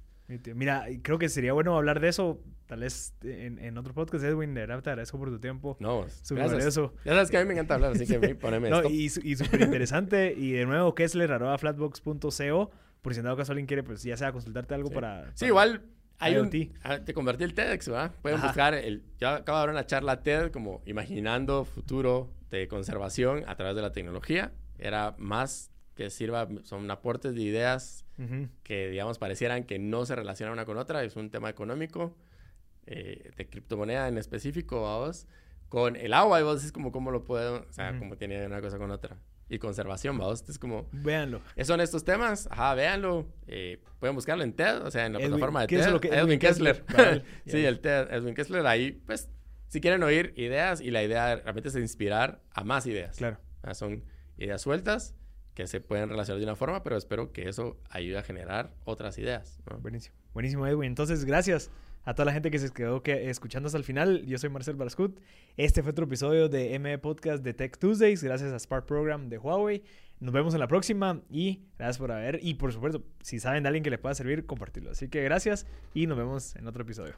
[0.54, 4.52] Mira, creo que sería bueno hablar de eso, tal vez en, en otro podcast, Edwin.
[4.52, 5.78] De verdad, te agradezco por tu tiempo.
[5.80, 6.52] No, gracias.
[6.52, 6.92] valioso.
[7.06, 9.62] Ya sabes que a mí me encanta hablar, así que poneme No, y, y súper
[9.62, 10.34] interesante.
[10.36, 12.70] y de nuevo, Kessler, arroba flatbox.co.
[13.00, 14.94] Por si en dado caso alguien quiere, pues ya sea consultarte algo Sí.
[14.96, 15.82] para, Sí, para- igual
[16.18, 16.46] hay un...
[16.52, 16.70] IoT.
[16.82, 18.12] ah, Te convertí el TEDx, ¿verdad?
[18.22, 18.48] Pueden Ajá.
[18.48, 19.04] buscar el...
[19.18, 23.82] Yo acabo de dar una charla TED como imaginando futuro de conservación a través de
[23.82, 24.52] la tecnología.
[24.78, 26.48] Era más que sirva...
[26.64, 28.04] Son aportes de ideas
[28.64, 31.04] que, digamos, parecieran que no se relacionan una con otra.
[31.04, 32.16] Es un tema económico,
[32.86, 35.26] eh, de criptomoneda en específico, vamos,
[35.68, 36.40] con el agua.
[36.40, 37.64] Y vos decís como, ¿cómo lo puedo...?
[37.68, 38.00] O sea, Ujú.
[38.00, 39.18] cómo tiene una cosa con otra.
[39.50, 40.44] Y conservación, vamos.
[40.48, 40.88] Es como...
[40.92, 41.40] Véanlo.
[41.62, 43.26] Son estos temas, ajá, véanlo.
[43.46, 45.92] eh, pueden buscarlo en TED, o sea, en la Edwin- plataforma de ¿qué es TED.
[45.92, 46.84] lo que- Edwin, Edwin Kessler.
[46.84, 47.24] Kessler?
[47.46, 48.66] Sí, el TED, Edwin Kessler.
[48.66, 49.30] Ahí, pues,
[49.68, 53.16] si quieren oír ideas, y la idea realmente es inspirar a más ideas.
[53.16, 53.38] Claro.
[53.62, 54.04] Ah, Son
[54.36, 55.14] ideas sueltas
[55.54, 59.18] que se pueden relacionar de una forma, pero espero que eso ayude a generar otras
[59.18, 59.60] ideas.
[59.68, 59.78] ¿no?
[59.80, 60.14] Buenísimo.
[60.32, 60.84] Buenísimo, Edwin.
[60.88, 61.70] Entonces, gracias
[62.08, 64.24] a toda la gente que se quedó que, escuchando hasta el final.
[64.24, 65.20] Yo soy Marcel Barascut.
[65.58, 68.24] Este fue otro episodio de ME Podcast de Tech Tuesdays.
[68.24, 69.82] Gracias a Spark Program de Huawei.
[70.18, 72.40] Nos vemos en la próxima y gracias por haber.
[72.42, 74.92] Y por supuesto, si saben de alguien que le pueda servir, compartirlo.
[74.92, 77.12] Así que gracias y nos vemos en otro episodio.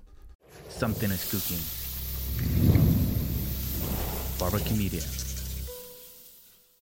[0.68, 1.60] Something is cooking.
[4.40, 5.29] Barbecue Media.